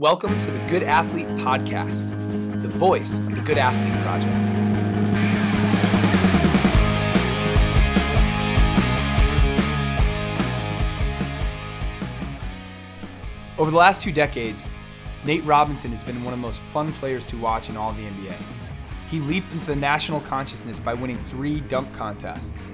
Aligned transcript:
Welcome 0.00 0.36
to 0.40 0.50
the 0.50 0.58
Good 0.66 0.82
Athlete 0.82 1.28
Podcast, 1.38 2.08
the 2.60 2.66
voice 2.66 3.18
of 3.18 3.36
the 3.36 3.40
Good 3.42 3.58
Athlete 3.58 3.94
Project. 4.02 4.34
Over 13.56 13.70
the 13.70 13.76
last 13.76 14.02
two 14.02 14.10
decades, 14.10 14.68
Nate 15.24 15.44
Robinson 15.44 15.92
has 15.92 16.02
been 16.02 16.24
one 16.24 16.34
of 16.34 16.40
the 16.40 16.44
most 16.44 16.60
fun 16.60 16.92
players 16.94 17.24
to 17.26 17.36
watch 17.36 17.68
in 17.68 17.76
all 17.76 17.90
of 17.90 17.96
the 17.96 18.02
NBA. 18.02 18.34
He 19.12 19.20
leaped 19.20 19.52
into 19.52 19.66
the 19.66 19.76
national 19.76 20.18
consciousness 20.22 20.80
by 20.80 20.94
winning 20.94 21.18
three 21.18 21.60
dunk 21.60 21.94
contests, 21.94 22.72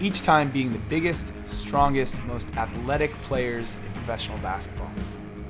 each 0.00 0.20
time 0.20 0.50
being 0.50 0.70
the 0.70 0.78
biggest, 0.90 1.32
strongest, 1.46 2.22
most 2.24 2.54
athletic 2.58 3.10
players 3.22 3.76
in 3.76 3.92
professional 3.94 4.36
basketball. 4.40 4.90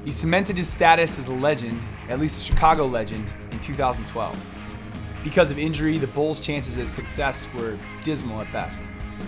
He 0.09 0.13
cemented 0.13 0.57
his 0.57 0.71
status 0.71 1.19
as 1.19 1.29
a 1.29 1.35
legend, 1.35 1.85
at 2.09 2.19
least 2.19 2.39
a 2.39 2.43
Chicago 2.43 2.87
legend, 2.87 3.31
in 3.51 3.61
2012. 3.61 4.35
Because 5.23 5.51
of 5.51 5.59
injury, 5.59 5.99
the 5.99 6.07
Bulls' 6.07 6.41
chances 6.41 6.79
of 6.79 6.89
success 6.89 7.47
were 7.53 7.79
dismal 8.05 8.41
at 8.41 8.51
best. 8.51 8.81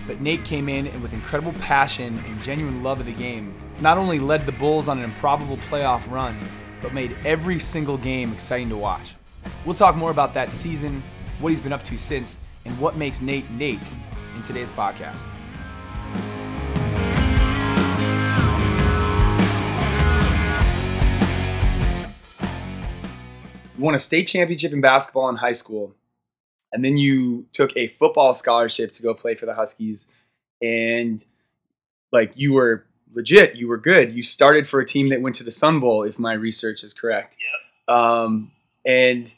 But 0.07 0.21
Nate 0.21 0.43
came 0.43 0.67
in 0.67 0.87
and, 0.87 0.99
with 1.03 1.13
incredible 1.13 1.53
passion 1.59 2.17
and 2.25 2.41
genuine 2.41 2.81
love 2.81 2.99
of 2.99 3.05
the 3.05 3.11
game, 3.11 3.53
not 3.79 3.99
only 3.99 4.17
led 4.17 4.47
the 4.47 4.53
Bulls 4.53 4.87
on 4.87 4.97
an 4.97 5.03
improbable 5.03 5.57
playoff 5.57 6.09
run, 6.09 6.39
but 6.81 6.95
made 6.95 7.15
every 7.25 7.59
single 7.59 7.99
game 7.99 8.33
exciting 8.33 8.69
to 8.69 8.75
watch. 8.75 9.13
We'll 9.65 9.75
talk 9.75 9.95
more 9.95 10.09
about 10.09 10.33
that 10.33 10.51
season, 10.51 11.03
what 11.41 11.49
he's 11.49 11.61
been 11.61 11.73
up 11.73 11.83
to 11.83 11.97
since, 11.99 12.39
and 12.65 12.75
what 12.79 12.95
makes 12.95 13.21
Nate 13.21 13.47
Nate 13.51 13.91
in 14.35 14.41
today's 14.41 14.71
podcast. 14.71 15.27
You 23.81 23.85
won 23.85 23.95
a 23.95 23.99
state 23.99 24.27
championship 24.27 24.73
in 24.73 24.79
basketball 24.79 25.27
in 25.29 25.37
high 25.37 25.53
school, 25.53 25.95
and 26.71 26.85
then 26.85 26.97
you 26.97 27.47
took 27.51 27.75
a 27.75 27.87
football 27.87 28.31
scholarship 28.31 28.91
to 28.91 29.01
go 29.01 29.15
play 29.15 29.33
for 29.33 29.47
the 29.47 29.55
Huskies, 29.55 30.13
and 30.61 31.25
like 32.11 32.33
you 32.35 32.53
were 32.53 32.85
legit, 33.11 33.55
you 33.55 33.67
were 33.67 33.79
good. 33.79 34.13
You 34.13 34.21
started 34.21 34.67
for 34.67 34.81
a 34.81 34.85
team 34.85 35.07
that 35.07 35.23
went 35.23 35.35
to 35.37 35.43
the 35.43 35.49
Sun 35.49 35.79
Bowl, 35.79 36.03
if 36.03 36.19
my 36.19 36.33
research 36.33 36.83
is 36.83 36.93
correct. 36.93 37.35
Yep. 37.87 37.97
Um, 37.97 38.51
and 38.85 39.33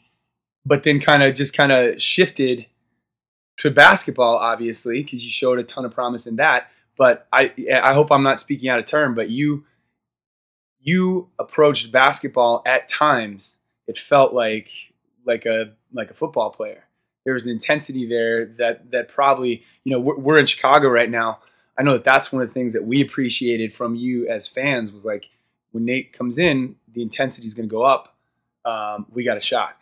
but 0.66 0.82
then 0.82 1.00
kind 1.00 1.22
of 1.22 1.34
just 1.34 1.56
kind 1.56 1.72
of 1.72 2.02
shifted 2.02 2.66
to 3.56 3.70
basketball, 3.70 4.36
obviously, 4.36 5.02
because 5.02 5.24
you 5.24 5.30
showed 5.30 5.58
a 5.58 5.64
ton 5.64 5.86
of 5.86 5.92
promise 5.92 6.26
in 6.26 6.36
that. 6.36 6.70
But 6.98 7.26
I 7.32 7.50
I 7.82 7.94
hope 7.94 8.12
I'm 8.12 8.22
not 8.22 8.40
speaking 8.40 8.68
out 8.68 8.78
of 8.78 8.84
turn, 8.84 9.14
but 9.14 9.30
you 9.30 9.64
you 10.80 11.30
approached 11.38 11.90
basketball 11.90 12.62
at 12.66 12.88
times. 12.88 13.62
It 13.86 13.98
felt 13.98 14.32
like 14.32 14.70
like 15.24 15.46
a 15.46 15.72
like 15.92 16.10
a 16.10 16.14
football 16.14 16.50
player. 16.50 16.84
There 17.24 17.34
was 17.34 17.46
an 17.46 17.52
intensity 17.52 18.06
there 18.06 18.46
that 18.58 18.90
that 18.90 19.08
probably 19.08 19.64
you 19.84 19.92
know 19.92 20.00
we're, 20.00 20.18
we're 20.18 20.38
in 20.38 20.46
Chicago 20.46 20.88
right 20.88 21.10
now. 21.10 21.40
I 21.76 21.82
know 21.82 21.92
that 21.94 22.04
that's 22.04 22.32
one 22.32 22.42
of 22.42 22.48
the 22.48 22.54
things 22.54 22.72
that 22.74 22.84
we 22.84 23.02
appreciated 23.02 23.72
from 23.72 23.94
you 23.96 24.28
as 24.28 24.46
fans 24.46 24.92
was 24.92 25.04
like 25.04 25.28
when 25.72 25.84
Nate 25.84 26.12
comes 26.12 26.38
in, 26.38 26.76
the 26.92 27.02
intensity 27.02 27.46
is 27.46 27.54
going 27.54 27.68
to 27.68 27.74
go 27.74 27.82
up. 27.82 28.16
Um, 28.64 29.06
we 29.10 29.24
got 29.24 29.36
a 29.36 29.40
shot. 29.40 29.76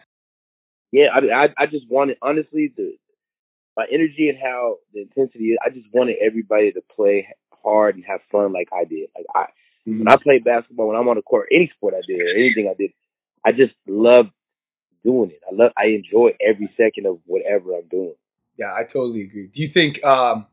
Yeah, 0.91 1.09
I, 1.14 1.44
I 1.44 1.48
I 1.59 1.66
just 1.66 1.89
wanted 1.89 2.16
honestly 2.22 2.72
the 2.77 2.97
my 3.77 3.87
energy 3.91 4.28
and 4.28 4.39
how 4.39 4.78
the 4.92 5.03
intensity 5.03 5.50
is. 5.50 5.59
I 5.64 5.70
just 5.70 5.87
wanted 5.92 6.16
everybody 6.20 6.72
to 6.72 6.83
play 6.94 7.28
hard 7.62 7.94
and 7.97 8.05
have 8.05 8.20
fun 8.31 8.53
like 8.53 8.69
I 8.72 8.84
did. 8.84 9.09
Like 9.14 9.27
I 9.34 9.47
Mm-hmm. 9.87 9.98
when 9.98 10.09
I 10.09 10.16
played 10.16 10.44
basketball, 10.44 10.89
when 10.89 10.97
I'm 10.97 11.09
on 11.09 11.16
the 11.16 11.22
court, 11.22 11.48
any 11.50 11.69
sport 11.75 11.94
I 11.94 12.03
did 12.06 12.20
anything 12.37 12.69
I 12.70 12.75
did, 12.78 12.92
I 13.45 13.53
just 13.53 13.75
love 13.87 14.27
doing 15.05 15.31
it. 15.31 15.41
I 15.51 15.55
love 15.55 15.73
I 15.77 15.87
enjoy 15.87 16.37
every 16.41 16.73
second 16.77 17.07
of 17.07 17.19
whatever 17.27 17.75
I'm 17.75 17.89
doing. 17.89 18.15
Yeah, 18.57 18.73
I 18.75 18.84
totally 18.84 19.23
agree. 19.23 19.49
Do 19.49 19.62
you 19.62 19.69
think? 19.69 20.03
Um, 20.05 20.47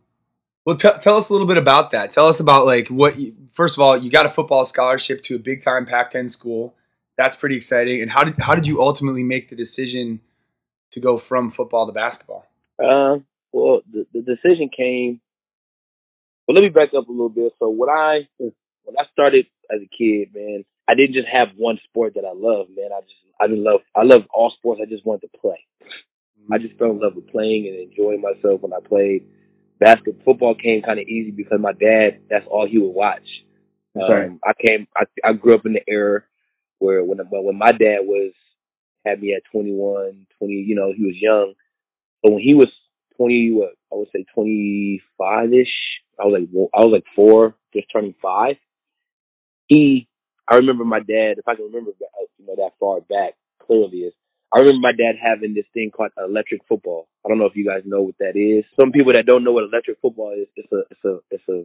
well, 0.65 0.75
t- 0.75 0.89
tell 0.99 1.17
us 1.17 1.29
a 1.29 1.33
little 1.33 1.47
bit 1.47 1.57
about 1.57 1.91
that. 1.91 2.11
Tell 2.11 2.27
us 2.27 2.39
about 2.39 2.65
like 2.65 2.87
what. 2.89 3.17
You, 3.19 3.35
first 3.51 3.77
of 3.77 3.81
all, 3.81 3.97
you 3.97 4.09
got 4.09 4.25
a 4.25 4.29
football 4.29 4.65
scholarship 4.65 5.21
to 5.21 5.35
a 5.35 5.39
big 5.39 5.61
time 5.61 5.85
Pac-10 5.85 6.29
school. 6.29 6.75
That's 7.17 7.35
pretty 7.35 7.55
exciting. 7.55 8.01
And 8.01 8.11
how 8.11 8.23
did 8.23 8.35
how 8.39 8.55
did 8.55 8.67
you 8.67 8.81
ultimately 8.81 9.23
make 9.23 9.49
the 9.49 9.55
decision 9.55 10.21
to 10.91 10.99
go 10.99 11.17
from 11.17 11.49
football 11.49 11.85
to 11.85 11.91
basketball? 11.91 12.45
Uh, 12.81 13.19
well, 13.51 13.81
the, 13.91 14.05
the 14.13 14.21
decision 14.21 14.69
came. 14.75 15.21
Well, 16.47 16.55
let 16.55 16.63
me 16.63 16.69
back 16.69 16.89
up 16.97 17.07
a 17.07 17.11
little 17.11 17.29
bit. 17.29 17.53
So 17.59 17.69
when 17.69 17.89
I 17.89 18.21
when 18.37 18.95
I 18.97 19.03
started 19.11 19.45
as 19.71 19.81
a 19.81 19.89
kid, 19.95 20.29
man, 20.33 20.65
I 20.89 20.95
didn't 20.95 21.13
just 21.13 21.27
have 21.31 21.49
one 21.55 21.77
sport 21.83 22.15
that 22.15 22.25
I 22.25 22.33
loved, 22.33 22.71
man. 22.75 22.89
I 22.91 23.01
just 23.01 23.13
I 23.39 23.47
didn't 23.47 23.63
love 23.63 23.81
I 23.95 24.03
love 24.03 24.23
all 24.33 24.51
sports. 24.57 24.81
I 24.83 24.89
just 24.89 25.05
wanted 25.05 25.29
to 25.31 25.37
play. 25.37 25.59
I 26.51 26.57
just 26.57 26.77
fell 26.79 26.91
in 26.91 26.99
love 26.99 27.15
with 27.15 27.29
playing 27.29 27.67
and 27.67 27.89
enjoying 27.89 28.21
myself 28.21 28.61
when 28.61 28.73
I 28.73 28.79
played. 28.79 29.25
Basketball, 29.79 30.23
football 30.25 30.55
came 30.55 30.81
kind 30.81 30.99
of 30.99 31.07
easy 31.07 31.31
because 31.31 31.59
my 31.59 31.73
dad, 31.73 32.21
that's 32.29 32.45
all 32.49 32.67
he 32.67 32.79
would 32.79 32.89
watch. 32.89 33.27
That's 33.93 34.09
um, 34.09 34.15
right. 34.15 34.31
I 34.43 34.53
came, 34.67 34.87
I, 34.95 35.03
I 35.23 35.33
grew 35.33 35.53
up 35.53 35.65
in 35.65 35.73
the 35.73 35.83
era 35.87 36.23
where 36.79 37.03
when, 37.03 37.19
when 37.19 37.57
my 37.57 37.71
dad 37.71 37.99
was, 38.01 38.33
had 39.05 39.21
me 39.21 39.33
at 39.33 39.43
21, 39.51 40.25
20, 40.37 40.53
you 40.53 40.75
know, 40.75 40.91
he 40.95 41.03
was 41.03 41.15
young. 41.19 41.53
But 42.23 42.33
when 42.33 42.41
he 42.41 42.53
was 42.53 42.67
20, 43.17 43.51
what, 43.53 43.71
I 43.91 43.95
would 43.95 44.09
say 44.13 44.25
25-ish, 44.35 45.67
I 46.19 46.25
was 46.25 46.39
like, 46.41 46.69
I 46.73 46.85
was 46.85 46.91
like 46.91 47.05
four, 47.15 47.55
just 47.73 47.87
turning 47.91 48.15
five. 48.21 48.55
He, 49.67 50.08
I 50.49 50.55
remember 50.57 50.85
my 50.85 50.99
dad, 50.99 51.37
if 51.37 51.47
I 51.47 51.55
can 51.55 51.65
remember, 51.65 51.91
uh, 51.91 52.25
you 52.39 52.47
know, 52.47 52.55
that 52.57 52.73
far 52.79 53.01
back 53.01 53.35
clearly 53.65 54.09
is, 54.09 54.13
I 54.53 54.59
remember 54.59 54.81
my 54.81 54.93
dad 54.93 55.15
having 55.21 55.53
this 55.53 55.67
thing 55.73 55.91
called 55.91 56.11
electric 56.17 56.61
football. 56.67 57.07
I 57.25 57.29
don't 57.29 57.39
know 57.39 57.45
if 57.47 57.55
you 57.55 57.65
guys 57.67 57.83
know 57.85 58.01
what 58.01 58.17
that 58.19 58.35
is. 58.35 58.65
Some 58.79 58.91
people 58.91 59.13
that 59.13 59.27
don't 59.27 59.43
know 59.43 59.51
what 59.53 59.65
electric 59.65 59.99
football 60.01 60.33
is, 60.33 60.47
it's 60.55 60.71
a, 60.71 60.81
it's 60.89 61.05
a, 61.05 61.19
it's 61.31 61.49
a, 61.49 61.59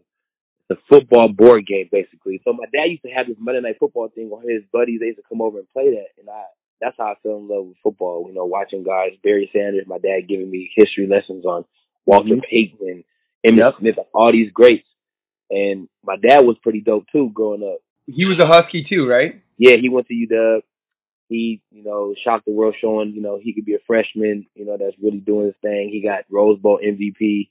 it's 0.71 0.81
a 0.81 0.83
football 0.91 1.29
board 1.29 1.67
game 1.67 1.89
basically. 1.93 2.41
So 2.45 2.53
my 2.53 2.67
dad 2.73 2.91
used 2.91 3.03
to 3.05 3.11
have 3.11 3.27
this 3.29 3.37
Monday 3.41 3.61
night 3.63 3.77
football 3.81 4.09
thing 4.15 4.31
where 4.31 4.43
his 4.49 4.65
buddies 4.73 5.01
they 5.01 5.07
used 5.07 5.19
to 5.19 5.25
come 5.29 5.43
over 5.43 5.59
and 5.59 5.69
play 5.73 5.91
that, 5.93 6.21
and 6.21 6.29
I, 6.31 6.45
that's 6.81 6.97
how 6.99 7.07
I 7.13 7.15
fell 7.23 7.39
in 7.39 7.49
love 7.49 7.67
with 7.67 7.77
football. 7.83 8.27
You 8.29 8.35
know, 8.35 8.45
watching 8.47 8.85
guys, 8.85 9.13
Barry 9.23 9.51
Sanders, 9.53 9.87
my 9.87 9.99
dad 9.99 10.29
giving 10.29 10.51
me 10.51 10.71
history 10.77 11.07
lessons 11.07 11.47
on 11.47 11.65
Walter 12.07 12.37
Mhm. 12.37 12.43
Payton, 12.51 13.05
Emmitt 13.47 13.59
Yep. 13.59 13.75
Smith, 13.81 13.99
all 14.15 14.33
these 14.33 14.53
greats. 14.53 14.87
And 15.51 15.89
my 16.05 16.17
dad 16.17 16.43
was 16.45 16.59
pretty 16.63 16.81
dope 16.81 17.07
too 17.13 17.31
growing 17.35 17.63
up. 17.65 17.81
He 18.07 18.25
was 18.25 18.41
a 18.41 18.47
Husky 18.47 18.83
too, 18.83 19.09
right? 19.09 19.41
Yeah, 19.59 19.77
he 19.81 19.89
went 19.89 20.07
to 20.09 20.15
UW. 20.15 20.61
He, 21.29 21.63
you 21.71 21.83
know, 21.83 22.15
shocked 22.23 22.45
the 22.45 22.53
world 22.53 22.75
showing, 22.81 23.13
you 23.15 23.23
know, 23.23 23.41
he 23.43 23.55
could 23.55 23.65
be 23.65 23.75
a 23.75 23.79
freshman, 23.87 24.47
you 24.55 24.67
know, 24.67 24.77
that's 24.79 24.95
really 25.03 25.19
doing 25.21 25.47
his 25.47 25.55
thing. 25.63 25.89
He 25.91 26.03
got 26.03 26.25
Rose 26.31 26.59
Bowl 26.59 26.79
MVP 26.85 27.49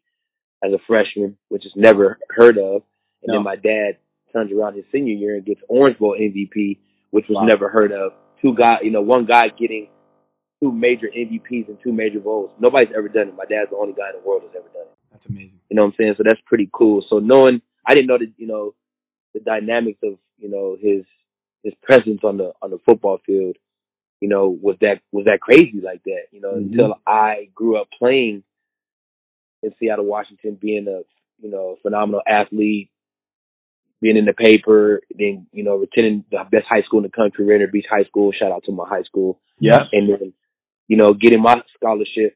as 0.64 0.72
a 0.72 0.78
freshman, 0.88 1.38
which 1.50 1.66
is 1.66 1.72
never 1.76 2.20
heard 2.30 2.58
of. 2.58 2.84
And 3.24 3.30
No. 3.30 3.34
then 3.36 3.44
my 3.44 3.56
dad 3.56 3.98
turns 4.32 4.52
around 4.52 4.76
his 4.76 4.86
senior 4.92 5.16
year 5.16 5.36
and 5.36 5.46
gets 5.46 5.62
Orange 5.68 5.98
Bowl 5.98 6.16
MVP, 6.18 6.78
which 7.10 7.28
was 7.28 7.38
Wow. 7.38 7.46
never 7.46 7.68
heard 7.68 7.92
of. 7.92 8.14
Two 8.42 8.54
guy, 8.54 8.78
you 8.84 8.92
know, 8.92 9.02
one 9.02 9.26
guy 9.26 9.50
getting 9.50 9.88
two 10.62 10.72
major 10.72 11.10
MVPs 11.14 11.68
and 11.68 11.78
two 11.84 11.92
major 11.92 12.20
bowls. 12.20 12.52
Nobody's 12.60 12.94
ever 12.96 13.10
done 13.10 13.30
it. 13.30 13.36
My 13.36 13.46
dad's 13.46 13.72
the 13.72 13.78
only 13.78 13.94
guy 13.94 14.10
in 14.12 14.22
the 14.22 14.28
world 14.28 14.44
that's 14.44 14.56
ever 14.56 14.70
done 14.74 14.84
it. 14.84 14.98
That's 15.12 15.30
amazing. 15.30 15.60
You 15.70 15.76
know 15.76 15.82
what 15.84 15.90
I'm 15.90 15.96
saying? 15.98 16.14
So 16.18 16.24
that's 16.24 16.40
pretty 16.46 16.70
cool. 16.72 17.04
So 17.10 17.20
knowing, 17.20 17.62
I 17.88 17.96
didn't 17.96 18.08
know 18.08 18.18
that, 18.20 18.32
you 18.38 18.48
know, 18.48 18.76
the 19.34 19.40
dynamics 19.40 20.00
of, 20.04 20.18
you 20.38 20.50
know, 20.50 20.78
his, 20.80 21.04
his 21.64 21.74
presence 21.82 22.22
on 22.24 22.38
the, 22.38 22.52
on 22.62 22.72
the 22.72 22.80
football 22.86 23.20
field, 23.26 23.56
you 24.22 24.30
know, 24.30 24.50
was 24.50 24.76
that, 24.82 25.00
was 25.12 25.26
that 25.26 25.40
crazy 25.42 25.82
like 25.84 26.04
that, 26.04 26.24
you 26.32 26.40
know, 26.42 26.54
Mhm. 26.54 26.72
until 26.72 26.96
I 27.08 27.50
grew 27.56 27.78
up 27.78 27.88
playing 27.98 28.44
in 29.62 29.74
Seattle, 29.80 30.06
Washington, 30.06 30.56
being 30.60 30.88
a, 30.88 31.02
you 31.42 31.50
know, 31.50 31.78
phenomenal 31.82 32.22
athlete, 32.28 32.90
being 34.02 34.18
in 34.18 34.26
the 34.26 34.34
paper, 34.34 35.02
then, 35.18 35.48
you 35.54 35.64
know, 35.64 35.82
attending 35.82 36.26
the 36.32 36.44
best 36.52 36.66
high 36.70 36.82
school 36.84 37.00
in 37.00 37.04
the 37.04 37.10
country, 37.10 37.46
Rainier 37.46 37.68
Beach 37.68 37.86
High 37.90 38.04
School. 38.04 38.32
Shout 38.34 38.52
out 38.52 38.64
to 38.66 38.72
my 38.72 38.88
high 38.88 39.04
school 39.04 39.40
Yeah. 39.60 39.88
and 39.94 40.10
then 40.10 40.34
you 40.90 40.98
know 40.98 41.14
getting 41.14 41.42
my 41.42 41.56
scholarship, 41.78 42.36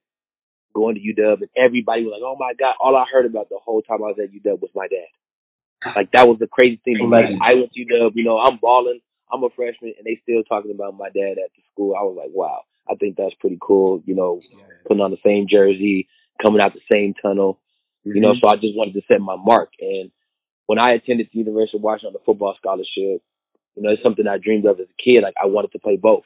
going 0.74 0.96
to 0.96 1.02
UW, 1.02 1.42
and 1.42 1.50
everybody 1.58 2.04
was 2.04 2.14
like, 2.14 2.22
"Oh 2.24 2.38
my 2.40 2.54
god!" 2.54 2.76
All 2.80 2.96
I 2.96 3.06
heard 3.12 3.26
about 3.26 3.50
the 3.50 3.58
whole 3.62 3.82
time 3.82 3.98
I 4.02 4.08
was 4.08 4.20
at 4.20 4.32
UW 4.32 4.62
was 4.62 4.72
my 4.74 4.88
dad. 4.88 5.08
Like 5.96 6.12
that 6.12 6.28
was 6.28 6.38
the 6.40 6.48
crazy 6.48 6.82
thing. 6.84 7.10
me. 7.10 7.40
I 7.42 7.54
went 7.56 7.72
to 7.74 7.86
UW, 7.86 8.12
you 8.16 8.24
know, 8.24 8.40
I'm 8.40 8.58
balling, 8.58 9.00
I'm 9.32 9.44
a 9.44 9.50
freshman, 9.56 9.94
and 9.98 10.06
they 10.06 10.20
still 10.24 10.44
talking 10.44 10.72
about 10.72 10.98
my 10.98 11.10
dad 11.10 11.38
at 11.44 11.52
the 11.56 11.62
school. 11.72 11.96
I 11.96 12.04
was 12.04 12.16
like, 12.18 12.32
"Wow, 12.34 12.64
I 12.90 12.96
think 12.96 13.18
that's 13.18 13.36
pretty 13.40 13.58
cool." 13.62 14.02
You 14.06 14.16
know, 14.16 14.42
putting 14.88 15.02
on 15.02 15.12
the 15.12 15.18
same 15.26 15.48
jersey, 15.50 16.08
coming 16.42 16.62
out 16.62 16.74
the 16.74 16.82
same 16.92 17.14
tunnel. 17.22 17.60
You 18.04 18.22
know, 18.22 18.32
mm-hmm. 18.32 18.40
so 18.42 18.50
I 18.50 18.56
just 18.56 18.76
wanted 18.76 18.94
to 18.94 19.02
set 19.08 19.20
my 19.20 19.36
mark. 19.36 19.72
And 19.82 20.12
when 20.68 20.80
I 20.80 20.94
attended 20.94 21.28
the 21.32 21.40
University 21.40 21.78
of 21.78 21.84
Washington 21.84 22.08
on 22.08 22.14
the 22.14 22.26
football 22.26 22.56
scholarship, 22.58 23.22
you 23.76 23.84
know, 23.84 23.92
it's 23.92 24.02
something 24.02 24.26
I 24.26 24.38
dreamed 24.38 24.66
of 24.66 24.80
as 24.80 24.88
a 24.88 25.02
kid. 25.04 25.24
Like 25.24 25.36
I 25.42 25.48
wanted 25.48 25.74
to 25.74 25.80
play 25.80 25.98
both. 25.98 26.24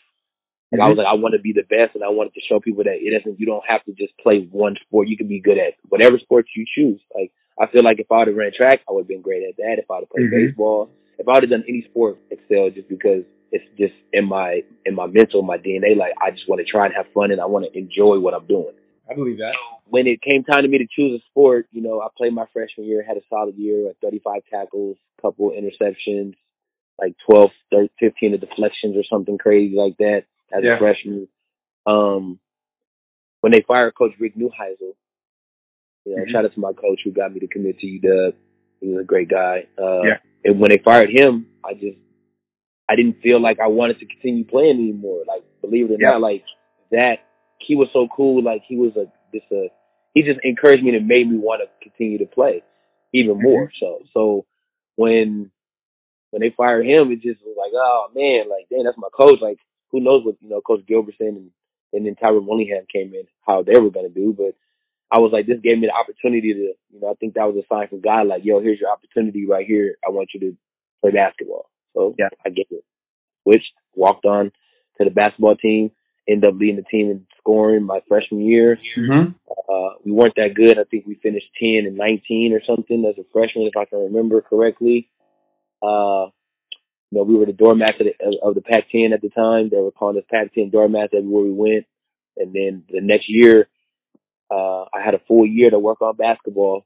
Like 0.71 0.79
I 0.79 0.87
was 0.87 0.97
like, 0.97 1.07
I 1.07 1.19
want 1.19 1.33
to 1.33 1.41
be 1.41 1.51
the 1.51 1.67
best, 1.67 1.95
and 1.95 2.03
I 2.03 2.09
wanted 2.09 2.33
to 2.35 2.41
show 2.47 2.61
people 2.61 2.85
that 2.85 2.95
it 2.95 3.11
isn't. 3.11 3.39
You 3.39 3.45
don't 3.45 3.65
have 3.67 3.83
to 3.85 3.91
just 3.91 4.15
play 4.23 4.47
one 4.49 4.77
sport. 4.79 5.09
You 5.09 5.17
can 5.17 5.27
be 5.27 5.41
good 5.41 5.57
at 5.57 5.75
whatever 5.89 6.17
sport 6.17 6.47
you 6.55 6.63
choose. 6.63 7.01
Like 7.13 7.31
I 7.61 7.67
feel 7.67 7.83
like 7.83 7.99
if 7.99 8.11
I 8.11 8.17
would 8.17 8.27
have 8.29 8.35
ran 8.35 8.51
track, 8.57 8.81
I 8.89 8.91
would 8.91 9.01
have 9.01 9.07
been 9.07 9.21
great 9.21 9.43
at 9.47 9.55
that. 9.57 9.75
If 9.77 9.85
I 9.91 9.95
would 9.95 10.01
have 10.01 10.09
played 10.09 10.31
Mhm. 10.31 10.47
baseball, 10.47 10.89
if 11.19 11.27
I 11.27 11.33
would 11.33 11.43
have 11.43 11.51
done 11.51 11.63
any 11.67 11.83
sport, 11.83 12.17
excel 12.31 12.71
just 12.71 12.89
because 12.89 13.23
it's 13.51 13.63
just 13.77 13.93
in 14.13 14.25
my 14.25 14.63
in 14.87 14.95
my 14.95 15.05
mental, 15.05 15.43
my 15.43 15.57
DNA. 15.59 15.93
Like 15.95 16.13
I 16.19 16.31
just 16.31 16.49
want 16.49 16.59
to 16.59 16.65
try 16.65 16.85
and 16.87 16.95
have 16.95 17.07
fun, 17.13 17.29
and 17.29 17.39
I 17.39 17.45
want 17.45 17.71
to 17.71 17.77
enjoy 17.77 18.17
what 18.19 18.33
I'm 18.33 18.47
doing. 18.47 18.73
I 19.07 19.13
believe 19.13 19.37
that. 19.37 19.55
When 19.85 20.07
it 20.07 20.21
came 20.21 20.43
time 20.43 20.63
to 20.63 20.69
me 20.69 20.79
to 20.79 20.87
choose 20.89 21.21
a 21.21 21.23
sport, 21.29 21.67
you 21.71 21.81
know, 21.81 22.01
I 22.01 22.07
played 22.17 22.33
my 22.33 22.45
freshman 22.51 22.87
year, 22.87 23.03
had 23.03 23.17
a 23.17 23.21
solid 23.29 23.55
year, 23.57 23.85
like 23.85 23.97
35 24.01 24.41
tackles, 24.49 24.97
couple 25.21 25.51
interceptions, 25.51 26.33
like 26.97 27.13
12, 27.29 27.51
13, 27.71 27.89
15 27.99 28.33
of 28.35 28.41
deflections 28.41 28.95
or 28.95 29.03
something 29.03 29.37
crazy 29.37 29.75
like 29.75 29.97
that 29.97 30.23
as 30.51 30.63
Yeah. 30.63 30.75
a 30.75 30.77
freshman. 30.79 31.27
Um, 31.85 32.39
when 33.41 33.51
they 33.51 33.61
fired 33.61 33.93
Coach 33.95 34.13
Rick 34.17 34.35
Neuheisel, 34.35 34.95
you 36.05 36.15
know, 36.15 36.23
Mhm. 36.23 36.31
shout 36.31 36.45
out 36.45 36.53
to 36.53 36.59
my 36.59 36.73
coach 36.73 37.01
who 37.03 37.11
got 37.11 37.33
me 37.33 37.39
to 37.39 37.47
commit 37.47 37.79
to 37.79 37.87
UW. 37.87 38.33
He 38.79 38.87
was 38.89 39.01
a 39.01 39.03
great 39.03 39.27
guy. 39.29 39.67
Uh, 39.77 40.01
Yeah. 40.03 40.17
And 40.43 40.59
when 40.59 40.69
they 40.69 40.77
fired 40.79 41.09
him, 41.11 41.47
I 41.63 41.73
just, 41.75 41.97
I 42.89 42.95
didn't 42.95 43.21
feel 43.21 43.39
like 43.39 43.59
I 43.59 43.67
wanted 43.67 43.99
to 43.99 44.05
continue 44.05 44.43
playing 44.43 44.77
anymore. 44.77 45.23
Like, 45.27 45.43
believe 45.61 45.91
it 45.91 45.95
or 45.95 45.97
Yeah. 45.99 46.09
not, 46.09 46.21
like 46.21 46.43
that, 46.89 47.19
he 47.59 47.75
was 47.75 47.89
so 47.93 48.07
cool. 48.07 48.41
Like, 48.41 48.63
he 48.63 48.75
was 48.75 48.95
a, 48.97 49.05
just 49.33 49.51
a, 49.51 49.69
he 50.13 50.23
just 50.23 50.39
encouraged 50.43 50.83
me 50.83 50.95
and 50.95 51.07
made 51.07 51.29
me 51.29 51.37
want 51.37 51.61
to 51.61 51.69
continue 51.87 52.17
to 52.17 52.25
play 52.25 52.63
even 53.13 53.39
more. 53.41 53.71
So, 53.79 53.99
so 54.13 54.45
when, 54.95 55.51
when 56.31 56.41
they 56.41 56.49
fired 56.49 56.85
him, 56.85 57.11
it 57.11 57.21
just 57.21 57.41
was 57.45 57.55
like, 57.57 57.71
oh 57.75 58.09
man, 58.15 58.49
like, 58.49 58.67
dang, 58.69 58.83
that's 58.83 58.97
my 58.97 59.09
coach. 59.13 59.39
Like, 59.41 59.59
who 59.91 59.99
knows 59.99 60.25
what, 60.25 60.35
you 60.41 60.49
know, 60.49 60.61
Coach 60.61 60.81
Gilbertson 60.89 61.27
and, 61.37 61.51
and 61.93 62.05
then 62.05 62.15
Tyrone 62.15 62.45
Willingham 62.47 62.85
came 62.91 63.13
in, 63.13 63.27
how 63.45 63.61
they 63.63 63.79
were 63.79 63.89
going 63.91 64.07
to 64.07 64.13
do. 64.13 64.33
But 64.33 64.55
I 65.11 65.19
was 65.19 65.31
like, 65.33 65.45
this 65.45 65.59
gave 65.61 65.77
me 65.77 65.87
the 65.87 65.93
opportunity 65.93 66.53
to, 66.53 66.73
you 66.93 67.01
know, 67.01 67.11
I 67.11 67.15
think 67.15 67.33
that 67.33 67.45
was 67.45 67.61
a 67.61 67.67
sign 67.67 67.89
from 67.89 68.01
God, 68.01 68.27
like, 68.27 68.45
yo, 68.45 68.61
here's 68.61 68.79
your 68.79 68.91
opportunity 68.91 69.45
right 69.45 69.65
here. 69.65 69.97
I 70.07 70.11
want 70.11 70.29
you 70.33 70.39
to 70.39 70.57
play 71.01 71.11
basketball. 71.11 71.69
So 71.93 72.15
Yeah. 72.17 72.29
I 72.45 72.49
get 72.49 72.67
it. 72.71 72.85
Which 73.43 73.63
walked 73.93 74.25
on 74.25 74.51
to 74.97 75.03
the 75.03 75.09
basketball 75.11 75.55
team, 75.57 75.91
ended 76.29 76.47
up 76.47 76.55
leading 76.57 76.77
the 76.77 76.83
team 76.83 77.11
in 77.11 77.25
scoring 77.39 77.83
my 77.83 77.99
freshman 78.07 78.41
year. 78.41 78.79
Mm-hmm. 78.97 79.31
Uh, 79.49 79.89
we 80.05 80.11
weren't 80.13 80.35
that 80.35 80.53
good. 80.55 80.79
I 80.79 80.83
think 80.85 81.05
we 81.05 81.15
finished 81.15 81.47
10 81.59 81.85
and 81.87 81.97
19 81.97 82.53
or 82.53 82.61
something 82.65 83.03
as 83.05 83.19
a 83.19 83.27
freshman, 83.33 83.67
if 83.67 83.75
I 83.75 83.85
can 83.85 83.99
remember 83.99 84.41
correctly. 84.41 85.09
Uh, 85.81 86.31
you 87.09 87.19
know, 87.19 87.23
we 87.23 87.35
were 87.35 87.45
the 87.45 87.51
doormats 87.51 87.99
of 87.99 88.07
the, 88.07 88.39
of 88.41 88.55
the 88.55 88.61
Pac-10 88.61 89.13
at 89.13 89.21
the 89.21 89.29
time. 89.29 89.69
They 89.69 89.77
were 89.77 89.91
calling 89.91 90.17
us 90.17 90.23
Pac-10 90.31 90.71
doormats 90.71 91.13
everywhere 91.13 91.43
we 91.43 91.51
went. 91.51 91.85
And 92.37 92.53
then 92.53 92.83
the 92.89 93.01
next 93.01 93.25
year, 93.27 93.67
uh, 94.51 94.83
I 94.93 95.01
had 95.03 95.13
a 95.13 95.21
full 95.27 95.45
year 95.45 95.69
to 95.69 95.79
work 95.79 96.01
on 96.01 96.15
basketball, 96.17 96.85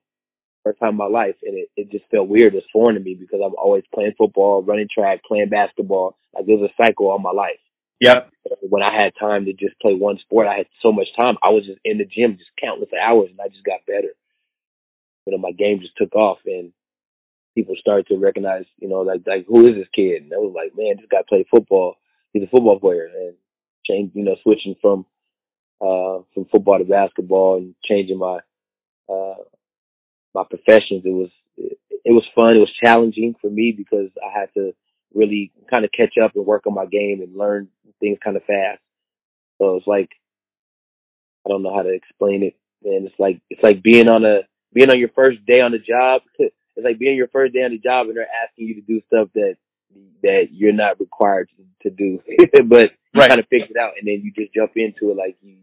first 0.63 0.79
time 0.79 0.91
in 0.91 0.97
my 0.97 1.07
life, 1.07 1.35
and 1.43 1.57
it, 1.57 1.69
it 1.75 1.91
just 1.91 2.05
felt 2.11 2.27
weird. 2.27 2.53
It's 2.53 2.67
foreign 2.71 2.95
to 2.95 3.01
me 3.01 3.15
because 3.19 3.41
I'm 3.43 3.55
always 3.57 3.83
playing 3.93 4.13
football, 4.17 4.63
running 4.63 4.87
track, 4.93 5.23
playing 5.27 5.49
basketball. 5.49 6.15
Like 6.33 6.45
it 6.47 6.59
was 6.59 6.69
a 6.69 6.83
cycle 6.83 7.09
all 7.09 7.19
my 7.19 7.31
life. 7.31 7.59
Yep. 8.01 8.29
When 8.61 8.83
I 8.83 8.93
had 8.93 9.13
time 9.19 9.45
to 9.45 9.53
just 9.53 9.79
play 9.79 9.93
one 9.93 10.19
sport, 10.19 10.47
I 10.47 10.57
had 10.57 10.67
so 10.81 10.91
much 10.91 11.07
time. 11.19 11.37
I 11.41 11.49
was 11.49 11.65
just 11.65 11.79
in 11.83 11.97
the 11.97 12.05
gym, 12.05 12.37
just 12.37 12.51
countless 12.61 12.89
hours, 12.93 13.29
and 13.31 13.39
I 13.41 13.47
just 13.47 13.65
got 13.65 13.85
better. 13.87 14.13
You 15.25 15.31
know, 15.31 15.39
my 15.39 15.51
game 15.51 15.79
just 15.79 15.97
took 15.97 16.13
off, 16.13 16.37
and 16.45 16.71
people 17.55 17.75
started 17.79 18.05
to 18.07 18.17
recognize, 18.17 18.65
you 18.77 18.89
know, 18.89 18.99
like 18.99 19.21
like 19.25 19.45
who 19.47 19.67
is 19.67 19.75
this 19.75 19.87
kid? 19.95 20.23
And 20.23 20.33
I 20.33 20.37
was 20.37 20.53
like, 20.55 20.73
man, 20.77 20.97
this 20.97 21.09
guy 21.09 21.23
played 21.27 21.47
football. 21.49 21.95
He's 22.33 22.43
a 22.43 22.47
football 22.47 22.79
player, 22.79 23.09
and 23.11 23.35
change, 23.87 24.11
you 24.13 24.23
know, 24.23 24.35
switching 24.43 24.75
from 24.81 25.05
uh 25.81 26.23
from 26.33 26.45
football 26.51 26.79
to 26.79 26.85
basketball 26.85 27.57
and 27.57 27.75
changing 27.87 28.19
my 28.19 28.39
uh 29.09 29.35
my 30.33 30.43
professions. 30.49 31.03
It 31.05 31.13
was 31.13 31.29
it, 31.57 31.77
it 32.05 32.11
was 32.11 32.25
fun. 32.35 32.55
It 32.55 32.59
was 32.59 32.73
challenging 32.83 33.35
for 33.41 33.49
me 33.49 33.73
because 33.77 34.09
I 34.25 34.37
had 34.39 34.53
to 34.55 34.73
really 35.13 35.51
kind 35.69 35.85
of 35.85 35.91
catch 35.91 36.15
up 36.23 36.33
and 36.35 36.45
work 36.45 36.67
on 36.67 36.73
my 36.73 36.85
game 36.85 37.21
and 37.21 37.35
learn 37.37 37.69
things 37.99 38.19
kind 38.23 38.37
of 38.37 38.43
fast. 38.45 38.81
So 39.59 39.77
it's 39.77 39.87
like 39.87 40.09
I 41.45 41.49
don't 41.49 41.63
know 41.63 41.75
how 41.75 41.83
to 41.83 41.93
explain 41.93 42.43
it, 42.43 42.55
man. 42.83 43.05
It's 43.07 43.19
like 43.19 43.41
it's 43.49 43.63
like 43.63 43.83
being 43.83 44.09
on 44.09 44.25
a 44.25 44.41
being 44.73 44.89
on 44.89 44.99
your 44.99 45.09
first 45.15 45.45
day 45.45 45.61
on 45.61 45.71
the 45.71 45.79
job. 45.79 46.23
It's 46.77 46.85
like 46.85 46.99
being 46.99 47.17
your 47.17 47.27
first 47.29 47.53
day 47.53 47.63
on 47.63 47.71
the 47.71 47.79
job 47.79 48.07
and 48.07 48.17
they're 48.17 48.27
asking 48.43 48.67
you 48.67 48.75
to 48.75 48.81
do 48.81 49.01
stuff 49.07 49.29
that 49.35 49.55
that 50.23 50.47
you're 50.51 50.73
not 50.73 50.99
required 50.99 51.49
to, 51.57 51.89
to 51.89 51.95
do, 51.95 52.19
but 52.67 52.87
you 53.13 53.21
Right. 53.21 53.29
kind 53.29 53.39
of 53.39 53.47
figure 53.49 53.67
it 53.71 53.77
out 53.77 53.93
and 53.99 54.07
then 54.07 54.21
you 54.23 54.31
just 54.33 54.53
jump 54.53 54.71
into 54.75 55.11
it 55.11 55.17
like 55.17 55.37
you 55.41 55.55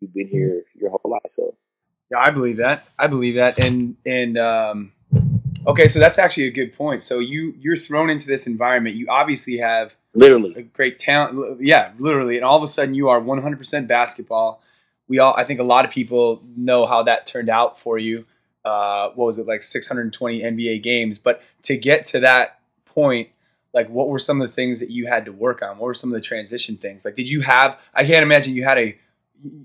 you've 0.00 0.14
been 0.14 0.28
here 0.28 0.64
your 0.74 0.90
whole 0.90 1.10
life. 1.10 1.32
So 1.36 1.54
Yeah, 2.10 2.18
I 2.18 2.30
believe 2.30 2.58
that. 2.58 2.86
I 2.98 3.06
believe 3.06 3.36
that. 3.36 3.62
And 3.64 3.96
and 4.04 4.38
um, 4.38 4.92
okay, 5.66 5.88
so 5.88 5.98
that's 5.98 6.18
actually 6.18 6.46
a 6.46 6.52
good 6.52 6.72
point. 6.72 7.02
So 7.02 7.18
you 7.18 7.54
you're 7.58 7.76
thrown 7.76 8.10
into 8.10 8.26
this 8.26 8.46
environment. 8.46 8.96
You 8.96 9.06
obviously 9.08 9.58
have 9.58 9.94
literally, 10.14 10.54
a 10.54 10.62
great 10.62 10.98
talent. 10.98 11.60
Yeah, 11.60 11.92
literally, 11.98 12.36
and 12.36 12.44
all 12.44 12.56
of 12.56 12.62
a 12.62 12.66
sudden 12.66 12.94
you 12.94 13.08
are 13.08 13.20
100% 13.20 13.86
basketball. 13.86 14.62
We 15.08 15.20
all, 15.20 15.34
I 15.36 15.44
think, 15.44 15.60
a 15.60 15.64
lot 15.64 15.84
of 15.84 15.90
people 15.92 16.42
know 16.56 16.84
how 16.84 17.04
that 17.04 17.26
turned 17.26 17.48
out 17.48 17.80
for 17.80 17.96
you. 17.96 18.24
Uh, 18.64 19.10
what 19.10 19.26
was 19.26 19.38
it 19.38 19.46
like 19.46 19.62
620 19.62 20.40
NBA 20.40 20.82
games? 20.82 21.20
But 21.20 21.42
to 21.62 21.76
get 21.76 22.04
to 22.06 22.20
that 22.20 22.58
point, 22.84 23.28
like, 23.72 23.88
what 23.88 24.08
were 24.08 24.18
some 24.18 24.40
of 24.40 24.48
the 24.48 24.52
things 24.52 24.80
that 24.80 24.90
you 24.90 25.06
had 25.06 25.26
to 25.26 25.32
work 25.32 25.62
on? 25.62 25.78
What 25.78 25.86
were 25.86 25.94
some 25.94 26.10
of 26.10 26.14
the 26.14 26.20
transition 26.20 26.76
things? 26.76 27.04
Like, 27.04 27.14
did 27.14 27.28
you 27.28 27.42
have? 27.42 27.78
I 27.94 28.04
can't 28.04 28.24
imagine 28.24 28.56
you 28.56 28.64
had 28.64 28.78
a 28.78 28.98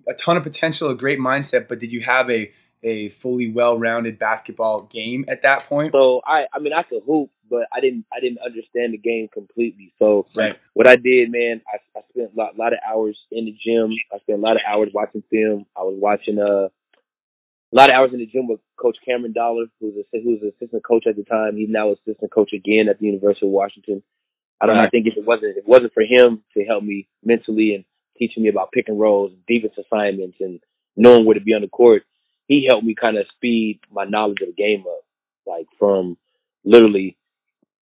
a 0.07 0.13
ton 0.13 0.37
of 0.37 0.43
potential, 0.43 0.89
a 0.89 0.95
great 0.95 1.19
mindset, 1.19 1.67
but 1.67 1.79
did 1.79 1.91
you 1.91 2.01
have 2.01 2.29
a 2.29 2.51
a 2.83 3.09
fully 3.09 3.51
well-rounded 3.51 4.17
basketball 4.17 4.81
game 4.83 5.23
at 5.27 5.43
that 5.43 5.65
point? 5.65 5.93
So 5.93 6.21
I, 6.25 6.45
I 6.51 6.57
mean, 6.59 6.73
I 6.73 6.81
could 6.81 7.03
hoop, 7.05 7.29
but 7.47 7.67
I 7.71 7.79
didn't, 7.79 8.05
I 8.11 8.19
didn't 8.19 8.39
understand 8.43 8.93
the 8.93 8.97
game 8.97 9.29
completely. 9.31 9.93
So 9.99 10.25
Right. 10.35 10.57
what 10.73 10.87
I 10.87 10.95
did, 10.95 11.31
man, 11.31 11.61
I, 11.71 11.77
I 11.95 12.01
spent 12.09 12.31
a 12.35 12.39
lot, 12.39 12.57
lot 12.57 12.73
of 12.73 12.79
hours 12.83 13.19
in 13.31 13.45
the 13.45 13.51
gym. 13.51 13.91
I 14.11 14.17
spent 14.17 14.39
a 14.39 14.41
lot 14.41 14.55
of 14.55 14.63
hours 14.67 14.89
watching 14.93 15.23
film. 15.29 15.67
I 15.77 15.81
was 15.83 15.95
watching 15.99 16.39
uh, 16.39 16.69
a 16.69 17.73
lot 17.73 17.91
of 17.91 17.95
hours 17.95 18.09
in 18.13 18.19
the 18.19 18.25
gym 18.25 18.47
with 18.47 18.59
Coach 18.81 18.97
Cameron 19.05 19.33
Dollar, 19.33 19.65
who's 19.79 19.93
a, 19.95 20.19
who 20.19 20.31
was 20.31 20.41
an 20.41 20.51
assistant 20.57 20.83
coach 20.83 21.05
at 21.07 21.15
the 21.15 21.23
time. 21.23 21.57
He's 21.57 21.69
now 21.69 21.91
assistant 21.91 22.31
coach 22.31 22.51
again 22.51 22.89
at 22.89 22.97
the 22.97 23.05
University 23.05 23.45
of 23.45 23.51
Washington. 23.51 24.01
I 24.59 24.65
don't 24.65 24.75
know. 24.75 24.81
I 24.81 24.89
think 24.89 25.07
if 25.07 25.17
it 25.17 25.25
wasn't, 25.25 25.51
if 25.51 25.57
it 25.57 25.67
wasn't 25.67 25.93
for 25.93 26.03
him 26.03 26.43
to 26.55 26.63
help 26.65 26.83
me 26.83 27.07
mentally 27.23 27.75
and 27.75 27.85
teaching 28.21 28.43
me 28.43 28.49
about 28.49 28.71
pick 28.71 28.87
and 28.89 28.99
rolls, 29.01 29.33
defense 29.49 29.73
assignments, 29.79 30.37
and 30.41 30.61
knowing 30.95 31.25
where 31.25 31.35
to 31.35 31.41
be 31.41 31.53
on 31.55 31.63
the 31.63 31.69
court, 31.69 32.03
he 32.47 32.67
helped 32.69 32.85
me 32.85 32.95
kind 32.95 33.17
of 33.17 33.25
speed 33.35 33.81
my 33.91 34.05
knowledge 34.05 34.39
of 34.43 34.49
the 34.49 34.53
game 34.63 34.85
up. 34.87 35.03
Like 35.47 35.67
from 35.79 36.17
literally 36.63 37.17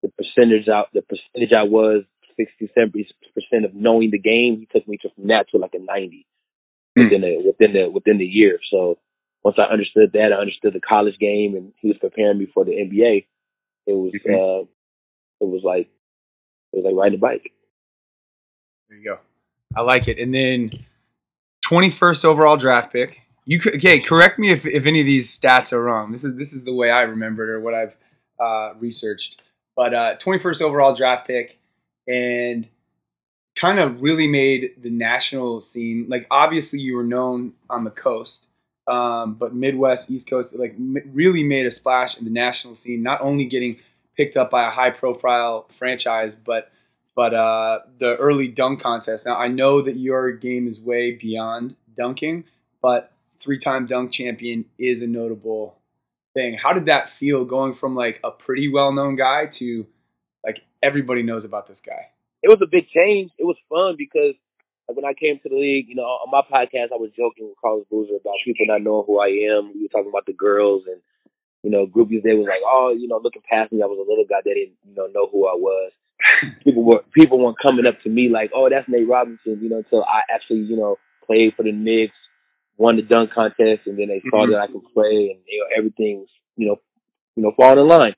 the 0.03 0.09
percentage 0.09 0.69
out, 0.69 0.87
the 0.93 1.01
percentage 1.01 1.53
I 1.57 1.63
was 1.63 2.03
60, 2.37 2.71
70 2.77 3.07
percent 3.33 3.65
of 3.65 3.73
knowing 3.73 4.11
the 4.11 4.19
game. 4.19 4.59
He 4.59 4.67
took 4.71 4.87
me 4.87 4.97
to 5.01 5.09
from 5.15 5.27
that 5.29 5.47
to 5.51 5.57
like 5.57 5.73
a 5.75 5.79
90 5.79 6.27
Hmm. 6.97 7.03
within 7.03 7.21
the 7.21 7.43
within 7.45 7.73
the 7.73 7.89
within 7.89 8.17
the 8.19 8.25
year. 8.25 8.59
So 8.71 8.99
once 9.43 9.57
I 9.59 9.71
understood 9.71 10.11
that, 10.13 10.33
I 10.33 10.41
understood 10.41 10.73
the 10.73 10.81
college 10.81 11.17
game, 11.19 11.55
and 11.55 11.73
he 11.81 11.89
was 11.89 11.97
preparing 11.99 12.39
me 12.39 12.47
for 12.53 12.65
the 12.65 12.73
NBA. 12.73 13.27
It 13.87 13.93
was 13.93 14.13
Mhm. 14.13 14.35
uh, 14.35 14.63
it 15.41 15.47
was 15.47 15.63
like 15.63 15.89
it 16.73 16.77
was 16.77 16.85
like 16.85 16.95
riding 16.95 17.19
a 17.19 17.21
bike. 17.21 17.51
There 18.89 18.97
you 18.97 19.03
go. 19.05 19.19
I 19.77 19.81
like 19.81 20.07
it. 20.07 20.17
And 20.17 20.33
then 20.33 20.71
21st 21.65 22.25
overall 22.25 22.57
draft 22.57 22.91
pick. 22.91 23.21
You 23.45 23.59
could, 23.59 23.75
okay? 23.75 23.99
Correct 23.99 24.39
me 24.39 24.51
if, 24.51 24.65
if 24.65 24.85
any 24.85 24.99
of 24.99 25.05
these 25.05 25.37
stats 25.37 25.71
are 25.71 25.83
wrong. 25.83 26.11
This 26.11 26.25
is 26.25 26.35
this 26.35 26.51
is 26.51 26.65
the 26.65 26.73
way 26.73 26.89
I 26.89 27.03
remember 27.03 27.43
it 27.43 27.55
or 27.55 27.61
what 27.61 27.73
I've 27.73 27.95
uh, 28.39 28.73
researched. 28.79 29.41
But 29.75 29.93
uh, 29.93 30.15
21st 30.17 30.61
overall 30.63 30.93
draft 30.93 31.27
pick, 31.27 31.59
and 32.07 32.67
kind 33.55 33.79
of 33.79 34.01
really 34.01 34.27
made 34.27 34.73
the 34.81 34.89
national 34.89 35.61
scene. 35.61 36.07
Like 36.09 36.27
obviously 36.29 36.79
you 36.79 36.95
were 36.95 37.03
known 37.03 37.53
on 37.69 37.83
the 37.83 37.91
coast, 37.91 38.49
um, 38.87 39.35
but 39.35 39.53
Midwest, 39.55 40.09
East 40.11 40.29
Coast, 40.29 40.57
like 40.57 40.73
m- 40.73 40.97
really 41.13 41.43
made 41.43 41.65
a 41.65 41.71
splash 41.71 42.17
in 42.17 42.25
the 42.25 42.31
national 42.31 42.75
scene. 42.75 43.03
Not 43.03 43.21
only 43.21 43.45
getting 43.45 43.77
picked 44.15 44.35
up 44.35 44.49
by 44.49 44.67
a 44.67 44.71
high 44.71 44.89
profile 44.89 45.65
franchise, 45.69 46.35
but 46.35 46.71
but 47.17 47.33
uh, 47.33 47.79
the 47.97 48.15
early 48.17 48.47
dunk 48.47 48.79
contest. 48.79 49.25
Now 49.25 49.37
I 49.37 49.47
know 49.47 49.81
that 49.81 49.95
your 49.97 50.31
game 50.31 50.67
is 50.67 50.79
way 50.79 51.13
beyond 51.13 51.75
dunking, 51.97 52.43
but 52.79 53.11
three-time 53.39 53.87
dunk 53.87 54.11
champion 54.11 54.65
is 54.77 55.01
a 55.01 55.07
notable 55.07 55.79
thing. 56.35 56.53
How 56.53 56.73
did 56.73 56.85
that 56.85 57.09
feel 57.09 57.43
going 57.43 57.73
from 57.73 57.95
like 57.95 58.19
a 58.23 58.29
pretty 58.29 58.71
well-known 58.71 59.15
guy 59.15 59.47
to 59.47 59.87
like 60.45 60.61
everybody 60.83 61.23
knows 61.23 61.43
about 61.43 61.65
this 61.65 61.81
guy? 61.81 62.11
It 62.43 62.49
was 62.49 62.61
a 62.61 62.69
big 62.69 62.87
change. 62.89 63.31
It 63.39 63.45
was 63.45 63.57
fun 63.67 63.95
because 63.97 64.35
like 64.87 64.95
when 64.95 65.03
I 65.03 65.13
came 65.13 65.39
to 65.41 65.49
the 65.49 65.55
league, 65.55 65.89
you 65.89 65.95
know, 65.95 66.03
on 66.03 66.29
my 66.29 66.41
podcast, 66.45 66.93
I 66.93 67.01
was 67.01 67.09
joking 67.17 67.49
with 67.49 67.57
Carlos 67.59 67.87
Boozer 67.89 68.13
about 68.21 68.35
people 68.45 68.67
not 68.67 68.83
knowing 68.83 69.05
who 69.07 69.19
I 69.19 69.57
am. 69.57 69.73
We 69.73 69.81
were 69.81 69.89
talking 69.89 70.09
about 70.09 70.27
the 70.27 70.33
girls 70.33 70.83
and, 70.85 71.01
you 71.63 71.71
know, 71.71 71.87
groupies. 71.87 72.21
They 72.21 72.37
was 72.37 72.45
like, 72.45 72.61
oh, 72.63 72.93
you 72.95 73.07
know, 73.07 73.19
looking 73.23 73.41
past 73.49 73.71
me. 73.71 73.81
I 73.81 73.87
was 73.87 73.97
a 73.97 74.07
little 74.07 74.25
guy. 74.29 74.45
They 74.45 74.53
didn't, 74.53 74.77
you 74.87 74.93
know, 74.93 75.07
know 75.07 75.27
who 75.27 75.47
I 75.47 75.57
was. 75.57 75.91
People 76.63 76.83
were 76.83 77.03
people 77.13 77.39
weren't 77.39 77.57
coming 77.61 77.85
up 77.85 78.01
to 78.03 78.09
me 78.09 78.29
like, 78.29 78.51
oh, 78.55 78.69
that's 78.69 78.87
Nate 78.89 79.07
Robinson, 79.07 79.59
you 79.61 79.69
know, 79.69 79.77
until 79.77 80.03
I 80.03 80.21
actually, 80.33 80.59
you 80.61 80.77
know, 80.77 80.97
played 81.25 81.53
for 81.55 81.63
the 81.63 81.71
Knicks, 81.71 82.15
won 82.77 82.95
the 82.95 83.01
dunk 83.03 83.31
contest, 83.31 83.81
and 83.85 83.97
then 83.97 84.07
they 84.07 84.21
saw 84.29 84.45
Mhm. 84.45 84.51
that 84.51 84.61
I 84.61 84.67
could 84.67 84.83
play, 84.93 85.31
and 85.31 85.39
you 85.47 85.59
know, 85.59 85.67
everything's, 85.77 86.29
you 86.55 86.67
know, 86.67 86.79
you 87.35 87.43
know, 87.43 87.51
falling 87.57 87.79
in 87.79 87.87
line. 87.87 88.15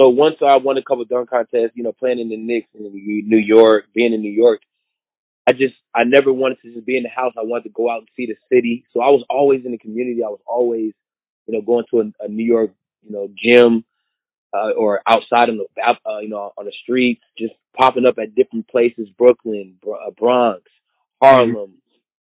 So 0.00 0.08
once 0.08 0.36
I 0.42 0.56
won 0.58 0.76
a 0.76 0.82
couple 0.82 1.04
dunk 1.04 1.30
contests, 1.30 1.72
you 1.74 1.84
know, 1.84 1.92
playing 1.92 2.18
in 2.18 2.28
the 2.28 2.36
Knicks 2.36 2.68
in 2.74 2.82
New 2.92 3.38
York, 3.38 3.84
being 3.94 4.12
in 4.12 4.22
New 4.22 4.32
York, 4.32 4.60
I 5.46 5.52
just 5.52 5.74
I 5.94 6.04
never 6.04 6.32
wanted 6.32 6.58
to 6.62 6.72
just 6.72 6.86
be 6.86 6.96
in 6.96 7.04
the 7.04 7.08
house. 7.10 7.34
I 7.36 7.42
wanted 7.44 7.64
to 7.64 7.70
go 7.70 7.90
out 7.90 7.98
and 8.00 8.08
see 8.16 8.26
the 8.26 8.36
city. 8.52 8.84
So 8.92 9.00
I 9.00 9.08
was 9.10 9.24
always 9.30 9.64
in 9.64 9.72
the 9.72 9.78
community. 9.78 10.24
I 10.24 10.28
was 10.28 10.40
always, 10.46 10.92
you 11.46 11.54
know, 11.54 11.60
going 11.60 11.84
to 11.90 12.00
a, 12.00 12.24
a 12.24 12.28
New 12.28 12.44
York, 12.44 12.70
you 13.02 13.12
know, 13.12 13.28
gym 13.36 13.84
uh, 14.54 14.70
or 14.76 15.00
outside 15.06 15.50
on 15.50 15.58
the 15.58 15.82
uh, 15.82 16.18
you 16.20 16.28
know 16.28 16.52
on 16.56 16.64
the 16.64 16.72
streets, 16.82 17.22
just 17.36 17.54
popping 17.78 18.06
up 18.06 18.16
at 18.22 18.34
different 18.34 18.68
places, 18.68 19.08
Brooklyn, 19.18 19.76
uh, 19.86 20.10
Bronx, 20.16 20.62
Harlem. 21.20 21.54
Mm-hmm. 21.54 21.72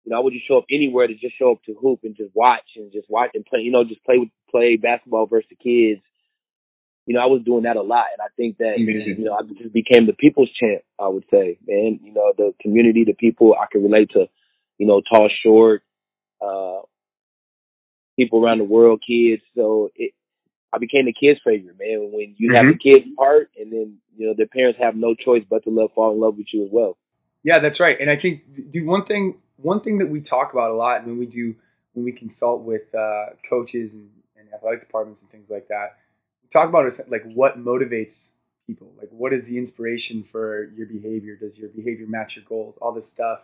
You 0.04 0.10
know, 0.10 0.16
I 0.16 0.20
would 0.20 0.32
just 0.32 0.48
show 0.48 0.58
up 0.58 0.64
anywhere 0.68 1.06
to 1.06 1.14
just 1.14 1.38
show 1.38 1.52
up 1.52 1.62
to 1.66 1.74
hoop 1.80 2.00
and 2.02 2.16
just 2.16 2.34
watch 2.34 2.66
and 2.74 2.90
just 2.92 3.08
watch 3.08 3.30
and 3.34 3.44
play. 3.44 3.60
You 3.60 3.70
know, 3.70 3.84
just 3.84 4.04
play 4.04 4.18
with 4.18 4.30
play 4.50 4.76
basketball 4.76 5.26
versus 5.26 5.50
the 5.50 5.56
kids 5.56 6.02
you 7.06 7.14
know, 7.14 7.20
I 7.20 7.26
was 7.26 7.42
doing 7.44 7.64
that 7.64 7.76
a 7.76 7.82
lot, 7.82 8.06
and 8.12 8.20
I 8.20 8.28
think 8.36 8.58
that 8.58 8.78
you 8.78 9.24
know, 9.24 9.34
I 9.34 9.42
just 9.42 9.72
became 9.72 10.06
the 10.06 10.12
people's 10.12 10.50
champ. 10.52 10.82
I 11.00 11.08
would 11.08 11.24
say, 11.30 11.58
man, 11.66 12.00
you 12.02 12.12
know, 12.12 12.32
the 12.36 12.54
community, 12.60 13.04
the 13.04 13.14
people 13.14 13.54
I 13.54 13.66
can 13.70 13.82
relate 13.82 14.10
to, 14.10 14.26
you 14.78 14.86
know, 14.86 15.00
tall, 15.00 15.28
short, 15.44 15.82
uh, 16.40 16.82
people 18.16 18.44
around 18.44 18.58
the 18.58 18.64
world, 18.64 19.02
kids. 19.06 19.42
So 19.56 19.90
it, 19.96 20.12
I 20.72 20.78
became 20.78 21.04
the 21.06 21.12
kids' 21.12 21.40
favorite, 21.44 21.76
man. 21.78 22.10
When 22.12 22.34
you 22.38 22.50
mm-hmm. 22.50 22.66
have 22.66 22.74
a 22.74 22.78
kid's 22.78 23.06
part, 23.16 23.50
and 23.58 23.72
then 23.72 23.98
you 24.16 24.26
know, 24.26 24.34
their 24.36 24.46
parents 24.46 24.78
have 24.80 24.96
no 24.96 25.14
choice 25.14 25.44
but 25.48 25.64
to 25.64 25.70
love, 25.70 25.90
fall 25.94 26.12
in 26.12 26.20
love 26.20 26.36
with 26.36 26.46
you 26.52 26.64
as 26.64 26.70
well. 26.72 26.96
Yeah, 27.42 27.58
that's 27.58 27.80
right. 27.80 27.96
And 28.00 28.10
I 28.10 28.16
think, 28.16 28.70
do 28.70 28.86
one 28.86 29.04
thing, 29.04 29.38
one 29.56 29.80
thing 29.80 29.98
that 29.98 30.08
we 30.08 30.20
talk 30.20 30.52
about 30.52 30.70
a 30.70 30.74
lot 30.74 31.04
when 31.06 31.18
we 31.18 31.26
do 31.26 31.54
when 31.94 32.04
we 32.04 32.12
consult 32.12 32.62
with 32.62 32.94
uh, 32.94 33.26
coaches 33.48 33.96
and, 33.96 34.10
and 34.36 34.48
athletic 34.54 34.80
departments 34.80 35.22
and 35.22 35.30
things 35.30 35.50
like 35.50 35.68
that 35.68 35.98
we 36.42 36.48
talk 36.48 36.68
about 36.68 36.90
like 37.08 37.24
what 37.32 37.58
motivates 37.58 38.34
people 38.66 38.92
like 38.98 39.08
what 39.10 39.32
is 39.32 39.44
the 39.44 39.58
inspiration 39.58 40.22
for 40.22 40.70
your 40.76 40.86
behavior 40.86 41.36
does 41.36 41.56
your 41.56 41.68
behavior 41.70 42.06
match 42.06 42.36
your 42.36 42.44
goals 42.48 42.76
all 42.80 42.92
this 42.92 43.08
stuff 43.08 43.40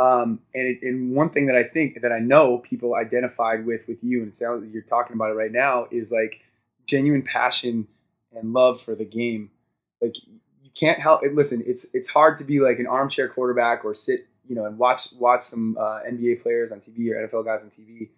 um, 0.00 0.38
and, 0.54 0.68
it, 0.68 0.78
and 0.82 1.14
one 1.14 1.30
thing 1.30 1.46
that 1.46 1.56
i 1.56 1.62
think 1.62 2.00
that 2.02 2.12
i 2.12 2.18
know 2.18 2.58
people 2.58 2.94
identified 2.94 3.64
with 3.64 3.86
with 3.88 3.98
you 4.02 4.20
and 4.20 4.28
it 4.28 4.36
sounds 4.36 4.62
like 4.62 4.72
you're 4.72 4.82
talking 4.82 5.14
about 5.14 5.30
it 5.30 5.34
right 5.34 5.52
now 5.52 5.86
is 5.90 6.12
like 6.12 6.40
genuine 6.88 7.22
passion 7.22 7.86
and 8.34 8.52
love 8.52 8.80
for 8.80 8.94
the 8.94 9.04
game 9.04 9.50
like 10.00 10.16
you 10.26 10.70
can't 10.74 10.98
help 10.98 11.24
it 11.24 11.34
listen 11.34 11.62
it's 11.66 11.86
it's 11.94 12.08
hard 12.08 12.36
to 12.36 12.44
be 12.44 12.60
like 12.60 12.78
an 12.78 12.86
armchair 12.86 13.28
quarterback 13.28 13.84
or 13.84 13.94
sit 13.94 14.26
you 14.48 14.54
know 14.54 14.64
and 14.64 14.78
watch 14.78 15.12
watch 15.18 15.42
some 15.42 15.76
uh, 15.78 16.00
nba 16.08 16.42
players 16.42 16.72
on 16.72 16.80
tv 16.80 17.10
or 17.10 17.28
nfl 17.28 17.44
guys 17.44 17.62
on 17.62 17.70
tv 17.70 18.08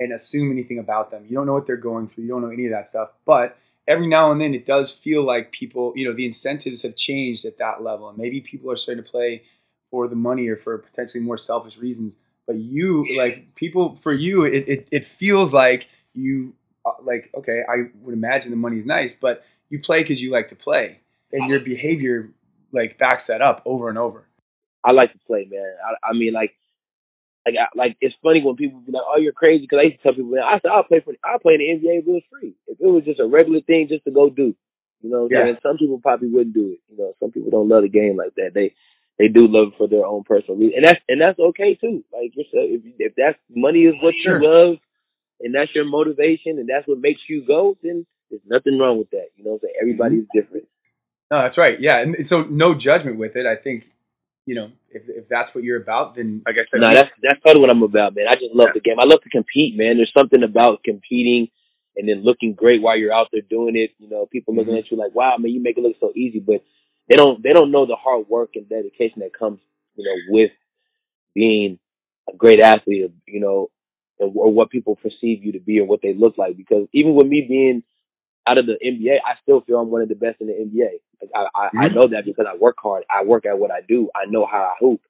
and 0.00 0.12
assume 0.12 0.52
anything 0.52 0.78
about 0.78 1.10
them 1.10 1.24
you 1.28 1.34
don't 1.34 1.46
know 1.46 1.54
what 1.54 1.66
they're 1.66 1.76
going 1.76 2.06
through 2.06 2.24
you 2.24 2.30
don't 2.30 2.42
know 2.42 2.50
any 2.50 2.66
of 2.66 2.70
that 2.70 2.86
stuff 2.86 3.10
but 3.24 3.58
every 3.88 4.06
now 4.06 4.30
and 4.30 4.40
then 4.40 4.54
it 4.54 4.66
does 4.66 4.92
feel 4.92 5.24
like 5.24 5.50
people, 5.50 5.92
you 5.96 6.06
know, 6.06 6.14
the 6.14 6.26
incentives 6.26 6.82
have 6.82 6.94
changed 6.94 7.44
at 7.46 7.58
that 7.58 7.82
level. 7.82 8.08
And 8.08 8.18
maybe 8.18 8.40
people 8.40 8.70
are 8.70 8.76
starting 8.76 9.02
to 9.02 9.10
play 9.10 9.42
for 9.90 10.06
the 10.06 10.14
money 10.14 10.46
or 10.48 10.56
for 10.56 10.76
potentially 10.78 11.24
more 11.24 11.38
selfish 11.38 11.78
reasons. 11.78 12.22
But 12.46 12.56
you, 12.56 13.06
like 13.16 13.48
people, 13.56 13.96
for 13.96 14.12
you, 14.12 14.44
it, 14.44 14.68
it, 14.68 14.88
it 14.92 15.04
feels 15.04 15.52
like 15.52 15.88
you, 16.14 16.54
Uh, 16.88 17.02
like, 17.02 17.30
okay, 17.34 17.62
I 17.68 17.84
would 18.02 18.14
imagine 18.14 18.50
the 18.50 18.56
money's 18.56 18.86
nice, 18.86 19.14
but 19.14 19.44
you 19.68 19.78
play 19.78 20.02
because 20.02 20.22
you 20.22 20.30
like 20.30 20.48
to 20.48 20.56
play. 20.56 21.00
And 21.30 21.50
your 21.50 21.60
behavior, 21.60 22.30
like, 22.72 22.96
backs 22.96 23.26
that 23.26 23.42
up 23.42 23.60
over 23.66 23.90
and 23.90 23.98
over. 23.98 24.26
I 24.82 24.92
like 24.92 25.12
to 25.12 25.18
play, 25.26 25.46
man. 25.50 25.74
I, 25.84 26.08
I 26.08 26.12
mean, 26.14 26.32
like, 26.32 26.54
like, 27.44 27.54
I, 27.56 27.66
like 27.76 27.96
it's 28.00 28.14
funny 28.22 28.42
when 28.42 28.56
people 28.56 28.80
be 28.80 28.92
like, 28.92 29.04
"Oh, 29.06 29.18
you're 29.18 29.32
crazy," 29.32 29.62
because 29.62 29.78
I 29.80 29.86
used 29.86 29.96
to 29.98 30.02
tell 30.02 30.14
people, 30.14 30.34
"I 30.42 30.58
said 30.60 30.70
I'll 30.70 30.84
play 30.84 31.00
for, 31.00 31.14
I'll 31.24 31.38
play 31.38 31.54
in 31.54 31.60
the 31.60 31.88
NBA 31.88 31.98
if 32.00 32.06
it 32.06 32.10
was 32.10 32.22
free. 32.30 32.54
If 32.66 32.78
it 32.80 32.86
was 32.86 33.04
just 33.04 33.20
a 33.20 33.26
regular 33.26 33.60
thing, 33.62 33.88
just 33.88 34.04
to 34.04 34.10
go 34.10 34.30
do." 34.30 34.54
You 35.02 35.10
know, 35.10 35.28
yeah. 35.30 35.46
and 35.46 35.58
some 35.62 35.78
people 35.78 36.00
probably 36.00 36.28
wouldn't 36.28 36.54
do 36.54 36.72
it. 36.72 36.80
You 36.88 36.98
know, 36.98 37.14
some 37.20 37.30
people 37.30 37.50
don't 37.50 37.68
love 37.68 37.82
the 37.82 37.88
game 37.88 38.16
like 38.16 38.34
that. 38.36 38.50
They 38.54 38.74
they 39.18 39.28
do 39.28 39.46
love 39.46 39.68
it 39.68 39.78
for 39.78 39.88
their 39.88 40.04
own 40.04 40.24
personal 40.24 40.58
reason, 40.58 40.74
and 40.76 40.84
that's 40.84 41.00
and 41.08 41.20
that's 41.20 41.38
okay 41.38 41.74
too. 41.74 42.04
Like 42.12 42.32
if 42.36 42.82
if 42.98 43.12
that's 43.16 43.38
money 43.48 43.84
is 43.84 43.94
what 44.02 44.14
sure. 44.14 44.42
you 44.42 44.50
love, 44.50 44.76
and 45.40 45.54
that's 45.54 45.74
your 45.74 45.84
motivation, 45.84 46.58
and 46.58 46.68
that's 46.68 46.86
what 46.86 46.98
makes 46.98 47.20
you 47.28 47.44
go, 47.46 47.76
then 47.82 48.06
there's 48.30 48.42
nothing 48.46 48.78
wrong 48.78 48.98
with 48.98 49.10
that. 49.10 49.28
You 49.36 49.44
know, 49.44 49.58
so 49.60 49.68
everybody's 49.80 50.24
mm-hmm. 50.24 50.38
different. 50.38 50.64
No, 51.30 51.42
that's 51.42 51.58
right. 51.58 51.78
Yeah, 51.80 51.98
and 51.98 52.26
so 52.26 52.44
no 52.44 52.74
judgment 52.74 53.18
with 53.18 53.36
it. 53.36 53.46
I 53.46 53.56
think 53.56 53.84
you 54.48 54.54
know, 54.54 54.70
if, 54.90 55.02
if 55.08 55.28
that's 55.28 55.54
what 55.54 55.62
you're 55.62 55.80
about, 55.80 56.16
then 56.16 56.40
I 56.46 56.52
guess 56.52 56.64
no, 56.72 56.88
that's 56.90 57.10
that's 57.22 57.38
totally 57.44 57.60
what 57.60 57.68
I'm 57.68 57.82
about, 57.82 58.16
man. 58.16 58.24
I 58.28 58.34
just 58.34 58.54
love 58.54 58.68
yeah. 58.68 58.72
the 58.74 58.80
game. 58.80 58.96
I 58.98 59.06
love 59.06 59.20
to 59.22 59.28
compete, 59.28 59.76
man. 59.76 59.98
There's 59.98 60.12
something 60.16 60.42
about 60.42 60.82
competing 60.82 61.48
and 61.96 62.08
then 62.08 62.24
looking 62.24 62.54
great 62.54 62.80
while 62.80 62.96
you're 62.96 63.12
out 63.12 63.26
there 63.30 63.42
doing 63.42 63.76
it. 63.76 63.90
You 63.98 64.08
know, 64.08 64.24
people 64.24 64.54
looking 64.54 64.72
mm-hmm. 64.72 64.86
at 64.86 64.90
you 64.90 64.96
like, 64.96 65.14
wow, 65.14 65.36
man, 65.38 65.52
you 65.52 65.62
make 65.62 65.76
it 65.76 65.82
look 65.82 65.96
so 66.00 66.12
easy, 66.16 66.40
but 66.40 66.62
they 67.10 67.16
don't 67.16 67.42
they 67.42 67.52
don't 67.52 67.70
know 67.70 67.84
the 67.84 67.96
hard 67.96 68.26
work 68.28 68.50
and 68.54 68.66
dedication 68.66 69.20
that 69.20 69.38
comes, 69.38 69.60
you 69.96 70.04
know, 70.04 70.32
with 70.32 70.50
being 71.34 71.78
a 72.32 72.34
great 72.34 72.60
athlete, 72.60 73.10
you 73.26 73.40
know, 73.40 73.68
or 74.18 74.52
what 74.52 74.70
people 74.70 74.96
perceive 74.96 75.44
you 75.44 75.52
to 75.52 75.60
be 75.60 75.78
and 75.78 75.88
what 75.88 76.00
they 76.02 76.14
look 76.14 76.36
like. 76.38 76.56
Because 76.56 76.86
even 76.92 77.14
with 77.14 77.26
me 77.26 77.46
being 77.48 77.82
out 78.46 78.58
of 78.58 78.66
the 78.66 78.78
NBA, 78.84 79.16
I 79.24 79.38
still 79.42 79.60
feel 79.60 79.78
I'm 79.78 79.90
one 79.90 80.02
of 80.02 80.08
the 80.08 80.14
best 80.14 80.40
in 80.40 80.46
the 80.46 80.54
NBA. 80.54 80.98
Like 81.20 81.30
I, 81.34 81.40
I, 81.54 81.66
mm-hmm. 81.66 81.78
I 81.78 81.88
know 81.88 82.08
that 82.10 82.24
because 82.24 82.46
I 82.48 82.56
work 82.56 82.76
hard. 82.82 83.04
I 83.10 83.24
work 83.24 83.46
at 83.46 83.58
what 83.58 83.70
I 83.70 83.80
do. 83.86 84.10
I 84.14 84.30
know 84.30 84.46
how 84.50 84.58
I 84.58 84.74
hoop. 84.80 85.00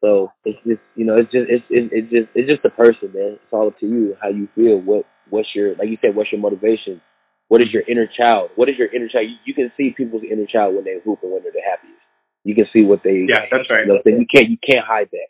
So 0.00 0.32
it's 0.44 0.58
just, 0.66 0.80
you 0.96 1.04
know, 1.04 1.18
it's 1.18 1.30
just, 1.30 1.46
it's, 1.48 1.64
it's, 1.68 1.92
it's 1.92 2.10
just, 2.10 2.28
it's 2.34 2.48
just 2.48 2.64
a 2.64 2.70
person, 2.70 3.12
man. 3.12 3.36
It's 3.36 3.52
all 3.52 3.68
up 3.68 3.78
to 3.80 3.86
you 3.86 4.16
how 4.20 4.28
you 4.28 4.48
feel. 4.54 4.80
What, 4.80 5.04
what's 5.28 5.48
your, 5.54 5.76
like 5.76 5.88
you 5.88 5.98
said, 6.00 6.16
what's 6.16 6.32
your 6.32 6.40
motivation? 6.40 7.02
What 7.48 7.60
is 7.60 7.68
your 7.72 7.82
inner 7.86 8.06
child? 8.06 8.50
What 8.54 8.68
is 8.68 8.76
your 8.78 8.88
inner 8.88 9.08
child? 9.08 9.26
You, 9.28 9.36
you 9.44 9.54
can 9.54 9.72
see 9.76 9.92
people's 9.94 10.22
inner 10.24 10.46
child 10.46 10.74
when 10.74 10.84
they 10.84 10.96
hoop 11.04 11.18
and 11.22 11.32
when 11.32 11.42
they're 11.42 11.52
the 11.52 11.60
happiest. 11.60 12.00
You 12.44 12.54
can 12.54 12.66
see 12.72 12.82
what 12.82 13.02
they. 13.02 13.26
Yeah, 13.28 13.44
that's 13.50 13.70
right. 13.70 13.84
You, 13.84 13.92
know, 13.92 14.00
you 14.06 14.26
can't, 14.34 14.48
you 14.48 14.56
can't 14.56 14.86
hide 14.86 15.08
that. 15.12 15.28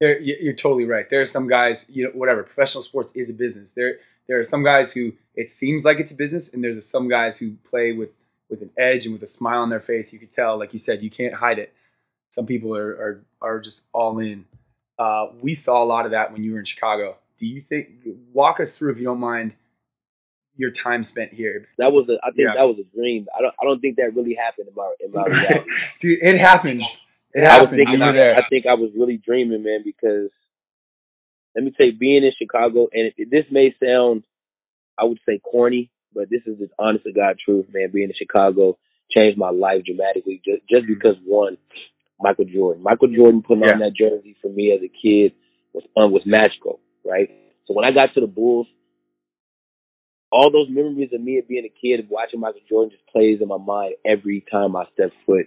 You're, 0.00 0.18
you're 0.20 0.52
totally 0.54 0.84
right. 0.84 1.08
There 1.10 1.20
are 1.20 1.26
some 1.26 1.48
guys, 1.48 1.90
you 1.92 2.04
know, 2.04 2.10
whatever. 2.10 2.42
Professional 2.42 2.82
sports 2.82 3.16
is 3.16 3.30
a 3.30 3.34
business. 3.34 3.72
There, 3.72 3.96
there 4.28 4.38
are 4.38 4.44
some 4.44 4.62
guys 4.62 4.92
who 4.92 5.12
it 5.34 5.50
seems 5.50 5.84
like 5.84 5.98
it's 5.98 6.12
a 6.12 6.16
business, 6.16 6.54
and 6.54 6.62
there's 6.62 6.84
some 6.86 7.08
guys 7.08 7.38
who 7.38 7.54
play 7.68 7.92
with 7.92 8.10
with 8.48 8.62
an 8.62 8.70
edge 8.78 9.04
and 9.04 9.12
with 9.12 9.22
a 9.22 9.26
smile 9.26 9.60
on 9.62 9.70
their 9.70 9.80
face. 9.80 10.12
You 10.12 10.18
could 10.18 10.30
tell, 10.30 10.58
like 10.58 10.72
you 10.72 10.78
said, 10.78 11.02
you 11.02 11.10
can't 11.10 11.34
hide 11.34 11.58
it. 11.58 11.72
Some 12.30 12.46
people 12.46 12.74
are 12.76 12.90
are, 12.90 13.24
are 13.40 13.60
just 13.60 13.88
all 13.92 14.18
in. 14.18 14.44
Uh, 14.98 15.28
we 15.40 15.54
saw 15.54 15.82
a 15.82 15.86
lot 15.86 16.04
of 16.04 16.12
that 16.12 16.32
when 16.32 16.42
you 16.44 16.52
were 16.52 16.58
in 16.58 16.64
Chicago. 16.64 17.16
Do 17.38 17.46
you 17.46 17.62
think? 17.62 17.88
Walk 18.32 18.60
us 18.60 18.78
through, 18.78 18.92
if 18.92 18.98
you 18.98 19.04
don't 19.04 19.20
mind, 19.20 19.54
your 20.56 20.70
time 20.70 21.04
spent 21.04 21.32
here. 21.32 21.68
That 21.78 21.92
was 21.92 22.08
a. 22.08 22.18
I 22.22 22.30
think 22.30 22.48
yeah. 22.48 22.54
that 22.56 22.64
was 22.64 22.78
a 22.78 22.96
dream. 22.96 23.26
I 23.36 23.42
don't. 23.42 23.54
I 23.60 23.64
don't 23.64 23.80
think 23.80 23.96
that 23.96 24.14
really 24.14 24.34
happened 24.34 24.68
in 24.68 24.74
my 24.74 24.94
in 25.00 25.12
my 25.12 25.24
reality. 25.40 25.70
Dude, 26.00 26.18
it 26.22 26.38
happened. 26.38 26.82
It. 27.34 27.44
I 27.44 27.60
was 27.60 27.70
thinking. 27.70 28.02
I, 28.02 28.32
I, 28.32 28.48
think 28.48 28.66
I 28.66 28.74
was 28.74 28.90
really 28.96 29.18
dreaming, 29.18 29.62
man, 29.62 29.82
because 29.84 30.30
let 31.54 31.64
me 31.64 31.72
say, 31.78 31.90
being 31.90 32.24
in 32.24 32.32
Chicago, 32.38 32.88
and 32.92 33.12
it, 33.16 33.30
this 33.30 33.44
may 33.50 33.74
sound, 33.82 34.24
I 34.98 35.04
would 35.04 35.18
say, 35.26 35.38
corny, 35.38 35.90
but 36.14 36.30
this 36.30 36.42
is 36.46 36.58
just 36.58 36.72
honest 36.78 37.04
to 37.04 37.12
God 37.12 37.36
truth, 37.44 37.66
man. 37.72 37.90
Being 37.92 38.08
in 38.08 38.14
Chicago 38.16 38.78
changed 39.16 39.38
my 39.38 39.50
life 39.50 39.84
dramatically 39.84 40.40
just 40.44 40.62
just 40.68 40.84
mm-hmm. 40.84 40.94
because 40.94 41.16
one, 41.24 41.58
Michael 42.20 42.46
Jordan. 42.46 42.82
Michael 42.82 43.08
Jordan 43.08 43.42
putting 43.42 43.64
yeah. 43.64 43.74
on 43.74 43.80
that 43.80 43.96
jersey 43.96 44.36
for 44.40 44.48
me 44.48 44.72
as 44.72 44.82
a 44.82 44.88
kid 44.88 45.32
was 45.72 45.84
fun, 45.94 46.12
was 46.12 46.22
magical, 46.24 46.80
right? 47.04 47.30
So 47.66 47.74
when 47.74 47.84
I 47.84 47.92
got 47.92 48.14
to 48.14 48.20
the 48.20 48.26
Bulls, 48.26 48.66
all 50.32 50.50
those 50.50 50.68
memories 50.68 51.10
of 51.12 51.20
me 51.20 51.40
being 51.46 51.66
a 51.66 51.80
kid 51.80 52.08
watching 52.08 52.40
Michael 52.40 52.60
Jordan 52.68 52.90
just 52.90 53.06
plays 53.08 53.40
in 53.40 53.48
my 53.48 53.58
mind 53.58 53.94
every 54.04 54.44
time 54.50 54.76
I 54.76 54.84
step 54.92 55.10
foot 55.26 55.46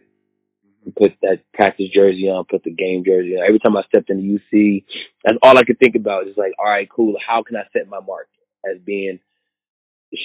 put 0.98 1.14
that 1.22 1.44
practice 1.54 1.88
jersey 1.94 2.28
on, 2.30 2.46
put 2.50 2.64
the 2.64 2.72
game 2.72 3.04
jersey 3.06 3.36
on. 3.36 3.46
Every 3.48 3.60
time 3.60 3.78
I 3.78 3.84
stepped 3.84 4.10
into 4.10 4.24
UC, 4.24 4.84
that's 5.24 5.38
all 5.44 5.58
I 5.58 5.64
could 5.64 5.80
think 5.80 5.96
about. 5.96 6.28
Is 6.28 6.38
like, 6.38 6.54
all 6.58 6.70
right, 6.70 6.90
cool. 6.90 7.16
How 7.26 7.44
can 7.44 7.56
I 7.56 7.64
set 7.74 7.88
my 7.88 8.00
mark 8.00 8.28
as 8.66 8.80
being 8.84 9.20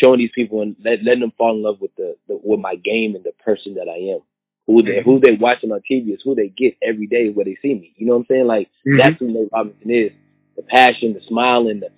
showing 0.02 0.18
these 0.18 0.30
people 0.34 0.62
and 0.62 0.76
let, 0.84 1.02
letting 1.04 1.20
them 1.20 1.32
fall 1.38 1.54
in 1.54 1.62
love 1.62 1.80
with 1.80 1.94
the, 1.96 2.16
the 2.28 2.38
with 2.42 2.60
my 2.60 2.74
game 2.74 3.14
and 3.14 3.24
the 3.24 3.32
person 3.44 3.74
that 3.74 3.88
I 3.88 4.14
am. 4.14 4.20
Who 4.66 4.82
they 4.82 5.00
who 5.04 5.20
they 5.20 5.38
watching 5.38 5.70
on 5.70 5.80
TV 5.88 6.12
is 6.12 6.20
who 6.24 6.34
they 6.34 6.48
get 6.48 6.76
every 6.82 7.06
day 7.06 7.30
where 7.30 7.44
they 7.44 7.56
see 7.62 7.74
me. 7.74 7.94
You 7.96 8.06
know 8.06 8.14
what 8.14 8.20
I'm 8.20 8.26
saying? 8.28 8.46
Like 8.46 8.68
mm-hmm. 8.86 8.98
that's 8.98 9.18
who 9.20 9.32
Nate 9.32 9.50
Robinson 9.52 9.90
is. 9.90 10.12
The 10.56 10.62
passion, 10.62 11.14
the 11.14 11.20
smiling, 11.28 11.80
the 11.80 11.90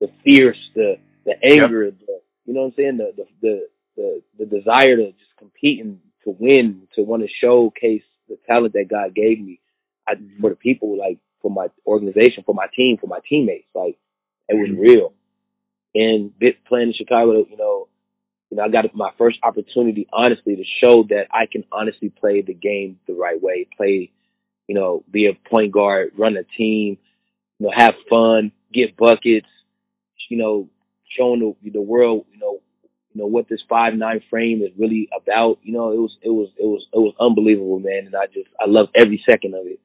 the 0.00 0.12
fierce, 0.22 0.58
the 0.76 0.94
the 1.24 1.34
anger, 1.42 1.86
yep. 1.86 1.94
the 1.98 2.20
you 2.46 2.54
know 2.54 2.60
what 2.60 2.66
I'm 2.66 2.74
saying? 2.76 2.96
The 2.98 3.12
the 3.16 3.24
the 3.42 3.68
the, 3.96 4.22
the 4.38 4.46
desire 4.46 4.96
to 4.96 5.10
just 5.10 5.36
compete 5.38 5.80
and 5.82 5.98
to 6.24 6.36
win, 6.38 6.88
to 6.94 7.02
want 7.02 7.22
to 7.22 7.28
showcase 7.40 8.02
the 8.28 8.36
talent 8.46 8.74
that 8.74 8.88
God 8.88 9.14
gave 9.14 9.40
me 9.40 9.60
I, 10.08 10.14
for 10.40 10.50
the 10.50 10.56
people, 10.56 10.98
like 10.98 11.18
for 11.42 11.50
my 11.50 11.68
organization, 11.86 12.42
for 12.44 12.54
my 12.54 12.66
team, 12.74 12.96
for 13.00 13.06
my 13.06 13.20
teammates. 13.28 13.68
Like 13.74 13.98
it 14.48 14.54
was 14.54 14.70
mm-hmm. 14.70 14.80
real. 14.80 15.12
And 15.94 16.32
playing 16.66 16.88
in 16.88 16.94
Chicago, 16.94 17.46
you 17.48 17.56
know, 17.56 17.88
you 18.50 18.56
know, 18.56 18.64
I 18.64 18.68
got 18.68 18.84
my 18.94 19.10
first 19.16 19.38
opportunity, 19.42 20.06
honestly, 20.12 20.56
to 20.56 20.64
show 20.82 21.04
that 21.08 21.26
I 21.32 21.46
can 21.50 21.64
honestly 21.72 22.08
play 22.08 22.42
the 22.42 22.54
game 22.54 22.98
the 23.06 23.14
right 23.14 23.40
way, 23.40 23.66
play, 23.76 24.10
you 24.66 24.74
know, 24.74 25.04
be 25.10 25.26
a 25.26 25.48
point 25.48 25.72
guard, 25.72 26.12
run 26.16 26.36
a 26.36 26.44
team, 26.56 26.98
you 27.58 27.66
know, 27.66 27.72
have 27.76 27.94
fun, 28.08 28.52
get 28.72 28.96
buckets, 28.96 29.48
you 30.28 30.36
know, 30.36 30.68
showing 31.16 31.56
the, 31.62 31.70
the 31.70 31.80
world, 31.80 32.26
you 32.32 32.38
know, 32.38 32.60
you 33.14 33.20
know 33.20 33.26
what 33.26 33.48
this 33.48 33.62
five 33.68 33.94
nine 33.94 34.20
frame 34.28 34.62
is 34.62 34.70
really 34.76 35.08
about. 35.16 35.58
You 35.62 35.72
know, 35.72 35.92
it 35.92 35.98
was 35.98 36.16
it 36.22 36.30
was 36.30 36.48
it 36.58 36.66
was 36.66 36.84
it 36.92 36.98
was 36.98 37.14
unbelievable, 37.20 37.78
man. 37.78 38.06
And 38.06 38.14
I 38.16 38.26
just 38.26 38.48
I 38.60 38.64
loved 38.66 38.90
every 38.94 39.22
second 39.28 39.54
of 39.54 39.66
it. 39.66 39.80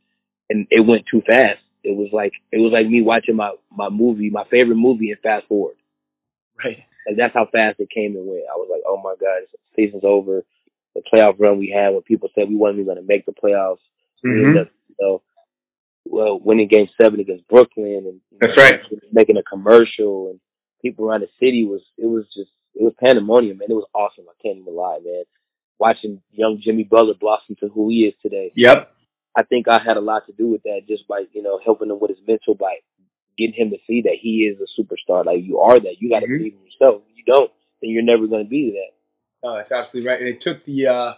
And 0.50 0.66
it 0.72 0.82
went 0.82 1.06
too 1.10 1.22
fast. 1.22 1.62
It 1.84 1.96
was 1.96 2.10
like 2.12 2.34
it 2.52 2.58
was 2.58 2.74
like 2.74 2.88
me 2.88 3.02
watching 3.02 3.36
my 3.36 3.54
my 3.72 3.90
movie, 3.90 4.30
my 4.32 4.46
favorite 4.50 4.76
movie, 4.78 5.12
and 5.12 5.20
fast 5.22 5.48
forward. 5.48 5.76
Right. 6.64 6.84
Like 7.08 7.18
that's 7.18 7.34
how 7.34 7.46
fast 7.46 7.80
it 7.80 7.90
came 7.90 8.16
and 8.16 8.28
went. 8.28 8.44
I 8.52 8.58
was 8.58 8.68
like, 8.70 8.82
oh 8.88 8.98
my 8.98 9.14
god, 9.20 9.44
season's 9.76 10.04
over. 10.04 10.44
The 10.96 11.04
playoff 11.14 11.40
run 11.40 11.60
we 11.60 11.70
had 11.70 11.94
when 11.94 12.02
people 12.02 12.30
said 12.34 12.50
we 12.50 12.56
weren't 12.56 12.76
even 12.76 12.86
going 12.86 12.98
to 12.98 13.04
make 13.04 13.26
the 13.26 13.32
playoffs. 13.32 13.78
Mhm. 14.26 14.60
up, 14.60 14.68
you 14.90 14.96
know, 15.00 15.22
well, 16.04 16.40
winning 16.40 16.68
Game 16.68 16.90
Seven 17.00 17.20
against 17.20 17.48
Brooklyn, 17.48 18.04
and 18.06 18.22
That's 18.42 18.58
know, 18.58 18.64
right. 18.64 18.82
making 19.14 19.38
a 19.38 19.44
commercial, 19.44 20.32
and 20.32 20.40
people 20.82 21.06
around 21.06 21.22
the 21.22 21.30
city 21.40 21.64
was 21.64 21.82
it 21.98 22.08
was 22.08 22.26
just 22.36 22.52
it 22.76 22.84
was 22.84 22.94
pandemonium, 23.04 23.58
man. 23.58 23.68
It 23.70 23.74
was 23.74 23.88
awesome. 23.94 24.26
I 24.30 24.36
can't 24.42 24.60
even 24.60 24.76
lie, 24.76 25.00
man. 25.04 25.24
Watching 25.80 26.22
young 26.32 26.62
Jimmy 26.64 26.84
Butler 26.84 27.14
blossom 27.20 27.56
to 27.62 27.70
who 27.70 27.90
he 27.90 28.02
is 28.06 28.14
today, 28.22 28.50
Yep. 28.56 28.92
I 29.38 29.44
think 29.44 29.68
I 29.70 29.80
had 29.86 29.96
a 29.98 30.02
lot 30.02 30.26
to 30.26 30.34
do 30.34 30.48
with 30.48 30.64
that, 30.64 30.82
just 30.88 31.08
by 31.08 31.24
you 31.32 31.42
know 31.42 31.60
helping 31.64 31.90
him 31.90 32.00
with 32.00 32.10
his 32.10 32.20
mental, 32.28 32.56
by 32.56 32.76
getting 33.38 33.54
him 33.54 33.70
to 33.70 33.78
see 33.88 34.02
that 34.02 34.16
he 34.22 34.52
is 34.52 34.58
a 34.60 34.82
superstar. 34.82 35.26
Like 35.26 35.44
you 35.44 35.60
are 35.60 35.80
that. 35.80 35.96
You 36.00 36.10
got 36.10 36.20
to 36.20 36.26
Mhm. 36.26 36.38
believe 36.40 36.54
in 36.56 36.66
yourself. 36.66 37.04
If 37.10 37.18
you 37.18 37.24
don't, 37.26 37.52
then 37.82 37.92
you're 37.92 38.04
never 38.04 38.28
going 38.28 38.44
to 38.44 38.50
be 38.50 38.72
that. 38.72 39.48
Oh, 39.48 39.56
that's 39.56 39.72
absolutely 39.72 40.10
right. 40.10 40.20
And 40.20 40.28
it 40.28 40.40
took 40.42 40.66
the 40.66 40.88
uh 40.88 41.14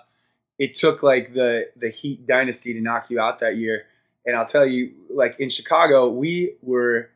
it 0.60 0.76
took 0.76 1.02
like 1.02 1.34
the 1.34 1.70
the 1.76 1.90
Heat 1.90 2.28
dynasty 2.28 2.74
to 2.74 2.82
knock 2.82 3.10
you 3.10 3.20
out 3.20 3.40
that 3.40 3.56
year. 3.58 3.86
And 4.28 4.36
I'll 4.38 4.46
tell 4.46 4.66
you, 4.68 4.92
like 5.10 5.40
in 5.40 5.50
Chicago, 5.50 6.10
we 6.10 6.56
were 6.62 7.10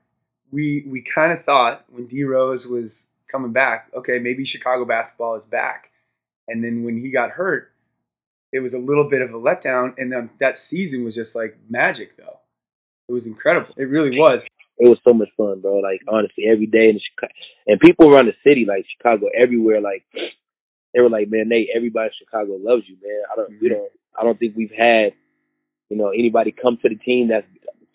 we 0.52 0.84
we 0.88 1.02
kind 1.02 1.32
of 1.32 1.44
thought 1.46 1.86
when 1.90 2.08
D 2.08 2.24
Rose 2.24 2.68
was 2.68 3.12
coming 3.30 3.52
back, 3.52 3.90
okay, 3.96 4.20
maybe 4.20 4.46
Chicago 4.46 4.86
basketball 4.86 5.36
is 5.36 5.46
back. 5.46 5.92
And 6.48 6.64
then 6.64 6.84
when 6.84 6.98
he 6.98 7.10
got 7.12 7.32
hurt, 7.32 7.72
it 8.52 8.60
was 8.60 8.74
a 8.74 8.80
little 8.80 9.10
bit 9.10 9.22
of 9.22 9.32
a 9.32 9.38
letdown. 9.38 9.94
And 9.98 10.12
then 10.12 10.30
that 10.40 10.58
season 10.58 11.04
was 11.04 11.16
just 11.16 11.36
like 11.36 11.58
magic, 11.70 12.18
though. 12.18 12.40
It 13.08 13.14
was 13.14 13.28
incredible. 13.28 13.74
It 13.78 13.90
really 13.90 14.18
was. 14.20 14.48
It 14.78 14.90
was 14.90 15.00
so 15.08 15.14
much 15.14 15.30
fun, 15.38 15.62
bro. 15.62 15.78
Like 15.78 16.02
honestly, 16.08 16.46
every 16.50 16.66
day 16.66 16.90
in 16.90 17.00
Chicago, 17.00 17.34
and 17.68 17.80
people 17.80 18.14
around 18.14 18.28
the 18.28 18.34
city, 18.44 18.66
like 18.68 18.86
Chicago, 18.98 19.28
everywhere, 19.36 19.80
like 19.82 20.04
they 20.94 21.02
were 21.02 21.10
like, 21.10 21.30
man, 21.30 21.50
Nate, 21.50 21.70
everybody 21.76 22.08
in 22.08 22.26
Chicago 22.26 22.58
loves 22.60 22.84
you, 22.88 22.98
man. 23.02 23.22
I 23.32 23.36
don't, 23.36 23.50
we 23.62 23.68
Mhm. 23.68 23.72
don't, 23.72 23.92
I 24.20 24.24
don't 24.24 24.40
think 24.40 24.56
we've 24.56 24.72
had, 24.72 25.14
you 25.90 25.98
know, 25.98 26.10
anybody 26.10 26.52
come 26.52 26.78
to 26.82 26.90
the 26.90 26.96
team 26.96 27.30
that 27.30 27.46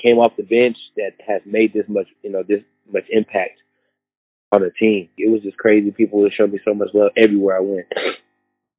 came 0.00 0.18
off 0.18 0.37
the 0.37 0.42
bench 0.42 0.76
that 0.96 1.12
has 1.26 1.42
made 1.44 1.72
this 1.72 1.88
much, 1.88 2.08
you 2.22 2.30
know, 2.30 2.42
this 2.42 2.62
much 2.90 3.04
impact 3.10 3.60
on 4.52 4.62
the 4.62 4.71
team. 4.71 5.09
It 5.16 5.30
was 5.30 5.42
just 5.42 5.57
crazy. 5.59 5.90
People 5.90 6.21
would 6.21 6.33
show 6.33 6.47
me 6.47 6.59
so 6.64 6.75
much 6.75 6.88
love 6.95 7.12
everywhere 7.16 7.57
I 7.57 7.61
went. 7.61 7.87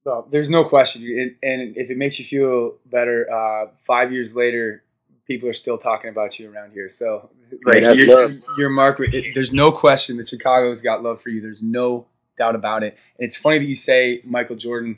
Well, 0.03 0.27
there's 0.31 0.49
no 0.49 0.63
question, 0.63 1.03
and, 1.03 1.35
and 1.43 1.77
if 1.77 1.91
it 1.91 1.97
makes 1.97 2.17
you 2.17 2.25
feel 2.25 2.77
better, 2.87 3.31
uh, 3.31 3.67
five 3.85 4.11
years 4.11 4.35
later, 4.35 4.83
people 5.27 5.47
are 5.47 5.53
still 5.53 5.77
talking 5.77 6.09
about 6.09 6.39
you 6.39 6.51
around 6.51 6.71
here. 6.71 6.89
So, 6.89 7.29
like, 7.65 7.83
that's 7.83 7.95
your, 7.95 8.29
your 8.57 8.69
mark, 8.69 8.99
it, 8.99 9.35
there's 9.35 9.53
no 9.53 9.71
question 9.71 10.17
that 10.17 10.27
Chicago's 10.27 10.81
got 10.81 11.03
love 11.03 11.21
for 11.21 11.29
you. 11.29 11.39
There's 11.39 11.61
no 11.61 12.07
doubt 12.37 12.55
about 12.55 12.83
it. 12.83 12.97
And 13.17 13.25
it's 13.25 13.35
funny 13.37 13.59
that 13.59 13.65
you 13.65 13.75
say 13.75 14.21
Michael 14.25 14.55
Jordan. 14.55 14.97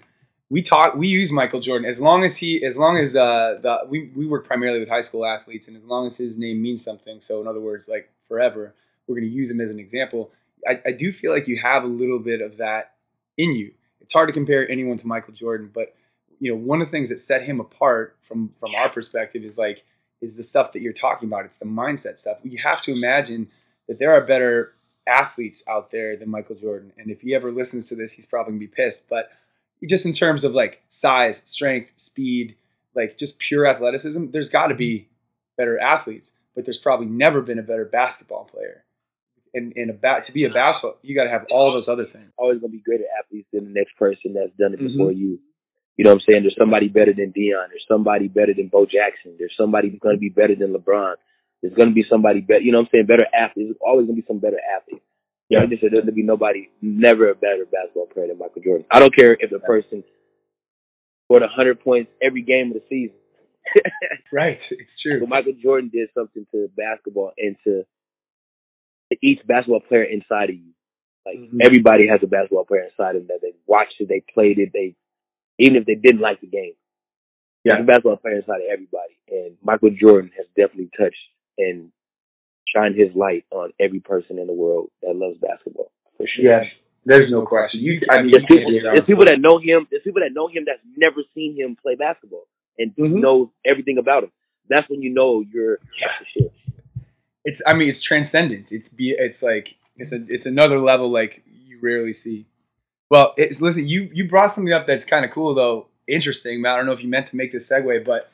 We 0.50 0.62
talk, 0.62 0.96
we 0.96 1.08
use 1.08 1.32
Michael 1.32 1.60
Jordan 1.60 1.88
as 1.88 2.00
long 2.00 2.24
as 2.24 2.38
he, 2.38 2.64
as 2.64 2.78
long 2.78 2.98
as 2.98 3.16
uh, 3.16 3.58
the 3.62 3.86
we 3.90 4.12
we 4.16 4.26
work 4.26 4.46
primarily 4.46 4.80
with 4.80 4.88
high 4.88 5.02
school 5.02 5.26
athletes, 5.26 5.68
and 5.68 5.76
as 5.76 5.84
long 5.84 6.06
as 6.06 6.18
his 6.18 6.38
name 6.38 6.62
means 6.62 6.84
something. 6.84 7.20
So, 7.20 7.42
in 7.42 7.48
other 7.48 7.60
words, 7.60 7.90
like 7.90 8.10
forever, 8.28 8.74
we're 9.08 9.16
going 9.16 9.28
to 9.28 9.36
use 9.36 9.50
him 9.50 9.60
as 9.60 9.72
an 9.72 9.80
example. 9.80 10.32
I, 10.68 10.82
I 10.86 10.92
do 10.92 11.12
feel 11.12 11.32
like 11.32 11.48
you 11.48 11.58
have 11.58 11.84
a 11.84 11.88
little 11.88 12.20
bit 12.20 12.42
of 12.42 12.58
that 12.58 12.94
in 13.38 13.54
you 13.54 13.74
it's 14.04 14.14
hard 14.14 14.30
to 14.30 14.34
compare 14.34 14.70
anyone 14.70 14.98
to 14.98 15.08
Michael 15.08 15.34
Jordan, 15.34 15.72
but 15.74 15.96
you 16.40 16.52
know, 16.52 16.58
one 16.58 16.82
of 16.82 16.88
the 16.88 16.92
things 16.92 17.10
that 17.10 17.20
set 17.20 17.44
him 17.44 17.60
apart 17.60 18.18
from 18.22 18.54
from 18.60 18.76
our 18.76 18.90
perspective 18.90 19.44
is 19.44 19.58
like 19.58 19.86
is 20.22 20.36
the 20.36 20.44
stuff 20.44 20.74
that 20.74 20.82
you're 20.82 20.94
talking 20.94 21.28
about. 21.28 21.46
It's 21.46 21.58
the 21.58 21.66
mindset 21.66 22.20
stuff. 22.20 22.40
You 22.44 22.60
have 22.60 22.82
to 22.84 22.92
imagine 22.92 23.48
that 23.88 23.98
there 23.98 24.14
are 24.14 24.22
better 24.22 24.74
athletes 25.08 25.68
out 25.68 25.92
there 25.92 26.16
than 26.16 26.30
Michael 26.30 26.56
Jordan. 26.56 26.94
And 26.98 27.10
if 27.10 27.22
he 27.22 27.34
ever 27.34 27.52
listens 27.52 27.90
to 27.90 27.96
this, 27.96 28.14
he's 28.14 28.26
probably 28.26 28.52
gonna 28.52 28.60
be 28.60 28.68
pissed. 28.68 29.10
But 29.10 29.32
just 29.88 30.06
in 30.06 30.12
terms 30.12 30.44
of 30.44 30.54
like 30.54 30.84
size, 30.90 31.38
strength, 31.46 31.92
speed, 31.96 32.56
like 32.94 33.18
just 33.18 33.40
pure 33.40 33.66
athleticism, 33.66 34.32
there's 34.32 34.50
got 34.50 34.68
to 34.68 34.76
be 34.76 34.96
mm-hmm. 34.96 35.08
better 35.58 35.80
athletes. 35.80 36.38
But 36.56 36.66
there's 36.66 36.78
probably 36.78 37.08
never 37.08 37.42
been 37.42 37.58
a 37.58 37.64
better 37.64 37.86
basketball 37.86 38.46
player. 38.46 38.84
And, 39.54 39.72
and 39.76 39.90
a 39.92 39.94
bat 39.94 40.24
to 40.24 40.32
be 40.34 40.46
a 40.46 40.50
basketball, 40.50 40.98
you 41.04 41.14
got 41.16 41.26
to 41.26 41.30
have 41.30 41.46
all 41.52 41.72
those 41.72 41.88
other 41.88 42.06
things. 42.06 42.32
Always 42.38 42.60
gonna 42.60 42.72
be 42.72 42.80
greater 42.80 43.04
athletes 43.20 43.48
than 43.54 43.66
the 43.66 43.70
next 43.72 43.96
person 43.98 44.34
that's 44.34 44.52
done 44.58 44.74
it 44.74 44.80
Mhm. 44.80 44.88
before 44.94 45.12
you. 45.12 45.40
You 45.96 46.06
know 46.06 46.12
what 46.12 46.22
I'm 46.22 46.26
saying? 46.28 46.42
There's 46.44 46.56
somebody 46.58 46.88
better 46.88 47.14
than 47.14 47.32
Deion. 47.34 47.70
There's 47.70 47.86
somebody 47.88 48.28
better 48.28 48.54
than 48.56 48.68
Bo 48.70 48.86
Jackson. 48.88 49.36
There's 49.38 49.54
somebody 49.56 49.90
who's 49.90 50.00
to 50.02 50.18
be 50.18 50.30
better 50.30 50.56
than 50.56 50.74
LeBron. 50.74 51.16
There's 51.62 51.76
going 51.76 51.90
to 51.90 51.94
be 51.94 52.04
somebody 52.10 52.42
better. 52.42 52.62
You 52.62 52.72
know 52.72 52.80
what 52.80 52.86
I'm 52.86 52.90
saying? 52.92 53.06
Better 53.06 53.28
athletes. 53.32 53.68
There's 53.70 53.78
always 53.86 54.08
going 54.08 54.16
to 54.18 54.22
be 54.24 54.28
some 54.28 54.40
better 54.40 54.58
athletes. 54.76 55.06
You 55.50 55.58
know, 55.60 55.64
Yeah. 55.66 55.70
just 55.70 55.82
there's 55.82 55.94
going 55.94 56.06
to 56.08 56.12
be 56.12 56.24
nobody, 56.24 56.68
never 56.82 57.30
a 57.30 57.36
better 57.36 57.66
basketball 57.72 58.08
player 58.08 58.28
than 58.30 58.40
Michael 58.40 58.64
Jordan. 58.64 58.88
I 58.90 59.00
don't 59.00 59.16
care 59.16 59.38
if 59.40 59.52
the 59.52 59.60
person 59.60 60.04
scored 61.26 61.44
100 61.44 61.80
points 61.82 62.12
every 62.24 62.42
game 62.42 62.70
of 62.70 62.74
the 62.74 62.84
season. 62.90 63.16
Right, 64.32 64.72
it's 64.72 65.00
true. 65.00 65.20
But 65.20 65.30
Michael 65.30 65.54
Jordan 65.62 65.92
did 65.94 66.10
something 66.16 66.48
to 66.52 66.70
basketball 66.76 67.34
and 67.38 67.56
to 67.66 67.84
each 69.22 69.46
basketball 69.46 69.82
player 69.82 70.04
inside 70.04 70.50
of 70.50 70.56
you. 70.56 70.74
Like 71.26 71.38
Mhm. 71.40 71.60
everybody 71.64 72.08
has 72.08 72.22
a 72.24 72.28
basketball 72.28 72.66
player 72.66 72.84
inside 72.84 73.16
of 73.16 73.28
them 73.28 73.28
that 73.28 73.42
they 73.42 73.54
watched 73.68 74.00
it, 74.00 74.08
they 74.10 74.22
played 74.34 74.60
it, 74.60 74.72
they 74.74 74.96
even 75.60 75.76
if 75.78 75.86
they 75.86 75.96
didn't 75.96 76.22
like 76.22 76.42
the 76.42 76.48
game. 76.48 76.74
Yeah. 77.64 77.76
There's 77.76 77.84
a 77.84 77.88
basketball 77.88 78.18
player 78.18 78.36
inside 78.38 78.58
of 78.62 78.68
everybody. 78.72 79.18
And 79.30 79.58
Michael 79.64 79.92
Jordan 79.92 80.32
has 80.38 80.48
definitely 80.56 80.90
touched 80.98 81.18
and 81.58 81.92
shined 82.68 82.96
his 82.96 83.16
light 83.16 83.46
on 83.52 83.74
every 83.80 84.00
person 84.00 84.40
in 84.40 84.48
the 84.48 84.54
world 84.54 84.90
that 85.02 85.16
loves 85.16 85.38
basketball. 85.38 85.92
For 86.18 86.28
sure. 86.28 86.46
Yes, 86.46 86.84
there's 87.06 87.32
no 87.32 87.46
question. 87.46 87.82
You, 87.82 88.02
I 88.10 88.22
mean, 88.24 88.32
There's 88.32 88.46
people, 88.46 88.72
there's 88.72 89.08
people 89.08 89.26
that 89.26 89.40
know 89.40 89.58
him. 89.60 89.88
There's 89.92 90.04
people 90.04 90.22
that 90.22 90.34
know 90.34 90.48
him 90.48 90.66
that's 90.66 90.82
never 90.98 91.22
seen 91.36 91.56
him 91.56 91.76
play 91.82 91.96
basketball 91.96 92.48
and 92.78 92.96
Mhm. 92.96 93.22
know 93.22 93.52
everything 93.66 93.98
about 93.98 94.24
him. 94.24 94.32
That's 94.70 94.90
when 94.90 95.02
you 95.02 95.10
know 95.12 95.42
you're 95.42 95.80
Yeah. 96.00 96.48
It's 97.46 97.62
I 97.66 97.74
mean 97.74 97.90
it's 97.90 98.02
transcendent. 98.02 98.72
It's 98.72 98.90
be 98.90 99.12
it's 99.12 99.44
like 99.44 99.78
it's 99.98 100.14
a 100.14 100.26
it's 100.28 100.46
another 100.46 100.80
level 100.80 101.10
like 101.10 101.44
you 101.46 101.80
rarely 101.82 102.14
see. 102.14 102.46
Well, 103.10 103.34
it's 103.38 103.62
listen, 103.62 103.88
you 103.88 104.10
you 104.14 104.28
brought 104.28 104.52
something 104.52 104.74
up 104.74 104.88
that's 104.88 105.06
kind 105.06 105.26
of 105.26 105.32
cool 105.32 105.54
though, 105.54 105.88
interesting. 106.08 106.66
I 106.66 106.76
don't 106.76 106.86
know 106.86 106.94
if 106.94 107.04
you 107.04 107.10
meant 107.10 107.28
to 107.28 107.36
make 107.36 107.52
this 107.52 107.72
segue, 107.72 108.06
but 108.06 108.32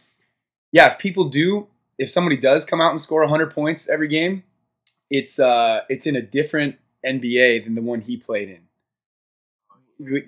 yeah, 0.71 0.87
if 0.87 0.99
people 0.99 1.25
do, 1.25 1.67
if 1.97 2.09
somebody 2.09 2.37
does 2.37 2.65
come 2.65 2.79
out 2.79 2.91
and 2.91 2.99
score 2.99 3.21
100 3.21 3.53
points 3.53 3.89
every 3.89 4.07
game, 4.07 4.43
it's 5.09 5.39
uh 5.39 5.81
it's 5.89 6.05
in 6.05 6.15
a 6.15 6.21
different 6.21 6.77
NBA 7.05 7.63
than 7.63 7.75
the 7.75 7.81
one 7.81 8.01
he 8.01 8.17
played 8.17 8.49
in. 8.49 8.59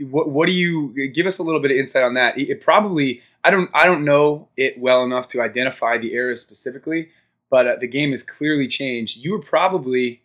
What, 0.09 0.29
what 0.29 0.49
do 0.49 0.53
you 0.53 1.09
give 1.11 1.25
us 1.25 1.39
a 1.39 1.43
little 1.43 1.61
bit 1.61 1.71
of 1.71 1.77
insight 1.77 2.03
on 2.03 2.15
that? 2.15 2.37
It, 2.37 2.49
it 2.49 2.61
probably 2.61 3.21
I 3.43 3.51
don't 3.51 3.69
I 3.73 3.85
don't 3.85 4.03
know 4.03 4.49
it 4.57 4.79
well 4.79 5.03
enough 5.03 5.27
to 5.29 5.41
identify 5.41 5.97
the 5.97 6.13
era 6.13 6.35
specifically, 6.35 7.09
but 7.51 7.67
uh, 7.67 7.75
the 7.75 7.87
game 7.87 8.11
has 8.11 8.23
clearly 8.23 8.67
changed. 8.67 9.17
You 9.17 9.33
were 9.33 9.41
probably 9.41 10.23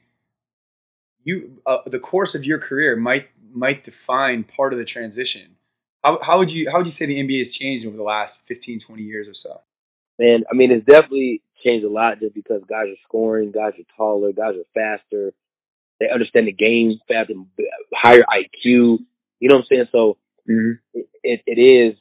you 1.25 1.61
uh, 1.67 1.79
the 1.85 1.99
course 1.99 2.35
of 2.35 2.47
your 2.47 2.59
career 2.59 2.97
might 2.97 3.29
might 3.53 3.83
define 3.83 4.45
part 4.45 4.73
of 4.73 4.79
the 4.79 4.85
transition. 4.85 5.57
How, 6.03 6.19
how 6.23 6.39
would 6.39 6.53
you 6.53 6.71
how 6.71 6.79
would 6.79 6.87
you 6.87 6.93
say 6.93 7.05
the 7.05 7.21
NBA 7.21 7.39
has 7.39 7.51
changed 7.51 7.85
over 7.85 7.97
the 7.97 8.03
last 8.03 8.47
15, 8.47 8.79
20 8.79 9.03
years 9.03 9.29
or 9.29 9.35
so? 9.35 9.61
Man, 10.19 10.45
I 10.51 10.55
mean, 10.55 10.71
it's 10.71 10.87
definitely 10.87 11.43
changed 11.63 11.85
a 11.85 11.91
lot 11.91 12.21
just 12.21 12.35
because 12.35 12.63
guys 12.69 12.87
are 12.87 13.03
scoring, 13.03 13.51
guys 13.51 13.73
are 13.79 13.97
taller, 13.97 14.33
guys 14.33 14.55
are 14.55 14.65
faster. 14.73 15.35
They 15.99 16.09
understand 16.09 16.47
the 16.47 16.53
game 16.53 17.01
faster, 17.09 17.35
higher 17.95 18.23
IQ. 18.23 18.99
You 19.41 19.49
know 19.49 19.57
what 19.57 19.61
I'm 19.63 19.65
saying? 19.69 19.85
So 19.91 20.17
it, 20.47 21.09
it, 21.25 21.41
it 21.47 21.61
is, 21.61 21.99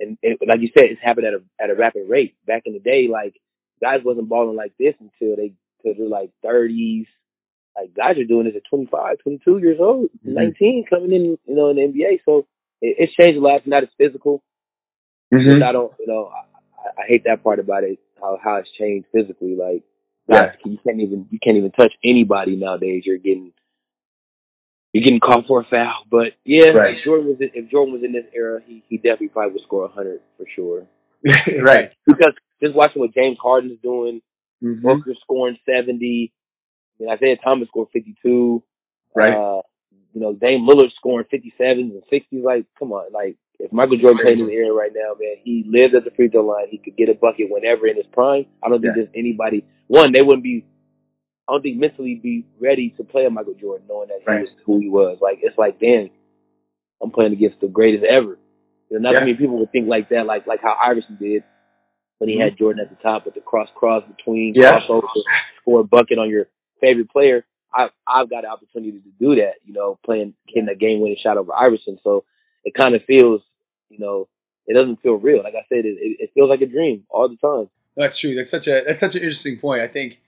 and 0.00 0.18
it, 0.22 0.38
like 0.46 0.60
you 0.60 0.68
said, 0.76 0.86
it's 0.86 1.00
happened 1.02 1.26
at 1.26 1.34
a 1.34 1.42
at 1.62 1.70
a 1.70 1.74
rapid 1.74 2.08
rate. 2.08 2.34
Back 2.46 2.64
in 2.66 2.74
the 2.74 2.78
day, 2.78 3.08
like 3.10 3.40
guys 3.82 4.00
wasn't 4.04 4.28
balling 4.28 4.56
like 4.56 4.72
this 4.78 4.94
until 5.00 5.36
they 5.36 5.52
until 5.84 5.98
they're 5.98 6.08
like 6.08 6.30
30s. 6.44 7.06
Like 7.76 7.94
guys 7.94 8.18
are 8.18 8.24
doing 8.24 8.46
this 8.46 8.56
at 8.56 8.62
25, 8.70 9.18
22 9.22 9.58
years 9.58 9.78
old, 9.80 10.10
Mhm. 10.26 10.34
19 10.34 10.84
coming 10.90 11.12
in, 11.12 11.38
you 11.46 11.54
know, 11.54 11.68
in 11.70 11.76
the 11.76 11.82
NBA. 11.82 12.20
So 12.24 12.46
it, 12.82 12.96
it's 12.98 13.14
changed 13.14 13.38
a 13.38 13.40
lot. 13.40 13.58
It's 13.58 13.66
not 13.66 13.82
as 13.84 13.88
physical. 13.96 14.42
Mhm. 15.32 15.62
I 15.62 15.72
don't, 15.72 15.92
you 16.00 16.06
know, 16.06 16.30
I, 16.34 17.02
I 17.02 17.06
hate 17.06 17.24
that 17.24 17.42
part 17.42 17.58
about 17.60 17.84
it. 17.84 17.98
How 18.20 18.38
how 18.42 18.56
it's 18.56 18.68
changed 18.78 19.06
physically. 19.12 19.54
Like, 19.56 19.82
guys, 20.30 20.56
you 20.64 20.78
can't 20.84 21.00
even 21.00 21.26
you 21.30 21.38
can't 21.42 21.56
even 21.56 21.70
touch 21.72 21.92
anybody 22.04 22.56
nowadays. 22.56 23.04
You're 23.06 23.18
getting 23.18 23.52
you're 24.92 25.04
getting 25.04 25.20
called 25.20 25.46
for 25.46 25.60
a 25.60 25.64
foul. 25.64 26.04
But 26.10 26.32
yeah, 26.44 26.70
Right. 26.72 26.96
if 26.96 27.04
Jordan 27.04 27.28
was 27.28 27.36
in, 27.40 27.50
if 27.54 27.70
Jordan 27.70 27.94
was 27.94 28.02
in 28.02 28.12
this 28.12 28.26
era, 28.34 28.60
he 28.66 28.82
he 28.88 28.96
definitely 28.96 29.28
probably 29.28 29.52
would 29.54 29.62
score 29.62 29.88
hundred 29.88 30.20
for 30.36 30.46
sure. 30.54 30.86
right. 31.62 31.92
Because 32.06 32.34
just 32.62 32.74
watching 32.74 33.00
what 33.00 33.14
James 33.14 33.38
Harden's 33.40 33.78
doing, 33.82 34.20
Mhm. 34.62 34.82
Booker 34.82 35.14
scoring 35.22 35.58
seventy. 35.66 36.32
I 36.98 37.02
mean, 37.02 37.12
Isaiah 37.12 37.36
Thomas 37.42 37.68
scored 37.68 37.88
fifty 37.92 38.14
two. 38.22 38.62
Right. 39.14 39.34
Uh, 39.34 39.62
you 40.12 40.20
know, 40.20 40.32
Dame 40.32 40.66
Lillard 40.66 40.90
scoring 40.96 41.26
57s 41.32 41.92
and 41.92 42.02
60s. 42.10 42.42
Like, 42.42 42.64
come 42.78 42.92
on. 42.92 43.12
Like, 43.12 43.36
if 43.60 43.72
Michael 43.72 43.96
Jordan 43.96 44.18
played 44.18 44.40
in 44.40 44.46
the 44.46 44.52
era 44.54 44.72
right 44.72 44.90
now, 44.94 45.14
man, 45.18 45.36
he 45.44 45.64
lived 45.68 45.94
at 45.94 46.04
the 46.04 46.10
free 46.10 46.28
throw 46.28 46.44
line. 46.44 46.66
He 46.68 46.78
could 46.78 46.96
get 46.96 47.08
a 47.08 47.14
bucket 47.14 47.48
whenever 47.48 47.86
in 47.86 47.96
his 47.96 48.06
prime. 48.12 48.46
I 48.62 48.68
don't 48.68 48.80
think 48.80 48.96
Yeah. 48.96 49.02
there's 49.04 49.14
anybody, 49.14 49.64
one, 49.86 50.10
they 50.12 50.22
wouldn't 50.22 50.42
be, 50.42 50.64
I 51.48 51.52
don't 51.52 51.62
think 51.62 51.78
mentally 51.78 52.16
be 52.16 52.44
ready 52.58 52.90
to 52.96 53.04
play 53.04 53.24
a 53.24 53.30
Michael 53.30 53.54
Jordan 53.54 53.86
knowing 53.88 54.08
that 54.08 54.20
he 54.20 54.26
Right. 54.26 54.40
was 54.42 54.56
who 54.64 54.78
he 54.78 54.88
was. 54.88 55.20
Like, 55.20 55.40
it's 55.42 55.56
like, 55.58 55.78
damn, 55.78 56.10
I'm 57.00 57.10
playing 57.12 57.32
against 57.32 57.60
the 57.60 57.68
greatest 57.68 58.04
ever. 58.04 58.36
You 58.90 58.98
know, 58.98 59.10
not 59.10 59.14
Yeah. 59.14 59.20
many 59.20 59.34
people 59.34 59.58
would 59.58 59.70
think 59.70 59.86
like 59.88 60.08
that, 60.08 60.26
like 60.26 60.46
like 60.48 60.60
how 60.60 60.76
Iverson 60.84 61.16
did 61.20 61.44
when 62.20 62.28
he 62.28 62.38
had 62.38 62.56
Jordan 62.58 62.84
at 62.84 62.90
the 62.90 63.02
top 63.02 63.24
with 63.24 63.34
the 63.34 63.40
cross 63.40 63.68
cross 63.74 64.04
between 64.16 64.54
Mm-hmm. 64.54 64.60
Yeah. 64.62 64.80
crossover, 64.80 65.08
score 65.62 65.80
a 65.80 65.84
bucket 65.84 66.18
on 66.18 66.28
your 66.28 66.46
favorite 66.80 67.10
player. 67.10 67.44
I 67.74 67.88
I've 68.06 68.28
got 68.28 68.44
an 68.44 68.50
opportunity 68.50 69.00
to 69.00 69.10
do 69.18 69.36
that, 69.36 69.54
you 69.64 69.72
know, 69.72 69.98
playing 70.04 70.34
getting 70.48 70.68
a 70.68 70.74
game 70.74 71.00
winning 71.00 71.16
shot 71.22 71.38
over 71.38 71.52
Iverson. 71.54 71.98
So 72.04 72.24
it 72.64 72.74
kind 72.74 72.94
of 72.94 73.02
feels, 73.04 73.40
you 73.88 73.98
know, 73.98 74.28
it 74.66 74.74
doesn't 74.74 75.00
feel 75.02 75.14
real. 75.14 75.42
Like 75.42 75.54
I 75.54 75.64
said, 75.68 75.84
it, 75.84 75.96
it, 76.20 76.30
feels 76.34 76.50
like 76.50 76.60
a 76.60 76.66
dream 76.66 77.04
all 77.08 77.28
the 77.28 77.36
time. 77.36 77.70
That's 77.96 78.18
true. 78.18 78.34
That's 78.34 78.50
such 78.50 78.68
a 78.68 78.82
that's 78.86 79.00
such 79.00 79.16
an 79.16 79.22
interesting 79.22 79.58
point. 79.58 79.82
I 79.82 79.88
think. 79.88 80.20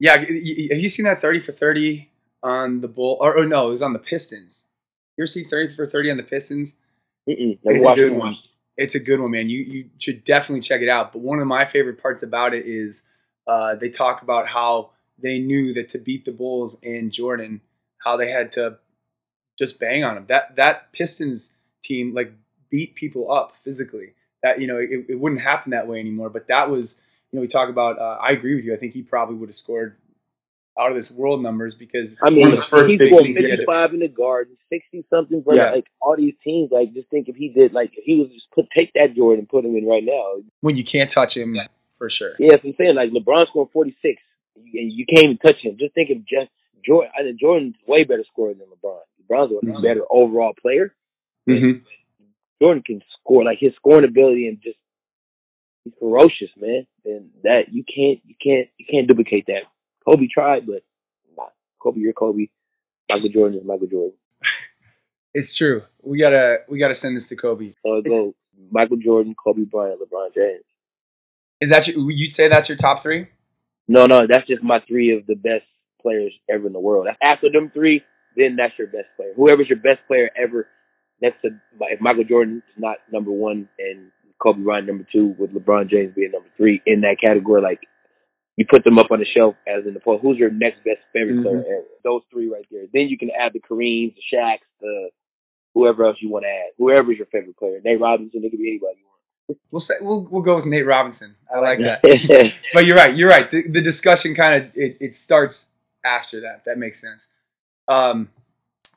Yeah, 0.00 0.18
have 0.18 0.28
you 0.28 0.88
seen 0.88 1.04
that 1.06 1.20
thirty 1.20 1.40
for 1.40 1.52
thirty 1.52 2.10
on 2.42 2.82
the 2.82 2.88
bull? 2.88 3.16
Or, 3.20 3.36
or 3.36 3.46
no, 3.46 3.68
it 3.68 3.70
was 3.70 3.82
on 3.82 3.94
the 3.94 3.98
Pistons. 3.98 4.68
You 5.16 5.22
ever 5.22 5.26
see 5.26 5.42
thirty 5.42 5.74
for 5.74 5.86
thirty 5.86 6.10
on 6.10 6.16
the 6.16 6.22
Pistons? 6.22 6.80
Mm-mm. 7.28 7.58
It's 7.64 7.86
a 7.86 7.94
good 7.94 8.12
one. 8.12 8.36
It's 8.78 8.94
a 8.94 9.00
good 9.00 9.20
one, 9.20 9.32
man. 9.32 9.48
You 9.50 9.60
you 9.60 9.90
should 9.98 10.24
definitely 10.24 10.60
check 10.60 10.80
it 10.80 10.88
out. 10.88 11.12
But 11.12 11.20
one 11.20 11.40
of 11.40 11.46
my 11.48 11.64
favorite 11.66 12.00
parts 12.00 12.22
about 12.22 12.54
it 12.54 12.64
is 12.64 13.08
uh, 13.46 13.74
they 13.74 13.90
talk 13.90 14.22
about 14.22 14.48
how 14.48 14.90
they 15.18 15.40
knew 15.40 15.74
that 15.74 15.88
to 15.90 15.98
beat 15.98 16.24
the 16.24 16.30
Bulls 16.30 16.78
and 16.82 17.10
Jordan, 17.12 17.60
how 18.04 18.16
they 18.16 18.30
had 18.30 18.52
to 18.52 18.78
just 19.58 19.80
bang 19.80 20.04
on 20.04 20.14
them. 20.14 20.26
That 20.28 20.56
that 20.56 20.92
Pistons 20.92 21.56
team 21.82 22.14
like 22.14 22.32
beat 22.70 22.94
people 22.94 23.32
up 23.32 23.54
physically. 23.64 24.14
That 24.44 24.60
you 24.60 24.68
know 24.68 24.78
it, 24.78 25.06
it 25.08 25.18
wouldn't 25.18 25.40
happen 25.42 25.72
that 25.72 25.88
way 25.88 25.98
anymore. 25.98 26.30
But 26.30 26.46
that 26.46 26.70
was 26.70 27.02
you 27.32 27.36
know 27.36 27.40
we 27.40 27.48
talk 27.48 27.68
about. 27.68 27.98
Uh, 27.98 28.18
I 28.22 28.30
agree 28.30 28.54
with 28.54 28.64
you. 28.64 28.74
I 28.74 28.76
think 28.76 28.94
he 28.94 29.02
probably 29.02 29.34
would 29.34 29.48
have 29.48 29.56
scored 29.56 29.96
out 30.78 30.90
of 30.90 30.96
this 30.96 31.10
world 31.10 31.42
numbers 31.42 31.74
because 31.74 32.16
I 32.22 32.30
mean, 32.30 32.40
One 32.42 32.52
of 32.52 32.56
the 32.58 32.62
first 32.62 32.98
big 32.98 33.10
things 33.10 33.38
he 33.40 33.50
had 33.50 33.60
to- 33.60 33.66
55 33.66 33.94
in 33.94 34.00
the 34.00 34.08
garden, 34.08 34.56
60 34.70 35.04
something 35.10 35.42
but 35.44 35.56
Yeah. 35.56 35.70
like 35.70 35.86
all 36.00 36.16
these 36.16 36.34
teams. 36.44 36.70
Like, 36.70 36.92
just 36.94 37.08
think 37.10 37.28
if 37.28 37.36
he 37.36 37.48
did, 37.48 37.72
like, 37.72 37.90
if 37.96 38.04
he 38.04 38.16
was 38.16 38.28
just 38.30 38.50
put 38.54 38.66
take 38.76 38.92
that 38.94 39.14
Jordan 39.14 39.40
and 39.40 39.48
put 39.48 39.64
him 39.64 39.74
in 39.76 39.86
right 39.86 40.04
now. 40.04 40.34
when 40.60 40.76
you 40.76 40.84
can't 40.84 41.10
touch 41.10 41.36
him 41.36 41.56
for 41.98 42.08
sure. 42.08 42.32
Yeah, 42.38 42.50
that's 42.50 42.62
what 42.64 42.70
I'm 42.70 42.76
saying. 42.78 42.94
Like, 42.94 43.10
LeBron 43.10 43.46
scored 43.48 43.70
46, 43.72 44.22
and 44.56 44.66
you, 44.92 45.04
can't 45.06 45.24
even 45.24 45.38
touch 45.38 45.56
him. 45.62 45.76
Just 45.78 45.94
think 45.94 46.10
of 46.10 46.18
just 46.24 46.50
Jordan. 46.86 47.10
I 47.18 47.22
think 47.22 47.40
Jordan's 47.40 47.74
way 47.86 48.04
better 48.04 48.24
scorer 48.30 48.54
than 48.54 48.66
LeBron. 48.68 49.00
LeBron's 49.28 49.52
a 49.62 49.66
Mhm. 49.66 49.82
better 49.82 50.02
overall 50.10 50.54
player. 50.60 50.94
Mm-hmm. 51.48 51.84
Jordan 52.62 52.82
can 52.84 53.02
score 53.20 53.44
like 53.44 53.58
his 53.58 53.74
scoring 53.76 54.04
ability 54.04 54.46
and 54.48 54.60
just 54.60 54.78
he's 55.84 55.94
ferocious, 55.98 56.50
man. 56.56 56.86
And 57.04 57.30
that 57.44 57.72
you 57.72 57.84
can't 57.84 58.20
you 58.26 58.34
can't 58.42 58.68
you 58.78 58.86
can't 58.90 59.06
duplicate 59.08 59.46
that. 59.46 59.62
Kobe 60.08 60.26
tried, 60.32 60.66
but 60.66 60.82
nah. 61.36 61.44
Kobe, 61.82 62.00
you're 62.00 62.12
Kobe. 62.12 62.46
Michael 63.10 63.28
Jordan 63.28 63.58
is 63.58 63.64
Michael 63.66 63.86
Jordan. 63.86 64.14
It's 65.34 65.56
true. 65.56 65.82
We 66.02 66.18
gotta 66.18 66.62
we 66.68 66.78
gotta 66.78 66.94
send 66.94 67.14
this 67.14 67.28
to 67.28 67.36
Kobe. 67.36 67.74
So 67.84 68.00
go 68.00 68.34
Michael 68.70 68.96
Jordan, 68.96 69.34
Kobe 69.34 69.64
Bryant, 69.64 70.00
LeBron 70.00 70.34
James. 70.34 70.64
Is 71.60 71.68
that 71.68 71.86
your, 71.86 72.10
you'd 72.10 72.32
say 72.32 72.48
that's 72.48 72.68
your 72.68 72.76
top 72.76 73.02
three? 73.02 73.28
No, 73.86 74.06
no, 74.06 74.26
that's 74.26 74.48
just 74.48 74.62
my 74.62 74.80
three 74.88 75.16
of 75.16 75.26
the 75.26 75.36
best 75.36 75.66
players 76.00 76.32
ever 76.50 76.66
in 76.66 76.72
the 76.72 76.80
world. 76.80 77.06
After 77.22 77.50
them 77.52 77.70
three, 77.72 78.02
then 78.36 78.56
that's 78.56 78.72
your 78.78 78.88
best 78.88 79.08
player. 79.16 79.32
Whoever's 79.36 79.68
your 79.68 79.78
best 79.78 80.00
player 80.08 80.30
ever, 80.34 80.66
next 81.20 81.42
to 81.42 81.50
if 81.82 82.00
Michael 82.00 82.24
Jordan 82.24 82.62
is 82.66 82.82
not 82.82 82.96
number 83.12 83.30
one 83.30 83.68
and 83.78 84.10
Kobe 84.42 84.62
Bryant 84.62 84.86
number 84.86 85.06
two, 85.12 85.36
with 85.38 85.52
LeBron 85.52 85.90
James 85.90 86.14
being 86.16 86.32
number 86.32 86.48
three 86.56 86.80
in 86.86 87.02
that 87.02 87.18
category, 87.22 87.60
like 87.60 87.80
you 88.58 88.66
put 88.68 88.82
them 88.82 88.98
up 88.98 89.06
on 89.12 89.20
the 89.20 89.26
shelf 89.36 89.54
as 89.68 89.86
in 89.86 89.94
the 89.94 90.00
poll. 90.00 90.18
Who's 90.18 90.36
your 90.36 90.50
next 90.50 90.82
best 90.84 90.98
favorite 91.12 91.36
Mhm. 91.36 91.42
player 91.44 91.64
ever? 91.64 91.84
Those 92.02 92.22
three 92.32 92.48
right 92.48 92.66
there. 92.72 92.86
Then 92.92 93.02
you 93.08 93.16
can 93.16 93.30
add 93.30 93.52
the 93.52 93.60
Kareems, 93.60 94.14
the 94.16 94.36
Shaqs, 94.36 94.66
the 94.80 95.10
whoever 95.74 96.04
else 96.04 96.16
you 96.20 96.28
want 96.28 96.44
to 96.44 96.48
add. 96.48 96.70
Whoever's 96.76 97.18
your 97.18 97.26
favorite 97.26 97.56
player. 97.56 97.80
Nate 97.84 98.00
Robinson, 98.00 98.42
it 98.44 98.50
could 98.50 98.58
be 98.58 98.68
anybody 98.68 98.98
you 98.98 99.04
We'll 99.70 99.80
say 99.80 99.94
we'll 100.00 100.26
we'll 100.30 100.42
go 100.42 100.56
with 100.56 100.66
Nate 100.66 100.84
Robinson. 100.86 101.36
I 101.54 101.60
like 101.60 101.78
that. 101.78 102.02
But 102.74 102.84
you're 102.84 102.96
right. 102.96 103.16
You're 103.16 103.30
right. 103.30 103.48
The, 103.48 103.62
the 103.66 103.80
discussion 103.80 104.34
kind 104.34 104.62
of 104.62 104.76
it, 104.76 104.98
it 105.00 105.14
starts 105.14 105.72
after 106.04 106.40
that. 106.40 106.64
That 106.66 106.78
makes 106.78 107.00
sense. 107.00 107.32
Um, 107.86 108.28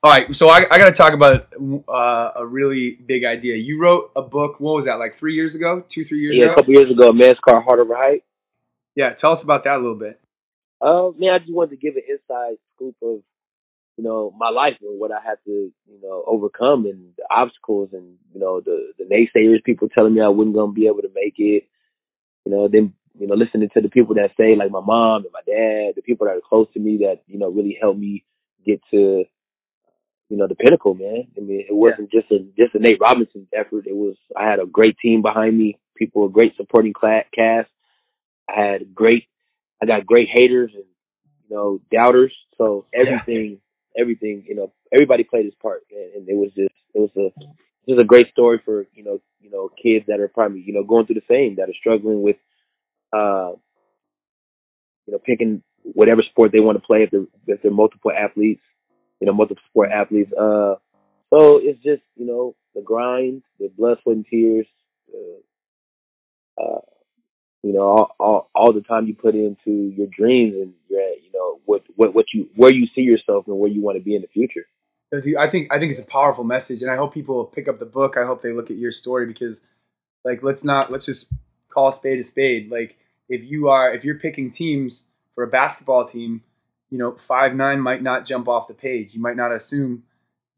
all 0.03 0.11
right. 0.11 0.33
So 0.35 0.49
I, 0.49 0.65
I 0.69 0.77
got 0.77 0.85
to 0.87 0.91
talk 0.91 1.13
about 1.13 1.53
uh, 1.87 2.31
a 2.35 2.45
really 2.45 2.93
big 2.95 3.23
idea. 3.23 3.55
You 3.55 3.79
wrote 3.79 4.11
a 4.15 4.21
book. 4.21 4.59
What 4.59 4.75
was 4.75 4.85
that? 4.85 4.95
Like 4.95 5.15
three 5.15 5.35
years 5.35 5.55
ago? 5.55 5.85
Two, 5.87 6.03
three 6.03 6.19
years 6.19 6.37
ago? 6.37 6.47
yeah, 6.47 6.51
a 6.51 6.55
couple 6.55 6.73
years 6.73 6.91
ago, 6.91 7.13
Men's 7.13 7.37
Car 7.47 7.61
Heart 7.61 7.79
Over 7.79 7.95
Height. 7.95 8.23
Yeah. 8.95 9.13
Tell 9.13 9.31
us 9.31 9.43
about 9.43 9.63
that 9.63 9.77
a 9.77 9.81
little 9.81 9.95
bit. 9.95 10.19
Uh, 10.81 11.11
man, 11.17 11.33
I 11.33 11.39
just 11.39 11.53
wanted 11.53 11.71
to 11.71 11.77
give 11.77 11.95
an 11.95 12.03
inside 12.09 12.57
scoop 12.75 12.95
of, 13.03 13.21
you 13.97 14.03
know, 14.03 14.33
my 14.35 14.49
life 14.49 14.77
and 14.81 14.99
what 14.99 15.11
I 15.11 15.19
had 15.23 15.37
to, 15.45 15.51
you 15.51 16.01
know, 16.01 16.23
overcome 16.25 16.85
and 16.85 17.13
the 17.17 17.23
obstacles 17.29 17.89
and, 17.93 18.15
you 18.33 18.39
know, 18.39 18.61
the, 18.61 18.93
the 18.97 19.05
naysayers, 19.05 19.63
people 19.63 19.89
telling 19.89 20.15
me 20.15 20.21
I 20.21 20.29
wasn't 20.29 20.55
going 20.55 20.71
to 20.71 20.79
be 20.79 20.87
able 20.87 21.01
to 21.01 21.11
make 21.13 21.35
it. 21.37 21.67
You 22.45 22.51
know, 22.51 22.67
then, 22.67 22.93
you 23.19 23.27
know, 23.27 23.35
listening 23.35 23.69
to 23.75 23.81
the 23.81 23.89
people 23.89 24.15
that 24.15 24.31
say, 24.37 24.55
like 24.55 24.71
my 24.71 24.81
mom 24.81 25.23
and 25.23 25.33
my 25.33 25.41
dad, 25.45 25.93
the 25.95 26.01
people 26.01 26.25
that 26.25 26.37
are 26.37 26.41
close 26.47 26.67
to 26.73 26.79
me 26.79 26.97
that, 27.01 27.21
you 27.27 27.37
know, 27.37 27.49
really 27.49 27.77
helped 27.79 27.99
me 27.99 28.25
get 28.65 28.81
to, 28.89 29.25
you 30.29 30.37
know, 30.37 30.47
the 30.47 30.55
pinnacle, 30.55 30.95
man. 30.95 31.27
I 31.37 31.41
mean, 31.41 31.65
it 31.69 31.75
wasn't 31.75 32.11
just 32.11 32.31
a, 32.31 32.39
just 32.57 32.73
a 32.73 32.79
Nate 32.79 32.99
Robinson 32.99 33.47
effort. 33.53 33.85
It 33.85 33.95
was, 33.95 34.15
I 34.35 34.49
had 34.49 34.59
a 34.59 34.65
great 34.65 34.97
team 34.97 35.21
behind 35.21 35.55
me, 35.55 35.77
people, 35.95 36.25
a 36.25 36.29
great 36.29 36.55
supporting 36.55 36.93
cast. 37.35 37.69
I 38.55 38.61
had 38.61 38.93
great, 38.93 39.27
I 39.81 39.85
got 39.85 40.05
great 40.05 40.27
haters 40.31 40.71
and, 40.73 40.85
you 41.49 41.55
know, 41.55 41.79
doubters. 41.91 42.33
So 42.57 42.85
everything, 42.93 43.59
everything, 43.97 44.45
you 44.47 44.55
know, 44.55 44.73
everybody 44.93 45.23
played 45.23 45.45
his 45.45 45.55
part, 45.55 45.83
and, 45.91 46.13
and 46.15 46.29
it 46.29 46.35
was 46.35 46.51
just, 46.55 46.73
it 46.93 46.99
was 46.99 47.11
a, 47.17 47.31
just 47.87 48.01
a 48.01 48.05
great 48.05 48.29
story 48.29 48.61
for 48.63 48.85
you 48.93 49.03
know, 49.03 49.21
you 49.39 49.49
know, 49.49 49.69
kids 49.81 50.05
that 50.07 50.19
are 50.19 50.27
probably 50.27 50.61
you 50.61 50.73
know 50.73 50.83
going 50.83 51.05
through 51.05 51.15
the 51.15 51.21
same, 51.29 51.55
that 51.55 51.69
are 51.69 51.73
struggling 51.79 52.21
with, 52.21 52.37
uh, 53.13 53.51
you 55.05 55.13
know, 55.13 55.19
picking 55.23 55.63
whatever 55.83 56.21
sport 56.23 56.51
they 56.51 56.59
want 56.59 56.77
to 56.77 56.85
play 56.85 57.03
if 57.03 57.11
they're 57.11 57.25
if 57.47 57.61
they're 57.61 57.71
multiple 57.71 58.11
athletes, 58.11 58.61
you 59.19 59.27
know, 59.27 59.33
multiple 59.33 59.63
sport 59.69 59.89
athletes. 59.91 60.31
Uh, 60.33 60.75
so 61.33 61.57
it's 61.57 61.81
just 61.83 62.03
you 62.15 62.25
know 62.25 62.55
the 62.75 62.81
grind, 62.81 63.43
the 63.59 63.69
blood, 63.75 63.97
sweat, 64.03 64.17
and 64.17 64.25
tears. 64.25 64.67
Uh, 65.13 66.61
uh, 66.61 66.81
you 67.63 67.73
know, 67.73 67.81
all, 67.81 68.15
all 68.19 68.49
all 68.55 68.73
the 68.73 68.81
time 68.81 69.05
you 69.07 69.15
put 69.15 69.35
into 69.35 69.71
your 69.95 70.07
dreams 70.07 70.55
and 70.55 70.73
your, 70.89 71.01
you 71.01 71.31
know 71.33 71.59
what 71.65 71.83
what 71.95 72.13
what 72.13 72.25
you 72.33 72.49
where 72.55 72.73
you 72.73 72.87
see 72.95 73.01
yourself 73.01 73.47
and 73.47 73.57
where 73.57 73.69
you 73.69 73.81
want 73.81 73.97
to 73.97 74.03
be 74.03 74.15
in 74.15 74.21
the 74.21 74.27
future. 74.27 74.65
Dude, 75.11 75.35
I 75.35 75.49
think 75.49 75.71
I 75.73 75.79
think 75.79 75.91
it's 75.91 76.03
a 76.05 76.07
powerful 76.09 76.43
message, 76.43 76.81
and 76.81 76.89
I 76.89 76.95
hope 76.95 77.13
people 77.13 77.43
pick 77.45 77.67
up 77.67 77.79
the 77.79 77.85
book. 77.85 78.15
I 78.17 78.25
hope 78.25 78.41
they 78.41 78.53
look 78.53 78.71
at 78.71 78.77
your 78.77 78.91
story 78.93 79.25
because, 79.25 79.67
like, 80.23 80.41
let's 80.41 80.63
not 80.63 80.89
let's 80.91 81.05
just 81.05 81.33
call 81.69 81.89
a 81.89 81.93
spade 81.93 82.19
a 82.19 82.23
spade. 82.23 82.71
Like, 82.71 82.97
if 83.27 83.43
you 83.43 83.67
are 83.67 83.93
if 83.93 84.05
you're 84.05 84.17
picking 84.19 84.49
teams 84.49 85.11
for 85.35 85.43
a 85.43 85.47
basketball 85.47 86.05
team, 86.05 86.43
you 86.89 86.97
know, 86.97 87.11
five 87.17 87.53
nine 87.55 87.81
might 87.81 88.01
not 88.01 88.25
jump 88.25 88.47
off 88.47 88.67
the 88.69 88.73
page. 88.73 89.13
You 89.13 89.21
might 89.21 89.35
not 89.35 89.51
assume 89.51 90.03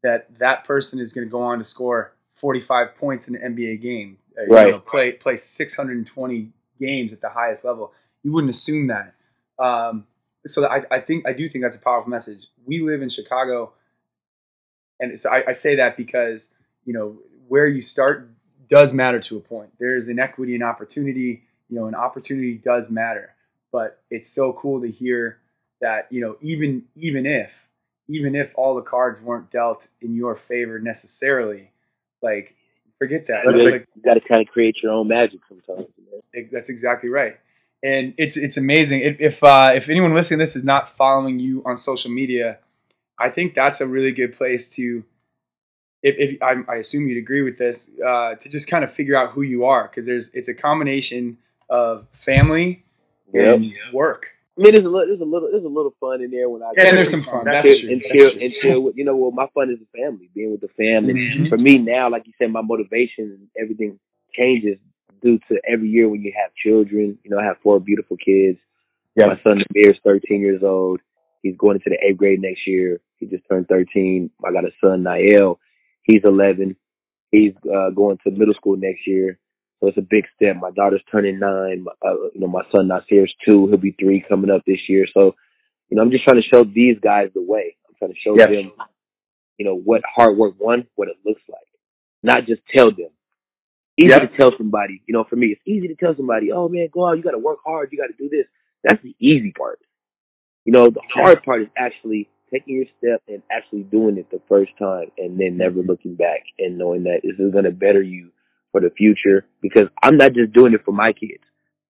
that 0.04 0.38
that 0.38 0.64
person 0.64 1.00
is 1.00 1.12
going 1.12 1.26
to 1.26 1.30
go 1.30 1.42
on 1.42 1.58
to 1.58 1.64
score 1.64 2.14
45 2.34 2.94
points 2.96 3.26
in 3.28 3.34
an 3.36 3.56
NBA 3.56 3.80
game. 3.80 4.18
uh, 4.38 4.42
you 4.42 4.52
Right. 4.52 4.70
know, 4.70 4.78
play 4.78 5.12
play 5.12 5.36
620 5.36 6.50
games 6.80 7.12
at 7.12 7.20
the 7.20 7.28
highest 7.28 7.64
level. 7.64 7.92
You 8.22 8.32
wouldn't 8.32 8.50
assume 8.50 8.88
that. 8.88 9.14
Um, 9.58 10.06
so 10.46 10.66
I, 10.66 10.84
I 10.90 11.00
think 11.00 11.26
I 11.26 11.32
do 11.32 11.48
think 11.48 11.62
that's 11.62 11.76
a 11.76 11.80
powerful 11.80 12.10
message. 12.10 12.46
We 12.64 12.80
live 12.80 13.02
in 13.02 13.08
Chicago, 13.08 13.72
and 15.00 15.18
so 15.18 15.30
I, 15.30 15.44
I 15.48 15.52
say 15.52 15.76
that 15.76 15.96
because 15.96 16.54
you 16.84 16.92
know 16.92 17.18
where 17.48 17.66
you 17.66 17.80
start 17.80 18.30
does 18.68 18.92
matter 18.92 19.20
to 19.20 19.36
a 19.36 19.40
point. 19.40 19.70
There 19.78 19.96
is 19.96 20.08
inequity 20.08 20.54
and 20.54 20.64
opportunity. 20.64 21.42
You 21.68 21.76
know, 21.76 21.86
an 21.86 21.94
opportunity 21.94 22.56
does 22.56 22.90
matter, 22.90 23.34
but 23.72 24.02
it's 24.10 24.28
so 24.28 24.52
cool 24.52 24.80
to 24.80 24.90
hear 24.90 25.38
that 25.80 26.08
you 26.10 26.20
know 26.20 26.36
even 26.40 26.84
even 26.96 27.26
if 27.26 27.68
even 28.08 28.34
if 28.34 28.52
all 28.56 28.74
the 28.74 28.82
cards 28.82 29.22
weren't 29.22 29.50
dealt 29.50 29.88
in 30.00 30.14
your 30.14 30.36
favor 30.36 30.78
necessarily, 30.78 31.70
like 32.22 32.54
forget 32.98 33.26
that. 33.28 33.46
Like, 33.46 33.86
you 33.94 34.02
gotta 34.02 34.20
kind 34.20 34.42
of 34.42 34.48
create 34.48 34.76
your 34.82 34.92
own 34.92 35.08
magic 35.08 35.40
sometimes. 35.48 35.88
Man. 36.14 36.22
Ex- 36.44 36.50
That's 36.52 36.68
exactly 36.68 37.08
right. 37.10 37.38
And 37.82 38.14
it's 38.16 38.36
it's 38.36 38.56
amazing. 38.56 39.00
If 39.00 39.20
if, 39.20 39.44
uh, 39.44 39.72
if 39.74 39.88
anyone 39.90 40.14
listening 40.14 40.38
to 40.38 40.42
this 40.42 40.56
is 40.56 40.64
not 40.64 40.88
following 40.88 41.38
you 41.38 41.62
on 41.66 41.76
social 41.76 42.10
media, 42.10 42.58
I 43.18 43.28
think 43.28 43.54
that's 43.54 43.80
a 43.80 43.86
really 43.86 44.12
good 44.12 44.32
place 44.32 44.68
to. 44.76 45.04
If, 46.02 46.16
if 46.18 46.42
I, 46.42 46.56
I 46.68 46.76
assume 46.76 47.08
you'd 47.08 47.16
agree 47.18 47.40
with 47.42 47.56
this, 47.56 47.98
uh, 48.04 48.34
to 48.38 48.48
just 48.50 48.68
kind 48.68 48.84
of 48.84 48.92
figure 48.92 49.16
out 49.16 49.30
who 49.30 49.40
you 49.42 49.64
are, 49.64 49.88
because 49.88 50.06
there's 50.06 50.34
it's 50.34 50.48
a 50.48 50.54
combination 50.54 51.38
of 51.70 52.06
family 52.12 52.84
Yep. 53.32 53.56
and 53.56 53.72
work. 53.92 54.28
I 54.58 54.62
mean, 54.62 54.74
there's 54.74 54.86
a 54.86 54.88
little, 54.88 55.06
there's 55.08 55.20
a 55.20 55.24
little, 55.24 55.48
there's 55.50 55.64
a 55.64 55.68
little 55.68 55.94
fun 55.98 56.22
in 56.22 56.30
there 56.30 56.48
when 56.48 56.62
I 56.62 56.70
Yeah, 56.76 56.84
go 56.84 56.88
and 56.90 56.98
there's 56.98 57.10
some 57.10 57.22
fun. 57.22 57.44
That's 57.46 57.66
That's 57.66 57.80
true. 57.80 57.90
and 57.90 58.00
That's 58.02 58.12
chill 58.12 58.30
true. 58.30 58.40
and 58.42 58.52
chill 58.54 58.80
with 58.82 58.96
you 58.96 59.04
know 59.04 59.16
well 59.16 59.30
my 59.32 59.46
fun 59.54 59.70
is 59.70 59.78
the 59.80 59.98
family 59.98 60.30
being 60.34 60.52
with 60.52 60.60
the 60.60 60.68
family 60.68 61.14
Mhm. 61.14 61.48
for 61.48 61.58
me 61.58 61.78
now 61.78 62.08
like 62.10 62.26
you 62.26 62.32
said 62.38 62.50
my 62.52 62.60
motivation 62.62 63.24
and 63.24 63.48
everything 63.60 63.98
changes 64.32 64.78
due 65.24 65.38
to 65.48 65.60
every 65.68 65.88
year 65.88 66.08
when 66.08 66.22
you 66.22 66.32
have 66.40 66.52
children. 66.54 67.18
You 67.24 67.30
know 67.30 67.38
I 67.38 67.44
have 67.44 67.56
four 67.62 67.80
beautiful 67.80 68.16
kids. 68.16 68.58
Yeah. 69.16 69.26
my 69.26 69.40
son 69.48 69.58
Namir 69.58 69.90
is 69.92 69.96
13 70.04 70.40
years 70.40 70.62
old. 70.62 71.00
He's 71.42 71.56
going 71.56 71.76
into 71.76 71.90
the 71.90 71.98
eighth 72.06 72.18
grade 72.18 72.40
next 72.42 72.66
year. 72.66 73.00
He 73.18 73.26
just 73.26 73.44
turned 73.50 73.68
13 73.68 74.30
I 74.44 74.52
got 74.52 74.64
a 74.64 74.70
son 74.82 75.04
Nael. 75.04 75.58
He's 76.02 76.22
11 76.24 76.76
he's 77.32 77.52
uh, 77.74 77.90
going 77.90 78.18
to 78.24 78.30
middle 78.30 78.54
school 78.54 78.76
next 78.76 79.06
year. 79.06 79.38
So 79.80 79.88
it's 79.88 79.98
a 79.98 80.02
big 80.02 80.24
step. 80.36 80.56
My 80.56 80.70
daughter's 80.70 81.02
turning 81.10 81.38
nine. 81.38 81.84
My, 81.84 81.92
uh, 82.08 82.14
you 82.34 82.40
know 82.40 82.46
my 82.46 82.62
son 82.74 82.88
Nasir's 82.88 83.34
two. 83.46 83.66
He'll 83.68 83.76
be 83.76 83.96
three 83.98 84.24
coming 84.28 84.50
up 84.50 84.62
this 84.66 84.88
year. 84.88 85.06
So 85.12 85.34
you 85.90 85.96
know, 85.96 86.02
I'm 86.02 86.10
just 86.10 86.24
trying 86.24 86.40
to 86.40 86.48
show 86.52 86.64
these 86.64 86.96
guys 87.02 87.28
the 87.34 87.42
way. 87.42 87.76
I'm 87.88 87.94
trying 87.98 88.12
to 88.12 88.18
show 88.24 88.36
Yes. 88.36 88.50
them, 88.50 88.72
you 89.58 89.66
know, 89.66 89.76
what 89.76 90.02
hard 90.14 90.36
work 90.36 90.54
one, 90.58 90.86
what 90.94 91.08
it 91.08 91.16
looks 91.24 91.42
like. 91.48 91.58
Not 92.22 92.46
just 92.46 92.62
tell 92.74 92.86
them. 92.90 93.10
Easy 93.96 94.12
to 94.12 94.28
tell 94.38 94.50
somebody, 94.58 95.02
you 95.06 95.14
know, 95.14 95.24
for 95.28 95.36
me, 95.36 95.48
it's 95.48 95.60
easy 95.66 95.88
to 95.88 95.94
tell 95.94 96.16
somebody, 96.16 96.50
oh 96.50 96.68
man, 96.68 96.88
go 96.92 97.08
out, 97.08 97.16
you 97.16 97.22
gotta 97.22 97.38
work 97.38 97.58
hard, 97.64 97.90
you 97.92 97.98
gotta 97.98 98.14
do 98.18 98.28
this. 98.28 98.46
That's 98.82 99.02
the 99.02 99.14
easy 99.20 99.52
part. 99.56 99.78
You 100.64 100.72
know, 100.72 100.90
the 100.90 101.02
hard 101.12 101.42
part 101.44 101.62
is 101.62 101.68
actually 101.78 102.28
taking 102.52 102.76
your 102.76 102.86
step 102.98 103.22
and 103.28 103.42
actually 103.50 103.82
doing 103.82 104.18
it 104.18 104.30
the 104.30 104.40
first 104.48 104.72
time 104.78 105.10
and 105.16 105.38
then 105.38 105.56
never 105.56 105.80
looking 105.80 106.16
back 106.16 106.40
and 106.58 106.76
knowing 106.78 107.04
that 107.04 107.20
this 107.22 107.38
is 107.38 107.52
gonna 107.52 107.70
better 107.70 108.02
you 108.02 108.30
for 108.72 108.80
the 108.80 108.90
future 108.90 109.46
because 109.62 109.88
I'm 110.02 110.16
not 110.16 110.32
just 110.32 110.52
doing 110.52 110.74
it 110.74 110.84
for 110.84 110.92
my 110.92 111.12
kids. 111.12 111.44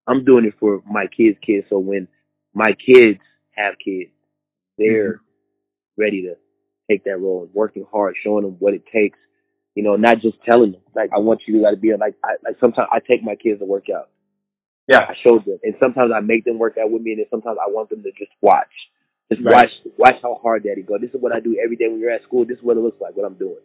I'm 0.06 0.24
doing 0.24 0.44
it 0.44 0.54
for 0.60 0.82
my 0.86 1.06
kids' 1.06 1.38
kids. 1.44 1.66
So 1.70 1.78
when 1.78 2.08
my 2.52 2.72
kids 2.86 3.20
have 3.56 3.74
kids, 3.82 4.10
they're 4.76 5.14
mm-hmm. 5.14 6.02
ready 6.02 6.22
to 6.22 6.34
take 6.90 7.04
that 7.04 7.18
role 7.18 7.44
and 7.44 7.54
working 7.54 7.86
hard, 7.90 8.16
showing 8.22 8.44
them 8.44 8.56
what 8.58 8.74
it 8.74 8.84
takes. 8.92 9.18
You 9.74 9.82
know, 9.82 9.96
not 9.96 10.20
just 10.20 10.36
telling 10.44 10.72
them 10.72 10.80
like 10.94 11.10
I 11.14 11.18
want 11.18 11.42
you 11.46 11.54
to 11.56 11.62
gotta 11.62 11.76
be 11.76 11.92
like 11.96 12.14
I 12.24 12.34
like 12.44 12.56
sometimes 12.60 12.88
I 12.92 13.00
take 13.00 13.22
my 13.22 13.34
kids 13.34 13.60
to 13.60 13.64
work 13.66 13.86
out. 13.94 14.08
Yeah. 14.88 15.00
I 15.00 15.14
show 15.26 15.38
them, 15.38 15.58
and 15.62 15.74
sometimes 15.82 16.12
I 16.14 16.20
make 16.20 16.44
them 16.44 16.58
work 16.58 16.76
out 16.80 16.90
with 16.90 17.02
me, 17.02 17.12
and 17.12 17.20
then 17.20 17.26
sometimes 17.30 17.56
I 17.60 17.70
want 17.70 17.88
them 17.88 18.02
to 18.02 18.10
just 18.18 18.30
watch, 18.42 18.70
just 19.32 19.42
Right. 19.42 19.54
watch, 19.54 19.80
watch 19.96 20.16
how 20.22 20.34
hard 20.42 20.64
Daddy 20.64 20.82
go. 20.82 20.98
This 20.98 21.10
is 21.10 21.20
what 21.20 21.34
I 21.34 21.40
do 21.40 21.56
every 21.62 21.76
day 21.76 21.88
when 21.88 22.00
you're 22.00 22.10
at 22.10 22.22
school. 22.22 22.44
This 22.44 22.58
is 22.58 22.62
what 22.64 22.76
it 22.76 22.80
looks 22.80 23.00
like. 23.00 23.16
What 23.16 23.24
I'm 23.24 23.34
doing. 23.38 23.56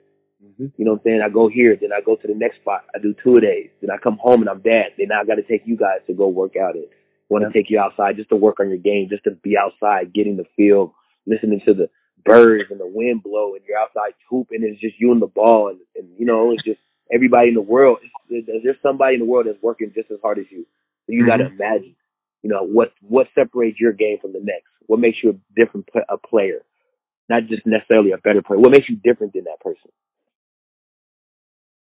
Mm-hmm. 0.44 0.68
You 0.78 0.86
know 0.86 0.92
what 0.94 1.02
I'm 1.02 1.04
saying? 1.04 1.22
I 1.22 1.28
go 1.30 1.50
here, 1.50 1.76
then 1.80 1.92
I 1.92 2.00
go 2.00 2.16
to 2.16 2.28
the 2.28 2.34
next 2.34 2.58
spot. 2.62 2.86
I 2.96 3.00
do 3.00 3.14
two 3.22 3.36
a 3.36 3.42
days. 3.42 3.70
Then 3.82 3.92
I 3.92 3.98
come 3.98 4.18
home 4.18 4.40
and 4.42 4.50
I'm 4.50 4.62
dad. 4.62 4.94
Then 4.98 5.12
I 5.12 5.26
got 5.26 5.36
to 5.36 5.44
take 5.44 5.64
you 5.66 5.76
guys 5.76 6.00
to 6.08 6.14
go 6.14 6.30
work 6.30 6.56
out 6.56 6.78
It 6.78 6.90
want 7.28 7.44
to 7.44 7.50
Yeah. 7.50 7.62
take 7.62 7.70
you 7.70 7.80
outside 7.80 8.16
just 8.16 8.30
to 8.30 8.38
work 8.38 8.60
on 8.62 8.70
your 8.70 8.78
game, 8.78 9.10
just 9.10 9.26
to 9.26 9.32
be 9.32 9.58
outside, 9.58 10.14
getting 10.14 10.38
the 10.38 10.46
field, 10.56 10.94
listening 11.28 11.60
to 11.66 11.74
the 11.74 11.90
birds 12.26 12.70
and 12.72 12.80
the 12.80 12.88
wind 12.88 13.24
blow, 13.24 13.56
and 13.56 13.64
you're 13.68 13.78
outside 13.78 14.14
hooping. 14.30 14.64
And 14.64 14.74
it's 14.74 14.82
just 14.82 15.00
you 15.00 15.12
and 15.12 15.22
the 15.22 15.28
ball, 15.28 15.70
and, 15.70 15.80
and 15.96 16.08
you 16.18 16.26
know, 16.26 16.52
it's 16.52 16.64
just 16.64 16.80
everybody 17.14 17.50
in 17.50 17.56
the 17.56 17.62
world. 17.62 18.00
There's 18.30 18.46
there's 18.64 18.82
somebody 18.82 19.16
in 19.16 19.20
the 19.20 19.26
world 19.26 19.48
that's 19.48 19.62
working 19.62 19.92
just 19.94 20.12
as 20.12 20.20
hard 20.22 20.40
as 20.40 20.46
you. 20.50 20.66
So 21.08 21.14
you 21.14 21.26
got 21.26 21.38
to 21.38 21.46
mm-hmm. 21.46 21.62
imagine, 21.62 21.96
you 22.44 22.50
know, 22.50 22.64
what 22.64 22.94
what 23.02 23.28
separates 23.36 23.80
your 23.80 23.94
game 23.94 24.18
from 24.22 24.34
the 24.34 24.42
next. 24.42 24.70
What 24.88 25.00
makes 25.00 25.18
you 25.24 25.32
a 25.32 25.60
different 25.60 25.88
a 26.10 26.18
player, 26.18 26.62
not 27.30 27.48
just 27.48 27.66
necessarily 27.66 28.12
a 28.12 28.18
better 28.18 28.42
player. 28.42 28.60
What 28.60 28.72
makes 28.72 28.90
you 28.90 28.96
different 28.96 29.34
than 29.34 29.46
that 29.46 29.60
person? 29.62 29.92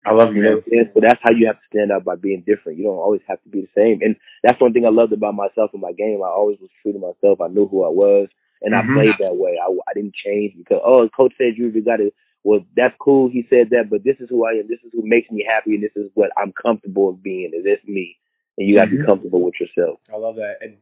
I 0.05 0.13
love 0.13 0.31
you, 0.31 0.37
You 0.37 0.43
know 0.43 0.49
man. 0.51 0.57
what 0.59 0.65
I'm 0.67 0.71
saying? 0.71 0.91
So 0.95 1.01
that's 1.03 1.21
how 1.21 1.33
you 1.35 1.47
have 1.49 1.57
to 1.57 1.67
stand 1.69 1.91
out 1.91 2.05
by 2.05 2.15
being 2.15 2.45
different. 2.47 2.79
You 2.79 2.85
don't 2.85 3.03
always 3.03 3.23
have 3.27 3.43
to 3.43 3.49
be 3.49 3.63
the 3.63 3.69
same. 3.75 3.99
And 4.03 4.15
that's 4.45 4.61
one 4.61 4.73
thing 4.73 4.87
I 4.87 4.91
loved 4.91 5.13
about 5.13 5.35
myself 5.35 5.73
in 5.75 5.81
my 5.81 5.93
game. 5.93 6.23
I 6.23 6.29
always 6.29 6.59
was 6.61 6.71
true 6.81 6.93
to 6.93 6.99
myself. 7.01 7.41
I 7.41 7.49
knew 7.49 7.67
who 7.67 7.85
I 7.85 7.89
was 7.89 8.29
and 8.63 8.75
Mhm. 8.75 8.79
I 8.91 8.95
played 8.95 9.15
that 9.21 9.37
way. 9.37 9.59
I, 9.63 9.71
I 9.89 9.95
didn't 9.95 10.15
change 10.15 10.55
because, 10.57 10.81
oh, 10.85 11.09
coach 11.09 11.35
said 11.39 11.57
you 11.57 11.71
got 11.83 11.97
to, 11.97 12.11
well, 12.45 12.61
that's 12.77 12.95
cool. 13.01 13.29
He 13.29 13.47
said 13.51 13.71
that, 13.71 13.91
but 13.91 14.05
this 14.05 14.17
is 14.21 14.29
who 14.31 14.47
I 14.47 14.53
am. 14.53 14.69
This 14.69 14.81
is 14.85 14.93
who 14.93 15.03
makes 15.07 15.31
me 15.31 15.45
happy. 15.49 15.75
And 15.75 15.83
this 15.83 15.97
is 15.97 16.11
what 16.15 16.31
I'm 16.37 16.53
comfortable 16.53 17.13
with 17.13 17.23
being. 17.23 17.53
Is 17.55 17.65
this 17.65 17.81
me? 17.87 18.17
And 18.59 18.69
you 18.69 18.77
got 18.77 18.87
to 18.87 18.91
Mhm. 18.91 19.01
be 19.01 19.07
comfortable 19.07 19.43
with 19.43 19.55
yourself. 19.61 20.01
I 20.13 20.17
love 20.17 20.37
that, 20.37 20.59
and 20.63 20.79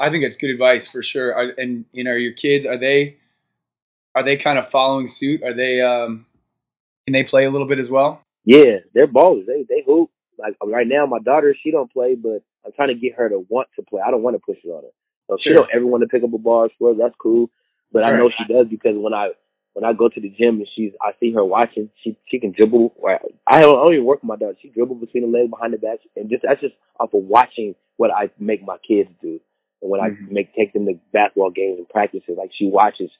I 0.00 0.10
think 0.10 0.24
it's 0.24 0.36
good 0.36 0.50
advice 0.50 0.90
for 0.90 1.02
sure. 1.02 1.34
Are, 1.34 1.50
and 1.58 1.84
you 1.92 2.04
know, 2.04 2.14
your 2.14 2.32
kids 2.32 2.66
are 2.66 2.76
they 2.76 3.16
are 4.14 4.22
they 4.22 4.36
kind 4.36 4.58
of 4.58 4.68
following 4.68 5.06
suit? 5.06 5.42
Are 5.42 5.54
they 5.54 5.80
um, 5.80 6.26
can 7.06 7.12
they 7.12 7.24
play 7.24 7.44
a 7.44 7.50
little 7.50 7.66
bit 7.66 7.78
as 7.78 7.90
well? 7.90 8.22
Yeah, 8.44 8.78
they're 8.94 9.06
ballers. 9.08 9.46
They 9.46 9.64
they 9.68 9.82
hoop. 9.86 10.10
Like 10.38 10.56
right 10.64 10.86
now, 10.86 11.06
my 11.06 11.18
daughter, 11.18 11.54
she 11.62 11.70
don't 11.70 11.92
play, 11.92 12.14
but 12.14 12.42
I'm 12.64 12.72
trying 12.72 12.88
to 12.88 12.94
get 12.94 13.14
her 13.14 13.28
to 13.28 13.44
want 13.48 13.68
to 13.76 13.82
play. 13.82 14.00
I 14.06 14.10
don't 14.10 14.22
want 14.22 14.36
to 14.36 14.40
push 14.40 14.58
it 14.64 14.68
on 14.68 14.82
her. 14.82 14.90
So 15.30 15.36
if 15.36 15.42
she 15.46 15.54
Sure. 15.54 15.62
don't 15.62 15.70
ever 15.74 15.86
want 15.86 16.02
to 16.02 16.08
pick 16.08 16.24
up 16.24 16.34
a 16.34 16.38
ball 16.38 16.64
or 16.66 16.70
score, 16.74 16.94
that's 16.94 17.14
cool. 17.18 17.50
But 17.92 18.04
I 18.04 18.10
know 18.12 18.28
Right. 18.28 18.34
she 18.38 18.44
does 18.44 18.66
because 18.68 18.96
when 18.96 19.14
I 19.14 19.30
when 19.74 19.84
I 19.84 19.92
go 19.94 20.08
to 20.08 20.20
the 20.20 20.28
gym 20.30 20.58
and 20.58 20.68
she's 20.76 20.92
I 21.00 21.12
see 21.20 21.32
her 21.32 21.44
watching, 21.44 21.90
she 22.02 22.16
she 22.30 22.40
can 22.40 22.52
dribble. 22.52 22.94
I 23.46 23.60
don't, 23.60 23.78
I 23.78 23.84
don't 23.84 23.94
even 23.94 24.04
work 24.06 24.22
with 24.22 24.28
my 24.28 24.36
daughter. 24.36 24.56
She 24.60 24.68
dribbles 24.70 25.00
between 25.00 25.30
the 25.30 25.38
legs, 25.38 25.50
behind 25.50 25.72
the 25.74 25.78
back, 25.78 26.00
and 26.16 26.30
just 26.30 26.42
that's 26.42 26.60
just 26.60 26.74
off 26.98 27.14
of 27.14 27.24
watching 27.24 27.74
what 27.96 28.10
I 28.10 28.30
make 28.38 28.64
my 28.64 28.78
kids 28.86 29.10
do. 29.22 29.40
And 29.82 29.90
when 29.90 30.00
Mhm. 30.00 30.28
I 30.28 30.32
make 30.32 30.54
take 30.54 30.72
them 30.72 30.86
to 30.86 30.94
basketball 31.12 31.50
games 31.50 31.78
and 31.78 31.88
practices, 31.88 32.36
like 32.36 32.50
she 32.56 32.66
watches, 32.66 33.10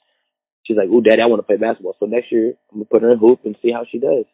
she's 0.65 0.77
like, 0.77 0.89
"Ooh, 0.89 1.01
daddy, 1.03 1.23
I 1.23 1.27
want 1.27 1.41
to 1.41 1.47
play 1.47 1.57
basketball." 1.57 1.97
So 2.01 2.07
next 2.07 2.33
year, 2.33 2.55
I'm 2.73 2.79
gonna 2.79 2.85
put 2.87 3.03
her 3.03 3.13
in 3.13 3.19
hoop 3.19 3.41
and 3.45 3.57
see 3.63 3.73
how 3.73 3.85
she 3.91 3.99
does. 3.99 4.25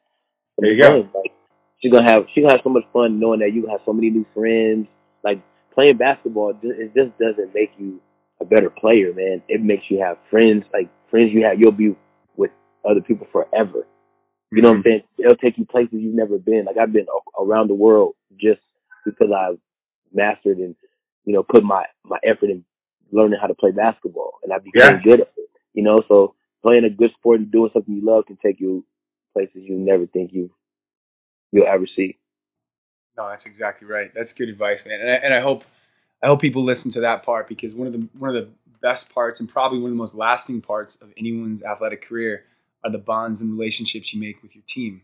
There 0.58 0.72
you 0.72 0.82
go. 0.82 1.08
Like 1.14 1.32
she's 1.80 1.92
gonna 1.92 2.10
have 2.10 2.24
she's 2.34 2.42
gonna 2.42 2.54
have 2.54 2.64
so 2.64 2.70
much 2.70 2.84
fun 2.92 3.20
knowing 3.20 3.40
that 3.40 3.52
you 3.52 3.66
have 3.68 3.80
so 3.84 3.92
many 3.92 4.10
new 4.10 4.26
friends. 4.34 4.88
Like 5.24 5.42
playing 5.76 5.98
basketball, 5.98 6.58
it 6.62 6.94
just 6.94 7.16
doesn't 7.18 7.54
make 7.54 7.70
you 7.78 8.00
a 8.40 8.44
better 8.44 8.70
player, 8.70 9.12
man. 9.14 9.42
It 9.48 9.62
makes 9.62 9.84
you 9.88 10.00
have 10.00 10.16
friends, 10.30 10.64
like 10.72 10.88
friends 11.10 11.30
you 11.32 11.44
have. 11.44 11.60
You'll 11.60 11.72
be 11.72 11.94
with 12.36 12.50
other 12.88 13.02
people 13.02 13.28
forever. 13.30 13.86
You 14.50 14.62
know 14.62 14.70
what 14.70 14.76
I'm 14.78 14.82
mm-hmm. 14.82 14.88
saying? 14.88 15.02
They'll 15.18 15.36
take 15.36 15.58
you 15.58 15.66
places 15.66 15.98
you've 16.00 16.14
never 16.14 16.38
been. 16.38 16.64
Like 16.64 16.78
I've 16.78 16.92
been 16.92 17.06
around 17.38 17.68
the 17.68 17.74
world 17.74 18.14
just 18.40 18.60
because 19.04 19.28
I've 19.36 19.58
mastered 20.12 20.58
and 20.58 20.74
you 21.24 21.34
know 21.34 21.42
put 21.42 21.62
my 21.62 21.84
my 22.04 22.18
effort 22.24 22.50
in 22.50 22.64
learning 23.12 23.38
how 23.40 23.46
to 23.48 23.54
play 23.54 23.70
basketball, 23.70 24.38
and 24.42 24.52
I 24.52 24.58
became 24.58 24.96
Yeah. 24.96 25.02
good 25.02 25.20
at 25.20 25.32
it. 25.36 25.50
You 25.74 25.82
know, 25.82 26.00
so 26.08 26.34
playing 26.66 26.84
a 26.84 26.90
good 26.90 27.12
sport 27.12 27.40
and 27.40 27.50
doing 27.50 27.70
something 27.72 27.94
you 27.94 28.04
love 28.04 28.26
can 28.26 28.36
take 28.36 28.60
you 28.60 28.84
places 29.34 29.62
you 29.62 29.76
never 29.76 30.06
think 30.06 30.32
you 30.32 30.50
you'll 31.52 31.66
ever 31.66 31.86
see. 31.94 32.18
No, 33.16 33.28
that's 33.28 33.46
exactly 33.46 33.88
right. 33.88 34.12
That's 34.14 34.32
good 34.32 34.48
advice, 34.48 34.84
man. 34.84 35.00
And 35.00 35.10
I, 35.10 35.14
and 35.14 35.34
I 35.34 35.40
hope 35.40 35.64
I 36.22 36.26
hope 36.28 36.40
people 36.40 36.62
listen 36.62 36.90
to 36.92 37.00
that 37.00 37.22
part 37.22 37.48
because 37.48 37.74
one 37.74 37.86
of 37.86 37.92
the 37.92 38.08
one 38.18 38.34
of 38.34 38.36
the 38.36 38.48
best 38.80 39.12
parts 39.14 39.40
and 39.40 39.48
probably 39.48 39.78
one 39.78 39.90
of 39.90 39.94
the 39.94 39.98
most 39.98 40.14
lasting 40.14 40.60
parts 40.60 41.00
of 41.00 41.12
anyone's 41.16 41.64
athletic 41.64 42.02
career 42.02 42.44
are 42.84 42.90
the 42.90 42.98
bonds 42.98 43.40
and 43.40 43.50
relationships 43.50 44.14
you 44.14 44.20
make 44.20 44.42
with 44.42 44.54
your 44.54 44.64
team. 44.66 45.02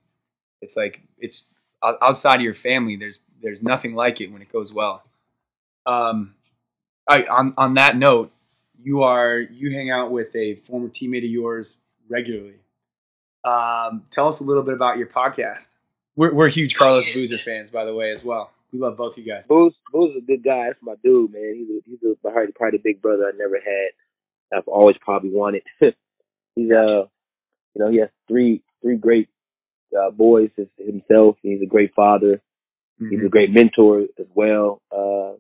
It's 0.61 0.77
like 0.77 1.03
it's 1.18 1.48
outside 1.83 2.37
of 2.37 2.42
your 2.42 2.55
family. 2.55 2.96
There's 2.96 3.22
there's 3.42 3.62
nothing 3.62 3.94
like 3.94 4.20
it 4.20 4.33
when 4.33 4.42
it 4.42 4.53
goes 4.53 4.72
well. 4.72 5.03
Um, 5.87 6.35
I, 7.09 7.25
on 7.25 7.55
on 7.57 7.75
that 7.75 7.96
note, 7.96 8.33
you 8.81 9.03
are 9.03 9.38
you 9.38 9.72
hang 9.72 9.90
out 9.90 10.11
with 10.11 10.35
a 10.37 10.57
former 10.57 10.88
teammate 10.88 11.25
of 11.25 11.31
yours 11.31 11.81
regularly. 12.09 12.61
Um, 13.44 14.05
tell 14.11 14.29
us 14.29 14.40
a 14.40 14.44
little 14.44 14.62
bit 14.62 14.75
about 14.75 14.98
your 14.98 15.09
podcast. 15.09 15.75
We're, 16.16 16.35
we're 16.35 16.48
huge 16.48 16.75
Carlos 16.75 17.07
Boozer 17.12 17.38
fans, 17.38 17.70
by 17.70 17.85
the 17.85 17.94
way, 17.94 18.11
as 18.11 18.25
well. 18.25 18.51
We 18.72 18.79
love 18.79 18.96
both 18.96 19.18
you 19.18 19.25
guys. 19.25 19.46
Boo's 19.46 19.75
Boo's 19.92 20.16
a 20.16 20.20
good 20.20 20.42
guy. 20.42 20.66
That's 20.66 20.83
my 20.83 20.94
dude, 21.03 21.33
man. 21.33 21.55
He's 21.57 21.68
a 21.68 21.81
he's 21.85 22.11
a 22.11 22.16
probably 22.22 22.53
probably 22.53 22.79
the 22.79 22.83
big 22.83 23.03
brother 23.03 23.25
I 23.27 23.37
never 23.37 23.57
had. 23.57 24.57
I've 24.59 24.68
always 24.68 24.96
probably 25.01 25.31
wanted. 25.31 25.62
he's 25.81 26.70
uh 26.70 27.05
you 27.05 27.77
know 27.77 27.90
he 27.90 27.98
has 28.01 28.09
three 28.29 28.62
three 28.83 28.96
great 28.96 29.29
uh, 29.98 30.11
boys 30.11 30.51
himself. 30.79 31.37
He's 31.42 31.62
a 31.62 31.66
great 31.66 31.94
father. 31.94 32.40
He's 33.11 33.25
a 33.25 33.29
great 33.29 33.51
mentor 33.51 34.03
as 34.18 34.27
well. 34.35 34.81
Uh, 34.92 35.35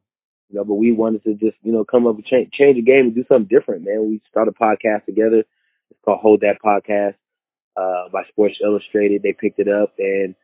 you 0.48 0.58
know, 0.58 0.64
but 0.64 0.74
we 0.74 0.92
wanted 0.92 1.22
to 1.24 1.34
just, 1.34 1.56
you 1.62 1.72
know, 1.72 1.84
come 1.84 2.06
up 2.06 2.16
and 2.16 2.24
change, 2.24 2.50
change 2.52 2.76
the 2.76 2.82
game 2.82 3.06
and 3.06 3.14
do 3.14 3.24
something 3.30 3.48
different, 3.48 3.84
man. 3.84 4.08
We 4.08 4.20
started 4.30 4.54
a 4.58 4.62
podcast 4.64 5.04
together. 5.06 5.44
It's 5.90 6.00
called 6.04 6.20
HOLDAT 6.22 6.56
Podcast, 6.64 7.14
uh, 7.76 8.08
by 8.12 8.24
Sports 8.28 8.56
Illustrated. 8.62 9.22
They 9.22 9.32
picked 9.32 9.60
it 9.60 9.68
up 9.68 9.94
and, 9.98 10.34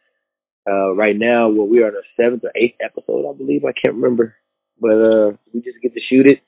uh, 0.69 0.95
right 0.95 1.17
now, 1.17 1.49
well, 1.49 1.67
we're 1.67 1.87
on 1.87 1.95
our 1.95 2.03
seventh 2.17 2.45
or 2.45 2.53
eighth 2.57 2.77
episode, 2.85 3.29
I 3.29 3.37
believe. 3.37 3.65
I 3.65 3.73
can't 3.73 3.97
remember, 3.97 4.35
but, 4.81 4.93
uh, 4.93 5.37
we 5.53 5.61
just 5.61 5.81
get 5.83 5.95
to 5.95 6.01
shoot 6.11 6.27
it 6.27 6.41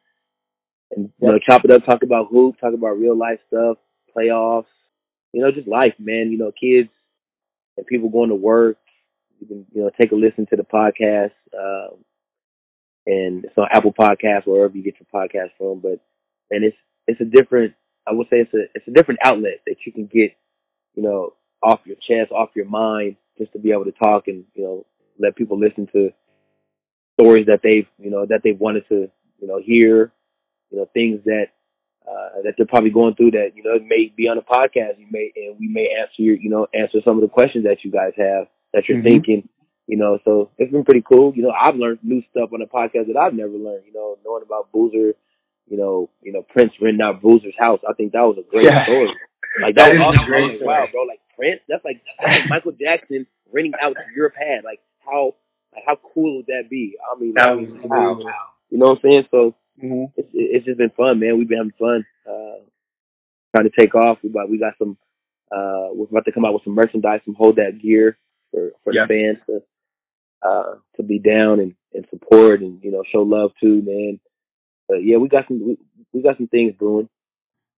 and, 0.90 1.10
you 1.20 1.28
know, 1.28 1.38
chop 1.38 1.64
it 1.64 1.70
up, 1.70 1.84
talk 1.84 2.02
about 2.02 2.28
hoop, 2.30 2.60
talk 2.60 2.74
about 2.74 2.98
real 2.98 3.16
life 3.16 3.38
stuff, 3.48 3.78
playoffs, 4.16 4.66
you 5.32 5.42
know, 5.42 5.52
just 5.52 5.68
life, 5.68 5.94
man. 5.98 6.30
You 6.30 6.38
know, 6.38 6.52
kids 6.52 6.90
and 7.76 7.86
people 7.86 8.08
going 8.08 8.30
to 8.30 8.34
work, 8.34 8.78
you 9.40 9.46
can 9.46 9.66
you 9.72 9.82
know 9.82 9.90
take 10.00 10.12
a 10.12 10.14
listen 10.14 10.46
to 10.46 10.56
the 10.56 10.64
podcast, 10.64 11.32
um, 11.56 12.04
and 13.06 13.44
it's 13.44 13.56
on 13.56 13.68
Apple 13.72 13.92
Podcasts 13.92 14.46
wherever 14.46 14.76
you 14.76 14.82
get 14.82 14.96
your 15.00 15.08
podcast 15.14 15.50
from. 15.56 15.80
But 15.80 16.00
and 16.50 16.64
it's 16.64 16.76
it's 17.06 17.20
a 17.20 17.24
different. 17.24 17.74
I 18.06 18.12
would 18.12 18.26
say 18.28 18.38
it's 18.38 18.54
a 18.54 18.64
it's 18.74 18.88
a 18.88 18.92
different 18.92 19.20
outlet 19.24 19.60
that 19.66 19.76
you 19.86 19.92
can 19.92 20.06
get, 20.06 20.36
you 20.94 21.02
know, 21.02 21.34
off 21.62 21.80
your 21.84 21.96
chest, 21.96 22.32
off 22.32 22.50
your 22.54 22.66
mind, 22.66 23.16
just 23.40 23.52
to 23.54 23.58
be 23.58 23.72
able 23.72 23.86
to 23.86 23.92
talk 23.92 24.28
and 24.28 24.44
you 24.54 24.62
know 24.64 24.86
let 25.18 25.36
people 25.36 25.58
listen 25.58 25.88
to 25.92 26.10
stories 27.20 27.46
that 27.46 27.60
they've 27.62 27.88
you 27.98 28.10
know 28.10 28.26
that 28.26 28.42
they've 28.44 28.60
wanted 28.60 28.86
to 28.88 29.10
you 29.40 29.48
know 29.48 29.60
hear 29.64 30.12
you 30.70 30.78
know, 30.78 30.88
things 30.94 31.20
that 31.24 31.46
uh, 32.08 32.42
that 32.44 32.54
they're 32.56 32.66
probably 32.66 32.90
going 32.90 33.14
through 33.14 33.32
that 33.32 33.52
you 33.54 33.62
know 33.62 33.78
may 33.86 34.12
be 34.16 34.28
on 34.28 34.38
a 34.38 34.42
podcast. 34.42 34.98
You 34.98 35.06
may 35.10 35.32
and 35.36 35.56
we 35.58 35.68
may 35.68 35.88
answer 36.00 36.22
your, 36.22 36.36
you 36.36 36.50
know 36.50 36.66
answer 36.74 36.98
some 37.06 37.16
of 37.16 37.22
the 37.22 37.28
questions 37.28 37.64
that 37.64 37.84
you 37.84 37.90
guys 37.90 38.12
have 38.16 38.48
that 38.72 38.88
you're 38.88 38.98
Mhm. 38.98 39.10
thinking. 39.10 39.48
You 39.86 39.96
know, 39.96 40.20
so 40.24 40.50
it's 40.58 40.70
been 40.70 40.84
pretty 40.84 41.02
cool. 41.02 41.34
You 41.34 41.42
know, 41.42 41.50
I've 41.50 41.74
learned 41.76 41.98
new 42.04 42.22
stuff 42.30 42.52
on 42.52 42.60
the 42.60 42.66
podcast 42.66 43.08
that 43.08 43.16
I've 43.16 43.34
never 43.34 43.52
learned. 43.52 43.84
You 43.86 43.92
know, 43.92 44.18
knowing 44.24 44.44
about 44.44 44.70
Boozer, 44.72 45.14
you 45.70 45.78
know, 45.78 46.10
you 46.22 46.32
know 46.32 46.42
Prince 46.42 46.74
renting 46.82 47.02
out 47.02 47.22
Boozer's 47.22 47.56
house. 47.58 47.80
I 47.88 47.94
think 47.94 48.12
that 48.12 48.22
was 48.22 48.38
a 48.38 48.50
great 48.50 48.64
Yeah. 48.66 48.84
story. 48.84 49.08
Like 49.62 49.76
That 49.76 49.92
that, 49.92 49.96
is 49.96 50.00
was 50.02 50.16
awesome. 50.16 50.26
great 50.26 50.48
was 50.48 50.62
wow, 50.66 50.88
bro, 50.92 51.02
like 51.04 51.20
Prince, 51.36 51.62
that's 51.68 51.84
like, 51.86 52.02
that's 52.20 52.40
like 52.42 52.50
Michael 52.64 52.72
Jackson 52.72 53.26
renting 53.52 53.74
out 53.82 53.96
your 54.16 54.30
pad. 54.30 54.64
Like 54.64 54.80
how 55.06 55.36
like 55.74 55.84
how 55.86 55.98
cool 56.14 56.38
would 56.38 56.46
that 56.48 56.64
be? 56.70 56.98
I 57.00 57.18
mean, 57.20 57.34
That 57.36 57.56
was 57.58 57.74
wow. 57.74 58.10
unbelievable. 58.10 58.32
You 58.70 58.78
know 58.78 58.88
what 58.90 59.00
I'm 59.04 59.10
saying? 59.12 59.24
So 59.30 59.56
Mm-hmm. 59.82 60.06
it's 60.16 60.28
it's 60.34 60.66
just 60.66 60.78
been 60.78 60.90
fun, 60.90 61.20
man. 61.20 61.38
We've 61.38 61.48
been 61.48 61.58
having 61.58 61.72
fun. 61.78 62.04
Uh, 62.28 62.60
trying 63.56 63.70
to 63.70 63.76
take 63.78 63.94
off. 63.94 64.18
We 64.22 64.30
got 64.30 64.50
we 64.50 64.58
got 64.58 64.74
some. 64.78 64.98
Uh, 65.50 65.88
we're 65.94 66.06
about 66.10 66.26
to 66.26 66.32
come 66.32 66.44
out 66.44 66.54
with 66.54 66.64
some 66.64 66.74
merchandise, 66.74 67.20
some 67.24 67.34
HOLDAT 67.36 67.80
gear 67.82 68.18
for 68.52 68.72
for 68.84 68.92
Yeah. 68.94 69.06
the 69.08 69.34
fans 69.36 69.38
to 69.46 69.62
uh 70.48 70.74
to 70.96 71.02
be 71.02 71.18
down 71.18 71.60
and 71.60 71.74
and 71.94 72.06
support 72.10 72.60
and 72.62 72.82
you 72.84 72.92
know 72.92 73.02
show 73.10 73.22
love 73.22 73.52
to, 73.62 73.82
man. 73.82 74.20
But 74.90 75.04
yeah, 75.04 75.18
we 75.18 75.28
got 75.28 75.46
some 75.46 75.64
we, 75.64 75.78
we 76.12 76.22
got 76.22 76.36
some 76.36 76.48
things 76.48 76.74
brewing. 76.76 77.08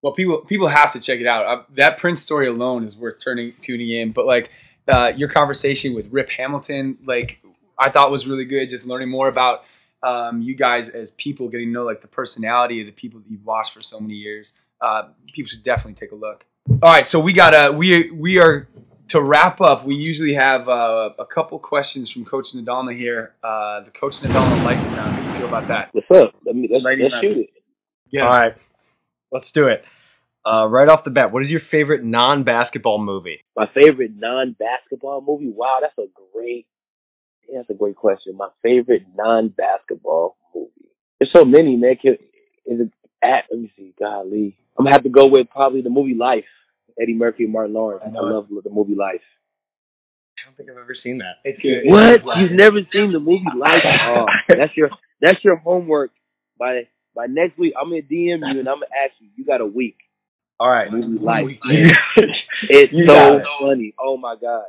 Well, 0.01 0.15
people 0.15 0.39
people 0.39 0.69
have 0.69 0.93
to 0.93 1.01
check 1.01 1.21
it 1.21 1.27
out. 1.27 1.47
Uh, 1.47 1.63
that 1.75 1.99
Prince 1.99 2.23
story 2.23 2.49
alone 2.49 2.85
is 2.85 2.97
worth 2.97 3.23
turning 3.23 3.53
tuning 3.61 3.91
in. 3.91 4.13
But 4.13 4.25
like 4.25 4.51
uh, 4.89 5.13
your 5.15 5.29
conversation 5.29 5.95
with 5.95 6.11
Rip 6.11 6.31
Hamilton, 6.31 6.97
like 7.05 7.41
I 7.79 7.91
thought 7.91 8.11
was 8.11 8.27
really 8.27 8.47
good. 8.47 8.71
Just 8.71 8.87
learning 8.87 9.11
more 9.11 9.29
about 9.29 9.65
um, 10.03 10.41
you 10.41 10.55
guys 10.55 10.89
as 10.89 11.11
people, 11.13 11.49
getting 11.49 11.69
to 11.69 11.73
know 11.73 11.85
like 11.85 12.01
the 12.01 12.09
personality 12.09 12.81
of 12.81 12.87
the 12.87 12.93
people 12.93 13.21
that 13.21 13.31
you've 13.31 13.45
watched 13.45 13.75
for 13.75 13.83
so 13.83 14.01
many 14.01 14.15
years. 14.15 14.59
Uh, 14.81 15.09
people 15.33 15.49
should 15.49 15.63
definitely 15.63 15.95
take 15.95 16.13
a 16.13 16.17
look. 16.17 16.47
All 16.69 16.91
right, 16.91 17.07
so 17.07 17.21
we 17.21 17.35
got 17.35 17.53
a 17.53 17.77
we 17.77 18.11
we 18.11 18.39
are 18.39 18.69
to 19.13 19.23
wrap 19.23 19.61
up. 19.61 19.85
We 19.85 19.95
usually 19.95 20.33
have 20.33 20.71
uh, 20.71 21.11
a 21.19 21.27
couple 21.27 21.59
questions 21.59 22.09
from 22.11 22.25
Coach 22.25 22.53
Nadalna 22.55 22.97
here. 22.97 23.35
Uh, 23.43 23.81
the 23.81 23.91
Coach 23.91 24.21
Nadalna 24.21 24.65
lightning 24.65 24.91
round. 24.95 25.15
How 25.15 25.21
do 25.21 25.27
you 25.29 25.35
feel 25.35 25.49
about 25.49 25.69
that? 25.69 25.91
What's 25.93 26.11
up? 26.11 26.35
Let 26.47 26.57
me 26.57 26.67
let's, 26.73 26.83
let's 26.83 27.15
shoot 27.21 27.37
it. 27.37 27.51
Yeah. 28.11 28.23
All 28.23 28.31
right, 28.31 28.55
let's 29.31 29.53
do 29.53 29.69
it. 29.69 29.85
Uh, 30.47 30.67
right 30.69 30.89
off 30.89 31.05
the 31.05 31.11
bat, 31.11 31.31
what 31.31 31.43
is 31.43 31.51
your 31.51 31.61
favorite 31.61 32.03
non-basketball 32.03 32.99
movie? 32.99 33.43
My 33.55 33.69
favorite 33.75 34.13
non-basketball 34.17 35.21
movie. 35.21 35.53
Wow, 35.55 35.79
that's 35.83 35.97
a 35.99 36.11
great. 36.35 36.67
Yeah, 37.49 37.59
that's 37.59 37.71
a 37.71 37.75
great 37.75 37.97
question. 37.97 38.35
My 38.37 38.49
favorite 38.63 39.03
non-basketball 39.15 40.37
movie. 40.55 40.71
There's 41.21 41.31
so 41.37 41.45
many, 41.45 41.77
man. 41.77 41.97
Can, 42.01 42.15
is 42.65 42.81
it 42.81 42.91
at? 43.23 43.45
Let 43.51 43.61
me 43.61 43.71
see. 43.77 43.93
Golly, 43.99 44.57
I'm 44.79 44.87
gonna 44.87 44.95
have 44.95 45.05
to 45.05 45.11
go 45.11 45.27
with 45.27 45.51
probably 45.51 45.83
the 45.83 45.91
movie 45.91 46.15
Life. 46.15 46.45
Eddie 47.01 47.15
Murphy 47.15 47.45
and 47.45 47.53
Martin 47.53 47.75
Lawrence. 47.75 48.03
I 48.05 48.09
I, 48.09 48.21
love 48.21 48.49
the 48.49 48.71
movie 48.71 48.95
Life. 48.95 49.21
I 50.39 50.47
don't 50.47 50.57
think 50.57 50.71
I've 50.71 50.79
ever 50.79 50.95
seen 50.95 51.19
that. 51.19 51.37
It's 51.45 51.63
good. 51.63 51.83
What? 51.87 52.39
You've 52.39 52.53
never 52.53 52.81
seen 52.93 53.13
the 53.13 53.21
movie 53.21 53.45
Life? 53.57 53.83
Oh, 54.09 54.27
that's 54.49 54.77
your 54.77 54.91
that's 55.21 55.43
your 55.45 55.57
homework. 55.57 56.11
By 56.59 56.87
by 57.15 57.27
next 57.27 57.59
week, 57.59 57.75
I'm 57.81 57.91
gonna 57.91 58.03
DM 58.03 58.41
you 58.41 58.61
and 58.61 58.69
I'm 58.69 58.77
gonna 58.77 58.87
ask 59.05 59.13
you. 59.21 59.29
You 59.37 59.45
got 59.45 59.61
a 59.61 59.67
week. 59.67 59.97
All 60.59 60.69
right. 60.69 60.91
Movie 60.93 61.19
Life. 61.19 61.59
Yeah. 61.67 61.97
It's 62.17 62.93
You 62.93 63.07
so 63.07 63.15
got 63.15 63.41
it. 63.41 63.47
funny. 63.61 63.95
Oh 63.99 64.17
my 64.17 64.37
god. 64.37 64.65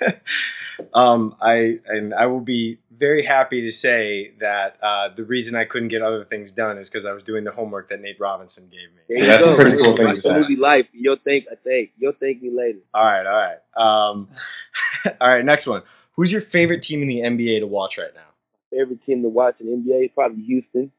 um, 0.94 1.36
I 1.40 1.78
and 1.86 2.14
I 2.14 2.26
will 2.26 2.40
be 2.40 2.78
very 3.04 3.22
happy 3.22 3.60
to 3.60 3.70
say 3.70 4.32
that 4.40 4.78
uh, 4.82 5.10
the 5.14 5.24
reason 5.24 5.54
I 5.54 5.66
couldn't 5.66 5.88
get 5.88 6.00
other 6.00 6.24
things 6.24 6.52
done 6.52 6.78
is 6.78 6.88
because 6.88 7.04
I 7.04 7.12
was 7.12 7.22
doing 7.22 7.44
the 7.44 7.50
homework 7.50 7.90
that 7.90 8.00
Nate 8.00 8.18
Robinson 8.18 8.64
gave 8.70 8.88
me. 8.94 9.02
There 9.08 9.18
you 9.18 9.26
That's 9.26 9.50
a 9.50 9.54
pretty 9.54 9.82
cool 9.82 9.94
thing 9.94 10.14
to 10.14 10.22
say. 10.22 10.38
movie 10.38 10.56
Life. 10.56 10.86
You'll 10.92 11.18
thank. 11.22 11.44
I 11.52 11.56
think 11.56 11.90
you'll 11.98 12.14
thank 12.18 12.40
me 12.40 12.50
later. 12.50 12.78
All 12.94 13.04
right, 13.04 13.26
all 13.26 13.36
right, 13.36 13.58
um, 13.76 14.28
all 15.20 15.28
right. 15.28 15.44
Next 15.44 15.66
one. 15.66 15.82
Who's 16.16 16.32
your 16.32 16.40
favorite 16.40 16.80
team 16.80 17.02
in 17.02 17.08
the 17.08 17.20
NBA 17.20 17.60
to 17.60 17.66
watch 17.66 17.98
right 17.98 18.14
now? 18.14 18.30
Favorite 18.70 19.04
team 19.04 19.22
to 19.22 19.28
watch 19.28 19.56
in 19.60 19.66
the 19.66 19.92
NBA 19.92 20.14
probably 20.14 20.42
Houston. 20.44 20.90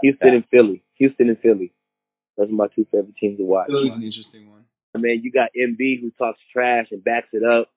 Houston 0.00 0.28
and 0.28 0.44
Philly. 0.50 0.82
Houston 0.94 1.28
and 1.28 1.38
Philly. 1.40 1.72
Those 2.38 2.48
are 2.48 2.52
my 2.52 2.68
two 2.74 2.86
favorite 2.90 3.16
teams 3.16 3.38
to 3.38 3.44
watch. 3.44 3.66
Philly's 3.68 3.96
an 3.96 4.02
interesting 4.02 4.50
one. 4.50 4.64
Man, 4.96 5.20
you 5.22 5.30
got 5.30 5.50
Embiid 5.54 6.00
who 6.00 6.10
talks 6.16 6.38
trash 6.52 6.86
and 6.90 7.04
backs 7.04 7.28
it 7.32 7.44
up. 7.44 7.68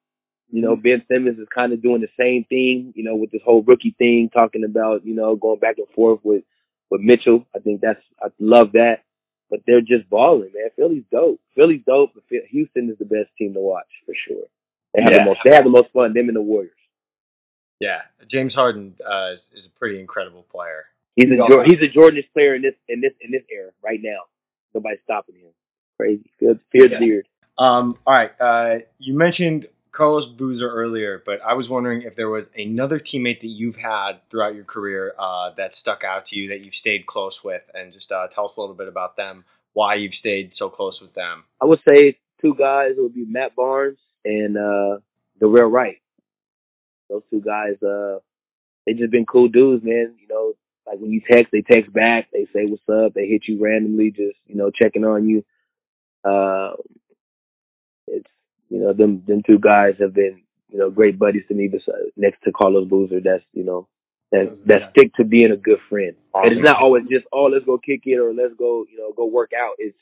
You 0.52 0.62
know, 0.62 0.76
Ben 0.76 1.04
Simmons 1.08 1.38
is 1.40 1.48
kind 1.54 1.74
of 1.74 1.82
doing 1.82 2.02
the 2.02 2.10
same 2.20 2.44
thing, 2.46 2.94
you 2.96 3.04
know, 3.04 3.16
with 3.16 3.32
this 3.32 3.42
whole 3.46 3.62
rookie 3.64 3.96
thing, 3.98 4.30
talking 4.36 4.64
about, 4.64 5.06
you 5.06 5.14
know, 5.16 5.36
going 5.36 5.60
back 5.60 5.78
and 5.78 5.88
forth 5.96 6.20
with, 6.24 6.44
with 6.90 7.02
Mitchell. 7.02 7.46
I 7.56 7.60
think 7.60 7.82
that's, 7.82 8.02
I 8.22 8.28
love 8.40 8.72
that. 8.74 9.04
But 9.50 9.62
they're 9.66 9.82
just 9.82 10.10
balling, 10.10 10.52
man. 10.54 10.70
Philly's 10.76 11.04
dope. 11.12 11.40
Philly's 11.56 11.82
dope, 11.86 12.12
but 12.14 12.24
Houston 12.50 12.90
is 12.90 12.98
the 13.00 13.06
best 13.06 13.30
team 13.38 13.54
to 13.54 13.60
watch 13.60 13.88
for 14.06 14.14
sure. 14.28 14.44
They 14.94 15.02
have 15.02 15.12
Yeah. 15.12 15.18
the 15.20 15.26
most, 15.26 15.40
they 15.44 15.54
have 15.56 15.64
the 15.64 15.70
most 15.72 15.92
fun, 15.92 16.14
them 16.14 16.28
and 16.28 16.36
the 16.36 16.42
Warriors. 16.42 16.72
Yeah, 17.80 18.02
James 18.28 18.56
Harden 18.56 18.96
uh, 19.06 19.30
is, 19.34 19.52
is 19.56 19.66
a 19.66 19.72
pretty 19.72 20.00
incredible 20.00 20.46
player. 20.52 20.86
He's 21.16 21.26
a 21.32 21.64
he's 21.66 21.80
a 21.82 21.98
Jordanish 21.98 22.32
player 22.34 22.56
in 22.56 22.62
this 22.62 22.76
in 22.88 23.02
this 23.02 23.14
in 23.22 23.32
this 23.32 23.44
era 23.52 23.72
right 23.84 24.00
now. 24.02 24.20
Nobody's 24.74 25.00
stopping 25.04 25.36
him. 25.36 25.52
Crazy. 25.98 26.30
Fear, 26.40 26.60
fear 26.72 26.88
Yeah. 26.90 27.22
Um, 27.58 27.98
all 28.06 28.14
right, 28.14 28.32
uh, 28.40 28.80
you 29.00 29.18
mentioned 29.18 29.66
Carlos 30.00 30.28
Boozer 30.28 30.72
earlier, 30.72 31.22
but 31.26 31.42
I 31.42 31.56
was 31.56 31.70
wondering 31.70 32.04
if 32.04 32.16
there 32.16 32.30
was 32.30 32.50
another 32.58 33.00
teammate 33.00 33.42
that 33.42 33.50
you've 33.50 33.76
had 33.76 34.22
throughout 34.30 34.56
your 34.56 34.64
career 34.64 35.14
uh, 35.20 35.50
that 35.58 35.74
stuck 35.74 36.06
out 36.06 36.24
to 36.28 36.40
you 36.40 36.48
that 36.48 36.62
you've 36.62 36.74
stayed 36.74 37.06
close 37.06 37.44
with, 37.44 37.70
and 37.74 37.92
just 37.92 38.10
uh, 38.10 38.26
tell 38.30 38.46
us 38.46 38.56
a 38.56 38.62
little 38.62 38.78
bit 38.78 38.88
about 38.88 39.18
them, 39.18 39.44
why 39.74 39.96
you've 39.96 40.16
stayed 40.16 40.54
so 40.54 40.70
close 40.70 41.02
with 41.02 41.16
them. 41.16 41.44
I 41.62 41.66
would 41.66 41.82
say 41.86 42.18
two 42.42 42.56
guys 42.56 42.92
would 42.96 43.14
be 43.14 43.26
Matt 43.26 43.58
Barnes 43.58 43.98
and 44.24 44.56
uh 44.56 45.00
Dorell 45.42 45.70
Wright. 45.70 45.98
Those 47.10 47.24
two 47.30 47.42
guys, 47.42 47.76
uh, 47.84 48.20
they 48.86 48.94
just 48.94 49.12
been 49.12 49.26
cool 49.26 49.50
dudes, 49.50 49.84
man. 49.84 50.16
You 50.18 50.28
know, 50.30 50.54
like 50.88 51.00
when 51.00 51.12
you 51.12 51.22
text, 51.30 51.52
they 51.52 51.62
text 51.62 51.92
back, 51.92 52.30
they 52.32 52.48
say 52.54 52.66
what's 52.66 52.88
up, 52.88 53.14
they 53.16 53.28
hit 53.28 53.50
you 53.50 53.62
randomly, 53.62 54.12
just 54.12 54.38
you 54.48 54.56
know, 54.56 54.72
checking 54.72 55.04
on 55.04 55.28
you. 55.28 55.44
Uh, 56.24 56.76
you 58.70 58.80
know, 58.80 58.94
them 58.94 59.24
them 59.28 59.42
two 59.46 59.60
guys 59.60 59.96
have 60.00 60.14
been 60.14 60.42
you 60.70 60.80
know 60.80 60.90
great 60.90 61.20
buddies 61.20 61.44
to 61.48 61.54
me. 61.54 61.68
Besides, 61.68 62.12
next 62.16 62.42
to 62.44 62.52
Carlos 62.52 62.88
Boozer, 62.88 63.20
that's 63.22 63.44
you 63.54 63.64
know 63.64 63.88
that 64.32 64.66
that 64.66 64.92
stick 64.92 65.14
to 65.16 65.24
being 65.24 65.52
a 65.52 65.58
good 65.58 65.80
friend. 65.90 66.16
And 66.34 66.48
it's 66.48 66.60
not 66.60 66.82
always 66.82 67.04
just 67.10 67.26
oh 67.34 67.46
let's 67.46 67.66
go 67.66 67.78
kick 67.78 68.02
it 68.06 68.18
or 68.18 68.34
let's 68.34 68.54
go 68.58 68.86
you 68.90 68.98
know 68.98 69.12
go 69.16 69.26
work 69.26 69.52
out. 69.58 69.74
It's 69.80 69.98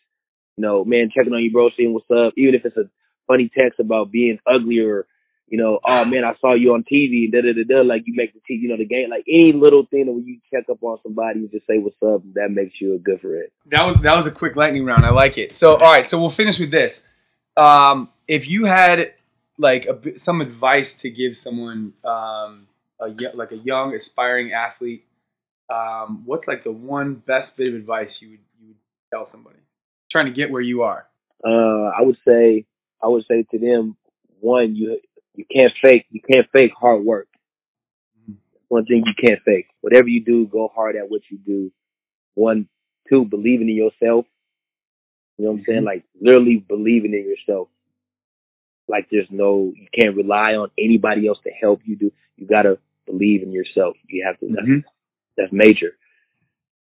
you 0.57 0.63
know 0.63 0.83
man 0.83 1.09
checking 1.15 1.33
on 1.33 1.41
you 1.41 1.51
bro, 1.51 1.69
seeing 1.77 1.93
what's 1.93 2.09
up. 2.11 2.33
Even 2.37 2.55
if 2.55 2.65
it's 2.65 2.77
a 2.77 2.89
funny 3.27 3.49
text 3.57 3.79
about 3.79 4.11
being 4.11 4.39
ugly 4.45 4.79
or 4.79 5.07
you 5.47 5.57
know 5.57 5.79
oh 5.85 6.05
man 6.05 6.25
I 6.25 6.33
saw 6.41 6.53
you 6.53 6.73
on 6.73 6.83
TV 6.83 7.23
and 7.23 7.31
da 7.31 7.41
da 7.41 7.53
da 7.53 7.63
da 7.63 7.81
like 7.81 8.03
you 8.05 8.13
make 8.15 8.33
the 8.33 8.41
t 8.45 8.55
you 8.55 8.67
know 8.67 8.77
the 8.77 8.85
game 8.85 9.09
like 9.09 9.23
any 9.27 9.53
little 9.53 9.85
thing 9.85 10.05
that 10.05 10.11
when 10.11 10.25
you 10.25 10.39
check 10.53 10.69
up 10.69 10.83
on 10.83 10.97
somebody 11.03 11.39
and 11.39 11.51
just 11.51 11.65
say 11.67 11.77
what's 11.77 11.95
up 12.05 12.21
that 12.33 12.51
makes 12.51 12.81
you 12.81 12.95
a 12.95 12.97
good 12.97 13.21
friend. 13.21 13.47
That 13.67 13.85
was 13.85 14.01
that 14.01 14.15
was 14.15 14.27
a 14.27 14.31
quick 14.31 14.57
lightning 14.57 14.83
round. 14.83 15.05
I 15.05 15.11
like 15.11 15.37
it. 15.37 15.55
So 15.55 15.77
all 15.77 15.93
right, 15.93 16.05
so 16.05 16.19
we'll 16.19 16.29
finish 16.29 16.59
with 16.59 16.71
this. 16.71 17.07
Um, 17.57 18.09
if 18.27 18.47
you 18.47 18.65
had 18.65 19.13
like 19.57 19.85
a, 19.85 20.17
some 20.17 20.41
advice 20.41 20.93
to 21.01 21.09
give 21.09 21.35
someone 21.35 21.93
um, 22.05 22.67
a 22.99 23.09
like 23.33 23.51
a 23.51 23.57
young 23.57 23.93
aspiring 23.93 24.53
athlete, 24.53 25.05
um, 25.69 26.23
what's 26.25 26.47
like 26.47 26.63
the 26.63 26.71
one 26.71 27.15
best 27.15 27.57
bit 27.57 27.69
of 27.69 27.73
advice 27.73 28.21
you 28.21 28.29
would 28.29 28.39
you 28.61 28.67
would 28.67 28.77
tell 29.11 29.25
somebody 29.25 29.57
trying 30.09 30.25
to 30.25 30.31
get 30.31 30.51
where 30.51 30.61
you 30.61 30.83
are? 30.83 31.07
Uh, 31.43 31.91
I 31.97 32.01
would 32.01 32.17
say 32.27 32.65
I 33.03 33.07
would 33.07 33.25
say 33.27 33.43
to 33.51 33.59
them 33.59 33.97
one 34.39 34.75
you 34.75 34.99
you 35.33 35.45
can't 35.51 35.73
fake 35.81 36.05
you 36.11 36.21
can't 36.31 36.47
fake 36.51 36.71
hard 36.79 37.03
work. 37.03 37.27
One 38.69 38.85
thing 38.85 39.03
you 39.05 39.13
can't 39.27 39.41
fake. 39.45 39.67
Whatever 39.81 40.09
you 40.09 40.23
do, 40.23 40.45
go 40.45 40.69
hard 40.73 40.97
at 40.97 41.09
what 41.09 41.21
you 41.31 41.37
do. 41.37 41.71
One, 42.33 42.67
two, 43.09 43.23
believing 43.23 43.69
in 43.69 43.75
yourself. 43.75 44.25
You 45.37 45.45
know 45.45 45.51
what 45.51 45.59
I'm 45.59 45.65
saying? 45.67 45.83
Like 45.83 46.03
literally 46.19 46.57
believing 46.67 47.13
in 47.13 47.25
yourself. 47.29 47.69
Like 48.87 49.07
there's 49.11 49.27
no, 49.29 49.73
you 49.75 49.87
can't 49.93 50.15
rely 50.15 50.53
on 50.55 50.69
anybody 50.77 51.27
else 51.27 51.39
to 51.43 51.51
help 51.51 51.81
you 51.85 51.95
do. 51.97 52.11
You 52.37 52.47
gotta 52.47 52.79
believe 53.05 53.43
in 53.43 53.51
yourself. 53.51 53.95
You 54.07 54.25
have 54.25 54.39
to. 54.39 54.47
That's, 54.47 54.67
Mhm. 54.67 54.83
that's 55.35 55.51
major. 55.51 55.97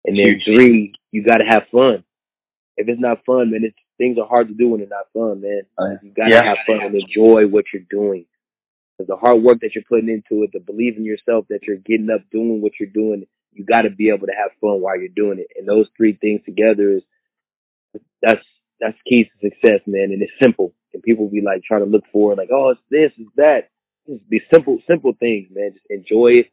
And 0.04 0.18
then 0.18 0.28
Huge. 0.40 0.44
three, 0.44 0.92
you 1.10 1.22
gotta 1.22 1.44
have 1.44 1.66
fun. 1.68 2.04
If 2.76 2.88
it's 2.88 3.00
not 3.00 3.24
fun, 3.24 3.50
man, 3.50 3.64
it's 3.64 3.76
things 3.98 4.18
are 4.18 4.26
hard 4.26 4.48
to 4.48 4.54
do 4.54 4.68
when 4.68 4.80
they're 4.80 4.88
not 4.88 5.10
fun, 5.12 5.40
man. 5.40 5.62
Yeah. 5.80 5.98
You 6.02 6.10
gotta 6.10 6.30
Yeah. 6.34 6.42
have 6.44 6.58
fun 6.66 6.80
and 6.82 6.94
enjoy 6.94 7.46
what 7.48 7.64
you're 7.72 7.82
doing. 7.88 8.26
Cause 8.98 9.06
the 9.08 9.16
hard 9.16 9.42
work 9.42 9.60
that 9.60 9.74
you're 9.74 9.84
putting 9.88 10.08
into 10.08 10.42
it, 10.42 10.52
the 10.52 10.60
believe 10.60 10.96
in 10.96 11.04
yourself 11.04 11.46
that 11.48 11.64
you're 11.66 11.76
getting 11.76 12.10
up 12.10 12.22
doing 12.30 12.60
what 12.62 12.78
you're 12.80 12.88
doing, 12.88 13.26
you 13.52 13.64
got 13.64 13.82
to 13.82 13.90
be 13.90 14.08
able 14.10 14.26
to 14.26 14.32
have 14.32 14.52
fun 14.60 14.80
while 14.80 14.98
you're 14.98 15.08
doing 15.08 15.38
it. 15.38 15.48
And 15.58 15.66
those 15.68 15.88
three 15.96 16.12
things 16.14 16.42
together 16.44 16.92
is 16.92 17.02
that's 18.26 18.44
that's 18.80 18.98
key 19.08 19.24
to 19.24 19.50
success, 19.50 19.80
man. 19.86 20.10
And 20.12 20.22
it's 20.22 20.32
simple. 20.42 20.74
And 20.92 21.02
people 21.02 21.28
be 21.28 21.40
like 21.40 21.62
trying 21.62 21.84
to 21.84 21.90
look 21.90 22.04
for 22.12 22.34
like, 22.34 22.48
oh, 22.52 22.70
it's 22.70 22.80
this, 22.90 23.12
it's 23.18 23.30
that. 23.36 23.70
Just 24.08 24.28
be 24.28 24.40
simple, 24.52 24.78
simple 24.88 25.12
things, 25.18 25.48
man. 25.50 25.72
Just 25.72 25.86
enjoy 25.90 26.40
it, 26.40 26.46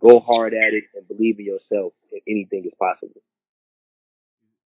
go 0.00 0.20
hard 0.20 0.54
at 0.54 0.74
it 0.74 0.84
and 0.94 1.06
believe 1.08 1.38
in 1.38 1.46
yourself, 1.46 1.92
anything 2.28 2.64
is 2.64 2.72
possible. 2.78 3.22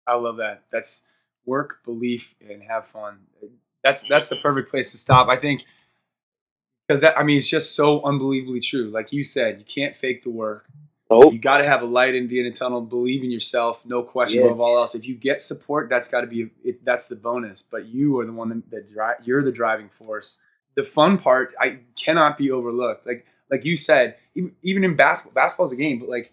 I 0.06 0.14
love 0.16 0.36
that. 0.38 0.64
That's 0.72 1.06
work, 1.44 1.78
belief, 1.84 2.34
and 2.40 2.62
have 2.62 2.86
fun. 2.86 3.20
That's 3.82 4.02
that's 4.02 4.28
the 4.28 4.36
perfect 4.36 4.70
place 4.70 4.90
to 4.92 4.98
stop. 4.98 5.28
I 5.28 5.36
think 5.36 5.64
because 6.86 7.00
that 7.00 7.18
I 7.18 7.22
mean 7.22 7.38
it's 7.38 7.48
just 7.48 7.74
so 7.76 8.02
unbelievably 8.02 8.60
true. 8.60 8.90
Like 8.90 9.12
you 9.12 9.22
said, 9.22 9.58
you 9.58 9.64
can't 9.64 9.96
fake 9.96 10.22
the 10.24 10.30
work. 10.30 10.66
You 11.32 11.38
got 11.40 11.58
to 11.58 11.66
have 11.66 11.82
a 11.82 11.86
light 11.86 12.14
in 12.14 12.28
the 12.28 12.38
end 12.38 12.48
of 12.48 12.54
tunnel. 12.54 12.80
Believe 12.82 13.24
in 13.24 13.30
yourself, 13.30 13.84
no 13.84 14.02
question 14.02 14.40
Yeah. 14.40 14.46
above 14.46 14.60
all 14.60 14.78
else. 14.78 14.94
If 14.94 15.06
you 15.08 15.14
get 15.16 15.40
support, 15.40 15.88
that's 15.88 16.08
got 16.08 16.20
to 16.20 16.26
be 16.26 16.50
it, 16.64 16.84
that's 16.84 17.08
the 17.08 17.16
bonus. 17.16 17.62
But 17.62 17.86
you 17.86 18.18
are 18.20 18.26
the 18.26 18.32
one 18.32 18.48
that, 18.50 18.70
that 18.70 18.92
dri- 18.92 19.24
you're 19.24 19.42
the 19.42 19.52
driving 19.52 19.88
force. 19.88 20.42
The 20.76 20.84
fun 20.84 21.18
part 21.18 21.52
I 21.60 21.80
cannot 22.02 22.38
be 22.38 22.50
overlooked. 22.50 23.06
Like 23.06 23.26
like 23.50 23.64
you 23.64 23.76
said, 23.76 24.16
even, 24.36 24.52
even 24.62 24.84
in 24.84 24.94
basketball, 24.94 25.42
basketball's 25.42 25.72
a 25.72 25.76
game, 25.76 25.98
but 25.98 26.08
like 26.08 26.32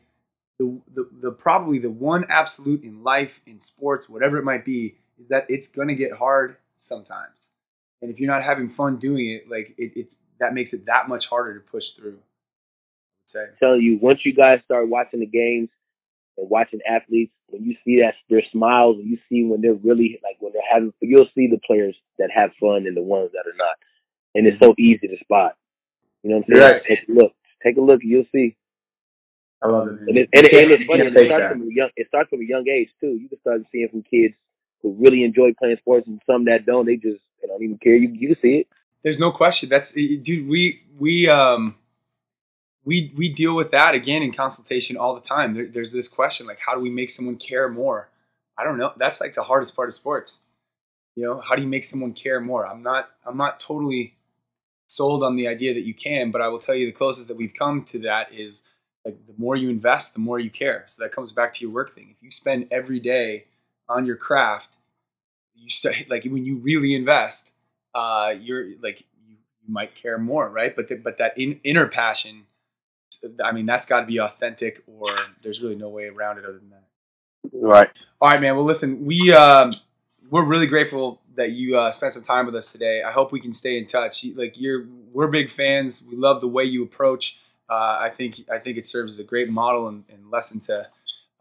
the, 0.60 0.80
the 0.94 1.10
the 1.22 1.32
probably 1.32 1.80
the 1.80 1.90
one 1.90 2.26
absolute 2.30 2.84
in 2.84 3.04
life, 3.04 3.42
in 3.48 3.60
sports, 3.60 4.08
whatever 4.08 4.38
it 4.38 4.44
might 4.44 4.64
be, 4.64 4.98
is 5.20 5.28
that 5.30 5.46
it's 5.50 5.70
gonna 5.70 5.96
get 5.96 6.14
hard 6.14 6.58
sometimes. 6.78 7.54
And 8.02 8.12
if 8.12 8.20
you're 8.20 8.30
not 8.32 8.44
having 8.44 8.70
fun 8.70 8.98
doing 8.98 9.28
it, 9.32 9.50
like 9.50 9.74
it, 9.80 9.94
it's 9.96 10.20
that 10.40 10.54
makes 10.54 10.72
it 10.74 10.86
that 10.86 11.10
much 11.10 11.28
harder 11.30 11.56
to 11.56 11.60
push 11.60 11.92
through. 11.92 12.20
Telling 13.60 13.82
you, 13.82 14.00
once 14.02 14.20
you 14.24 14.34
guys 14.34 14.60
start 14.66 14.90
watching 14.90 15.20
the 15.20 15.26
games 15.26 15.70
and 16.38 16.50
watching 16.50 16.80
athletes, 16.90 17.34
when 17.50 17.64
you 17.64 17.76
see 17.86 18.02
that 18.02 18.16
their 18.30 18.44
smiles, 18.52 18.98
and 18.98 19.08
you 19.10 19.18
see 19.30 19.44
when 19.44 19.62
they're 19.62 19.74
really 19.74 20.20
like 20.24 20.38
when 20.40 20.54
they're 20.54 20.62
having, 20.72 20.94
you'll 21.02 21.30
see 21.34 21.48
the 21.48 21.60
players 21.66 21.96
that 22.20 22.30
have 22.34 22.52
fun 22.60 22.86
and 22.86 22.96
the 22.96 23.02
ones 23.02 23.32
that 23.34 23.50
are 23.50 23.58
not, 23.58 23.76
and 24.36 24.48
it's 24.48 24.60
so 24.60 24.76
easy 24.78 25.08
to 25.08 25.18
spot. 25.24 25.56
You 26.24 26.32
know 26.32 26.38
what 26.38 26.46
I'm 26.50 26.62
saying? 26.62 26.72
Right. 26.74 26.84
Take 26.84 27.10
a 27.10 27.12
look, 27.12 27.32
take 27.64 27.78
a 27.78 27.82
look, 27.82 28.02
you'll 28.04 28.26
see. 28.34 28.56
I 29.62 29.68
love 29.68 29.88
it. 29.88 30.00
And, 30.08 30.18
it, 30.18 30.30
and, 30.34 30.46
it, 30.46 30.54
and 30.54 30.72
it's 30.72 30.84
funny. 30.86 31.06
It 31.08 31.14
starts 31.14 31.54
from 31.54 31.62
a 31.62 31.74
young. 31.74 31.90
It 31.96 32.08
starts 32.08 32.30
from 32.30 32.42
a 32.42 32.46
young 32.46 32.68
age 32.68 32.90
too. 33.00 33.18
You 33.20 33.30
can 33.30 33.40
start 33.40 33.62
seeing 33.72 33.90
from 33.90 34.04
kids 34.04 34.36
who 34.82 34.96
really 35.00 35.24
enjoy 35.24 35.54
playing 35.58 35.78
sports 35.78 36.08
and 36.08 36.22
some 36.28 36.46
that 36.46 36.66
don't. 36.66 36.86
They 36.86 36.96
just 36.96 37.22
they 37.42 37.48
don't 37.48 37.64
even 37.64 37.78
care. 37.78 37.96
You 37.96 38.10
you 38.14 38.28
can 38.28 38.38
see 38.42 38.58
it. 38.60 38.68
There's 39.04 39.20
no 39.20 39.32
question. 39.32 39.70
That's 39.70 39.94
dude. 39.94 40.48
We 40.48 40.84
we 41.00 41.28
um 41.28 41.76
we 42.88 43.12
we 43.18 43.28
deal 43.28 43.54
with 43.54 43.72
that 43.72 43.96
again 43.96 44.24
in 44.24 44.32
consultation 44.32 44.96
all 44.96 45.14
the 45.14 45.20
time. 45.20 45.54
There, 45.54 45.68
there's 45.68 45.92
this 45.92 46.08
question 46.08 46.48
like, 46.48 46.60
how 46.60 46.74
do 46.74 46.80
we 46.80 46.90
make 46.90 47.10
someone 47.10 47.36
care 47.36 47.68
more? 47.68 48.10
I 48.58 48.64
don't 48.64 48.78
know. 48.78 48.94
That's 48.96 49.20
like 49.20 49.34
the 49.34 49.44
hardest 49.44 49.76
part 49.76 49.90
of 49.90 49.94
sports. 49.94 50.46
You 51.18 51.26
know, 51.26 51.42
how 51.42 51.58
do 51.58 51.62
you 51.62 51.68
make 51.68 51.84
someone 51.84 52.14
care 52.14 52.40
more? 52.40 52.66
I'm 52.66 52.82
not 52.82 53.10
I'm 53.26 53.36
not 53.36 53.60
totally 53.60 54.16
sold 54.88 55.22
on 55.22 55.36
the 55.36 55.50
idea 55.50 55.74
that 55.74 55.82
you 55.82 55.94
can, 55.94 56.32
but 56.32 56.40
I 56.42 56.48
will 56.48 56.60
tell 56.60 56.76
you 56.76 56.86
the 56.86 56.94
closest 56.94 57.28
that 57.28 57.36
we've 57.36 57.54
come 57.54 57.84
to 57.84 58.00
that 58.00 58.34
is 58.34 58.70
like 59.04 59.18
the 59.28 59.34
more 59.38 59.58
you 59.58 59.70
invest, 59.70 60.14
the 60.14 60.22
more 60.22 60.40
you 60.40 60.50
care. 60.50 60.86
So 60.88 61.04
that 61.04 61.12
comes 61.12 61.34
back 61.34 61.52
to 61.54 61.66
your 61.66 61.74
work 61.74 61.92
thing. 61.92 62.16
If 62.16 62.24
you 62.24 62.32
spend 62.32 62.70
every 62.72 63.02
day 63.02 63.48
on 63.90 64.06
your 64.06 64.16
craft, 64.16 64.78
you 65.56 65.70
start 65.70 65.98
like 66.10 66.24
when 66.24 66.46
you 66.46 66.56
really 66.56 66.96
invest, 66.96 67.54
uh, 67.94 68.34
you're 68.40 68.78
like 68.82 69.02
you, 69.28 69.36
might 69.68 69.94
care 69.94 70.18
more, 70.18 70.50
right? 70.50 70.74
But 70.74 70.88
the, 70.88 70.96
but 70.96 71.18
that 71.18 71.38
in, 71.38 71.60
inner 71.66 71.88
passion, 71.88 72.46
I 73.43 73.51
mean, 73.51 73.65
that's 73.65 73.86
got 73.86 74.01
to 74.01 74.05
be 74.05 74.20
authentic, 74.20 74.84
or 74.88 75.07
there's 75.43 75.61
really 75.61 75.76
no 75.76 75.89
way 75.89 76.05
around 76.05 76.38
it 76.38 76.45
other 76.45 76.59
than 76.59 76.70
that. 76.70 76.84
Right. 77.51 77.89
All 78.22 78.30
right, 78.30 78.41
man. 78.41 78.55
Well, 78.55 78.65
listen, 78.65 79.05
we 79.05 79.34
um, 79.34 79.74
we're 80.30 80.45
really 80.45 80.68
grateful 80.68 81.22
that 81.36 81.51
you 81.51 81.78
uh, 81.78 81.91
spent 81.91 82.13
some 82.13 82.24
time 82.24 82.45
with 82.45 82.55
us 82.55 82.72
today. 82.72 83.03
I 83.03 83.11
hope 83.11 83.32
we 83.32 83.39
can 83.39 83.53
stay 83.53 83.78
in 83.78 83.86
touch. 83.86 84.26
Like 84.36 84.59
you're, 84.59 84.86
we're 85.13 85.28
big 85.28 85.49
fans. 85.49 86.05
We 86.09 86.18
love 86.18 86.41
the 86.41 86.47
way 86.47 86.63
you 86.63 86.84
approach. 86.84 87.39
Uh, 87.70 87.99
I 88.01 88.09
think 88.09 88.41
I 88.51 88.59
think 88.59 88.78
it 88.78 88.86
serves 88.86 89.15
as 89.15 89.20
a 89.20 89.28
great 89.28 89.49
model 89.49 89.88
and, 89.88 90.03
and 90.09 90.32
lesson 90.32 90.59
to 90.61 90.88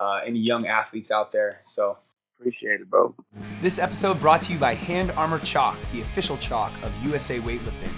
uh, 0.01 0.21
any 0.25 0.41
young 0.41 0.67
athletes 0.67 1.11
out 1.11 1.33
there. 1.33 1.61
So 1.65 1.99
Appreciate 2.39 2.81
it, 2.83 2.91
bro. 2.91 3.15
this 3.63 3.79
episode 3.79 4.21
brought 4.21 4.43
to 4.43 4.53
you 4.53 4.59
by 4.59 4.75
Hand 4.75 5.11
Armor 5.13 5.39
Chalk, 5.39 5.79
the 5.93 6.03
official 6.03 6.37
chalk 6.37 6.71
of 6.83 6.93
USA 7.05 7.39
Weightlifting. 7.39 7.93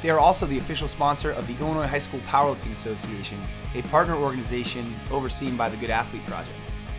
They 0.00 0.10
are 0.10 0.20
also 0.20 0.46
the 0.46 0.58
official 0.58 0.86
sponsor 0.86 1.32
of 1.32 1.46
the 1.46 1.58
Illinois 1.58 1.86
High 1.86 1.98
School 1.98 2.20
Powerlifting 2.20 2.72
Association, 2.72 3.38
a 3.74 3.82
partner 3.82 4.14
organization 4.14 4.94
overseen 5.10 5.56
by 5.56 5.68
the 5.68 5.76
Good 5.76 5.90
Athlete 5.90 6.24
Project. 6.26 6.54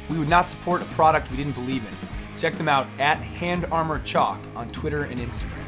We 0.10 0.20
would 0.20 0.28
not 0.28 0.47
support 0.47 0.82
a 0.82 0.86
product 0.86 1.32
we 1.32 1.38
didn't 1.38 1.54
believe 1.54 1.84
in. 1.86 2.38
Check 2.38 2.56
them 2.56 2.68
out 2.68 2.88
at 3.00 3.18
Hand 3.18 3.66
Armor 3.72 4.00
Chalk 4.00 4.39
on 4.56 4.70
Twitter 4.72 5.04
and 5.04 5.20
Instagram. 5.20 5.59